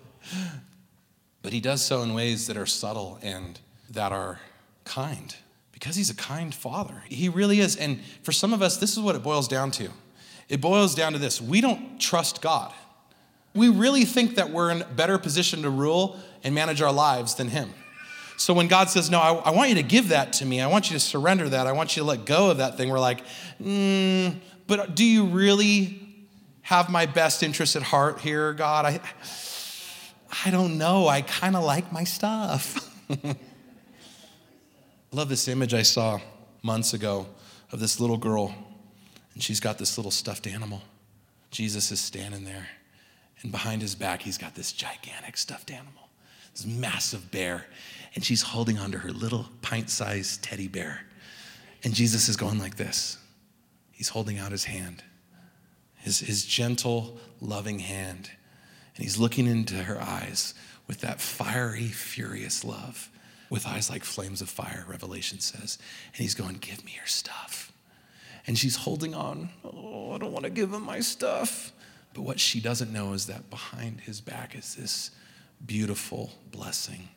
but 1.42 1.52
he 1.52 1.60
does 1.60 1.82
so 1.82 2.02
in 2.02 2.14
ways 2.14 2.46
that 2.46 2.56
are 2.56 2.66
subtle 2.66 3.18
and 3.22 3.60
that 3.90 4.12
are 4.12 4.40
kind 4.84 5.34
because 5.72 5.96
he's 5.96 6.10
a 6.10 6.14
kind 6.14 6.54
father. 6.54 7.02
He 7.08 7.28
really 7.28 7.58
is. 7.58 7.76
And 7.76 8.00
for 8.22 8.32
some 8.32 8.52
of 8.52 8.62
us, 8.62 8.76
this 8.76 8.92
is 8.92 9.00
what 9.00 9.16
it 9.16 9.22
boils 9.22 9.48
down 9.48 9.70
to 9.72 9.90
it 10.48 10.60
boils 10.60 10.94
down 10.94 11.14
to 11.14 11.18
this 11.18 11.40
we 11.40 11.60
don't 11.60 11.98
trust 11.98 12.42
God. 12.42 12.72
We 13.54 13.68
really 13.68 14.04
think 14.04 14.36
that 14.36 14.50
we're 14.50 14.70
in 14.70 14.82
a 14.82 14.86
better 14.86 15.18
position 15.18 15.62
to 15.62 15.70
rule 15.70 16.18
and 16.44 16.54
manage 16.54 16.80
our 16.80 16.92
lives 16.92 17.34
than 17.34 17.48
him. 17.48 17.70
So 18.36 18.54
when 18.54 18.66
God 18.68 18.90
says, 18.90 19.10
No, 19.10 19.18
I, 19.18 19.32
I, 19.34 19.50
want 19.50 19.70
you 19.70 19.76
to 19.76 19.82
give 19.82 20.08
that 20.08 20.34
to 20.34 20.46
me, 20.46 20.60
I 20.60 20.66
want 20.66 20.90
you 20.90 20.94
to 20.94 21.00
surrender 21.00 21.48
that, 21.48 21.66
I 21.66 21.72
want 21.72 21.96
you 21.96 22.02
to 22.02 22.08
let 22.08 22.24
go 22.24 22.50
of 22.50 22.58
that 22.58 22.76
thing, 22.76 22.90
we're 22.90 23.00
like, 23.00 23.22
mm, 23.62 24.34
But 24.66 24.94
do 24.94 25.04
you 25.04 25.26
really 25.26 26.00
have 26.62 26.90
my 26.90 27.06
best 27.06 27.42
interest 27.42 27.76
at 27.76 27.82
heart 27.82 28.20
here, 28.20 28.52
God? 28.52 28.86
I, 28.86 29.00
I 30.44 30.50
don't 30.50 30.78
know. 30.78 31.08
I 31.08 31.22
kind 31.22 31.54
of 31.56 31.62
like 31.62 31.92
my 31.92 32.04
stuff. 32.04 32.90
I 33.10 33.36
love 35.12 35.28
this 35.28 35.46
image 35.46 35.74
I 35.74 35.82
saw 35.82 36.20
months 36.62 36.94
ago 36.94 37.26
of 37.70 37.80
this 37.80 38.00
little 38.00 38.16
girl, 38.16 38.54
and 39.34 39.42
she's 39.42 39.60
got 39.60 39.76
this 39.76 39.98
little 39.98 40.10
stuffed 40.10 40.46
animal. 40.46 40.80
Jesus 41.50 41.92
is 41.92 42.00
standing 42.00 42.44
there, 42.44 42.66
and 43.42 43.52
behind 43.52 43.82
his 43.82 43.94
back, 43.94 44.22
he's 44.22 44.38
got 44.38 44.54
this 44.54 44.72
gigantic 44.72 45.36
stuffed 45.36 45.70
animal, 45.70 46.08
this 46.54 46.64
massive 46.64 47.30
bear, 47.30 47.66
and 48.14 48.24
she's 48.24 48.40
holding 48.40 48.78
onto 48.78 48.98
her 48.98 49.10
little 49.10 49.48
pint 49.60 49.90
sized 49.90 50.42
teddy 50.42 50.68
bear. 50.68 51.02
And 51.84 51.92
Jesus 51.92 52.30
is 52.30 52.36
going 52.36 52.58
like 52.58 52.76
this. 52.76 53.18
He's 53.90 54.08
holding 54.08 54.38
out 54.38 54.50
his 54.50 54.64
hand, 54.64 55.02
his, 55.96 56.20
his 56.20 56.46
gentle, 56.46 57.18
loving 57.40 57.80
hand 57.80 58.30
and 58.96 59.04
he's 59.04 59.18
looking 59.18 59.46
into 59.46 59.84
her 59.84 60.00
eyes 60.00 60.54
with 60.86 61.00
that 61.00 61.20
fiery, 61.20 61.86
furious 61.86 62.64
love, 62.64 63.10
with 63.48 63.66
eyes 63.66 63.90
like 63.90 64.04
flames 64.04 64.40
of 64.40 64.48
fire, 64.48 64.84
Revelation 64.88 65.40
says. 65.40 65.78
And 66.08 66.22
he's 66.22 66.34
going, 66.34 66.56
Give 66.56 66.84
me 66.84 66.92
your 66.96 67.06
stuff. 67.06 67.72
And 68.46 68.58
she's 68.58 68.76
holding 68.76 69.14
on. 69.14 69.50
Oh, 69.64 70.12
I 70.12 70.18
don't 70.18 70.32
want 70.32 70.44
to 70.44 70.50
give 70.50 70.72
him 70.72 70.84
my 70.84 71.00
stuff. 71.00 71.72
But 72.14 72.22
what 72.22 72.40
she 72.40 72.60
doesn't 72.60 72.92
know 72.92 73.12
is 73.12 73.26
that 73.26 73.48
behind 73.50 74.00
his 74.02 74.20
back 74.20 74.54
is 74.54 74.74
this 74.74 75.10
beautiful 75.64 76.32
blessing 76.50 77.08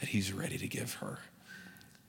that 0.00 0.08
he's 0.10 0.32
ready 0.32 0.56
to 0.58 0.68
give 0.68 0.94
her. 0.94 1.18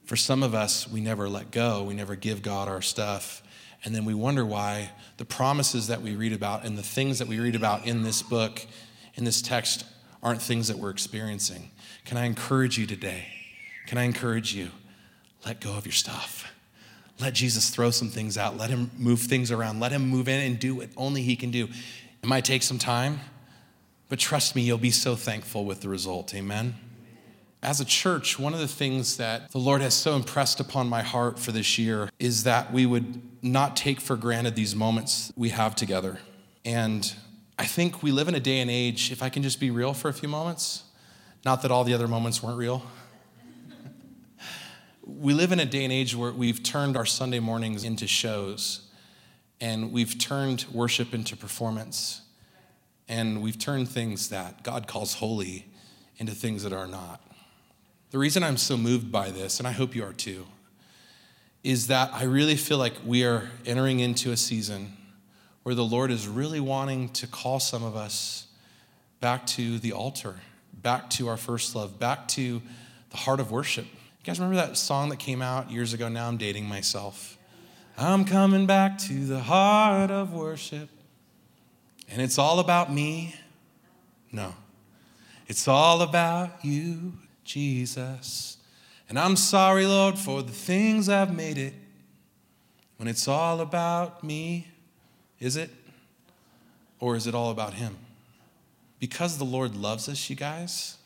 For 0.04 0.16
some 0.16 0.42
of 0.42 0.54
us, 0.54 0.88
we 0.88 1.00
never 1.00 1.28
let 1.28 1.50
go, 1.50 1.82
we 1.82 1.94
never 1.94 2.14
give 2.16 2.42
God 2.42 2.68
our 2.68 2.82
stuff. 2.82 3.42
And 3.84 3.94
then 3.94 4.04
we 4.04 4.14
wonder 4.14 4.46
why 4.46 4.92
the 5.18 5.24
promises 5.26 5.88
that 5.88 6.00
we 6.00 6.14
read 6.14 6.32
about 6.32 6.64
and 6.64 6.78
the 6.78 6.82
things 6.82 7.18
that 7.18 7.28
we 7.28 7.38
read 7.38 7.54
about 7.54 7.86
in 7.86 8.02
this 8.02 8.22
book 8.22 8.66
in 9.14 9.24
this 9.24 9.42
text 9.42 9.84
aren't 10.22 10.42
things 10.42 10.68
that 10.68 10.78
we're 10.78 10.90
experiencing. 10.90 11.70
Can 12.04 12.16
I 12.16 12.24
encourage 12.24 12.78
you 12.78 12.86
today? 12.86 13.26
Can 13.86 13.98
I 13.98 14.04
encourage 14.04 14.54
you? 14.54 14.70
Let 15.44 15.60
go 15.60 15.74
of 15.74 15.84
your 15.84 15.92
stuff. 15.92 16.50
Let 17.20 17.34
Jesus 17.34 17.70
throw 17.70 17.90
some 17.90 18.08
things 18.08 18.36
out. 18.36 18.56
Let 18.56 18.70
him 18.70 18.90
move 18.96 19.20
things 19.20 19.50
around. 19.50 19.78
Let 19.80 19.92
him 19.92 20.08
move 20.08 20.28
in 20.28 20.40
and 20.40 20.58
do 20.58 20.76
what 20.76 20.88
only 20.96 21.22
he 21.22 21.36
can 21.36 21.50
do. 21.50 21.68
It 22.22 22.26
might 22.26 22.44
take 22.44 22.62
some 22.62 22.78
time, 22.78 23.20
but 24.08 24.18
trust 24.18 24.56
me, 24.56 24.62
you'll 24.62 24.78
be 24.78 24.90
so 24.90 25.14
thankful 25.14 25.64
with 25.64 25.82
the 25.82 25.88
result. 25.88 26.34
Amen. 26.34 26.74
As 27.62 27.80
a 27.80 27.84
church, 27.84 28.38
one 28.38 28.52
of 28.52 28.60
the 28.60 28.68
things 28.68 29.16
that 29.16 29.50
the 29.52 29.58
Lord 29.58 29.80
has 29.80 29.94
so 29.94 30.16
impressed 30.16 30.60
upon 30.60 30.88
my 30.88 31.02
heart 31.02 31.38
for 31.38 31.52
this 31.52 31.78
year 31.78 32.10
is 32.18 32.44
that 32.44 32.72
we 32.72 32.84
would 32.84 33.22
not 33.42 33.76
take 33.76 34.00
for 34.00 34.16
granted 34.16 34.54
these 34.54 34.74
moments 34.74 35.32
we 35.36 35.50
have 35.50 35.74
together. 35.74 36.18
And 36.64 37.14
I 37.56 37.66
think 37.66 38.02
we 38.02 38.10
live 38.10 38.26
in 38.26 38.34
a 38.34 38.40
day 38.40 38.58
and 38.58 38.70
age, 38.70 39.12
if 39.12 39.22
I 39.22 39.28
can 39.28 39.42
just 39.44 39.60
be 39.60 39.70
real 39.70 39.94
for 39.94 40.08
a 40.08 40.12
few 40.12 40.28
moments, 40.28 40.82
not 41.44 41.62
that 41.62 41.70
all 41.70 41.84
the 41.84 41.94
other 41.94 42.08
moments 42.08 42.42
weren't 42.42 42.58
real. 42.58 42.82
we 45.04 45.32
live 45.34 45.52
in 45.52 45.60
a 45.60 45.64
day 45.64 45.84
and 45.84 45.92
age 45.92 46.16
where 46.16 46.32
we've 46.32 46.64
turned 46.64 46.96
our 46.96 47.06
Sunday 47.06 47.38
mornings 47.38 47.84
into 47.84 48.08
shows, 48.08 48.88
and 49.60 49.92
we've 49.92 50.18
turned 50.18 50.64
worship 50.72 51.14
into 51.14 51.36
performance, 51.36 52.22
and 53.08 53.40
we've 53.40 53.58
turned 53.58 53.88
things 53.88 54.30
that 54.30 54.64
God 54.64 54.88
calls 54.88 55.14
holy 55.14 55.66
into 56.16 56.32
things 56.32 56.64
that 56.64 56.72
are 56.72 56.88
not. 56.88 57.20
The 58.10 58.18
reason 58.18 58.42
I'm 58.42 58.56
so 58.56 58.76
moved 58.76 59.12
by 59.12 59.30
this, 59.30 59.60
and 59.60 59.68
I 59.68 59.72
hope 59.72 59.94
you 59.94 60.02
are 60.02 60.12
too, 60.12 60.46
is 61.62 61.86
that 61.86 62.12
I 62.12 62.24
really 62.24 62.56
feel 62.56 62.78
like 62.78 62.94
we 63.06 63.24
are 63.24 63.50
entering 63.64 64.00
into 64.00 64.32
a 64.32 64.36
season 64.36 64.96
where 65.64 65.74
the 65.74 65.84
Lord 65.84 66.10
is 66.10 66.28
really 66.28 66.60
wanting 66.60 67.08
to 67.10 67.26
call 67.26 67.58
some 67.58 67.82
of 67.82 67.96
us 67.96 68.46
back 69.20 69.46
to 69.46 69.78
the 69.78 69.92
altar, 69.92 70.36
back 70.72 71.10
to 71.10 71.26
our 71.28 71.38
first 71.38 71.74
love, 71.74 71.98
back 71.98 72.28
to 72.28 72.62
the 73.10 73.16
heart 73.16 73.40
of 73.40 73.50
worship. 73.50 73.86
You 73.86 74.24
guys 74.24 74.38
remember 74.38 74.56
that 74.56 74.76
song 74.76 75.08
that 75.08 75.18
came 75.18 75.40
out 75.40 75.70
years 75.70 75.94
ago? 75.94 76.08
Now 76.08 76.28
I'm 76.28 76.36
dating 76.36 76.66
myself. 76.66 77.38
I'm 77.96 78.26
coming 78.26 78.66
back 78.66 78.98
to 78.98 79.24
the 79.24 79.40
heart 79.40 80.10
of 80.10 80.34
worship. 80.34 80.90
And 82.10 82.20
it's 82.20 82.38
all 82.38 82.58
about 82.58 82.92
me? 82.92 83.34
No. 84.30 84.54
It's 85.46 85.66
all 85.66 86.02
about 86.02 86.62
you, 86.62 87.14
Jesus. 87.44 88.58
And 89.08 89.18
I'm 89.18 89.36
sorry, 89.36 89.86
Lord, 89.86 90.18
for 90.18 90.42
the 90.42 90.52
things 90.52 91.08
I've 91.08 91.34
made 91.34 91.56
it. 91.56 91.72
When 92.98 93.08
it's 93.08 93.26
all 93.26 93.60
about 93.60 94.22
me, 94.22 94.68
is 95.44 95.56
it? 95.56 95.70
Or 97.00 97.16
is 97.16 97.26
it 97.26 97.34
all 97.34 97.50
about 97.50 97.74
Him? 97.74 97.98
Because 98.98 99.36
the 99.36 99.44
Lord 99.44 99.76
loves 99.76 100.08
us, 100.08 100.30
you 100.30 100.36
guys, 100.36 100.96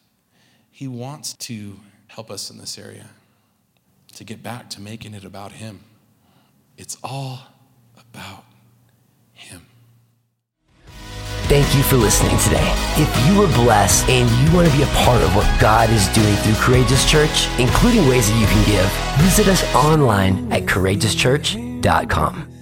He 0.70 0.86
wants 0.86 1.34
to 1.34 1.80
help 2.06 2.30
us 2.30 2.48
in 2.48 2.56
this 2.56 2.78
area 2.78 3.06
to 4.14 4.22
get 4.22 4.40
back 4.42 4.70
to 4.70 4.80
making 4.80 5.14
it 5.14 5.24
about 5.24 5.52
Him. 5.52 5.80
It's 6.76 6.96
all 7.02 7.40
about 7.98 8.44
Him. 9.34 9.66
Thank 11.48 11.74
you 11.74 11.82
for 11.82 11.96
listening 11.96 12.38
today. 12.38 12.72
If 12.96 13.26
you 13.26 13.40
were 13.40 13.48
blessed 13.64 14.08
and 14.08 14.30
you 14.46 14.54
want 14.54 14.70
to 14.70 14.76
be 14.76 14.84
a 14.84 14.94
part 15.04 15.20
of 15.20 15.34
what 15.34 15.60
God 15.60 15.90
is 15.90 16.06
doing 16.08 16.36
through 16.36 16.54
Courageous 16.54 17.10
Church, 17.10 17.48
including 17.58 18.06
ways 18.06 18.30
that 18.30 18.38
you 18.38 18.46
can 18.46 18.64
give, 18.66 18.88
visit 19.24 19.48
us 19.48 19.64
online 19.74 20.52
at 20.52 20.62
courageouschurch.com. 20.62 22.57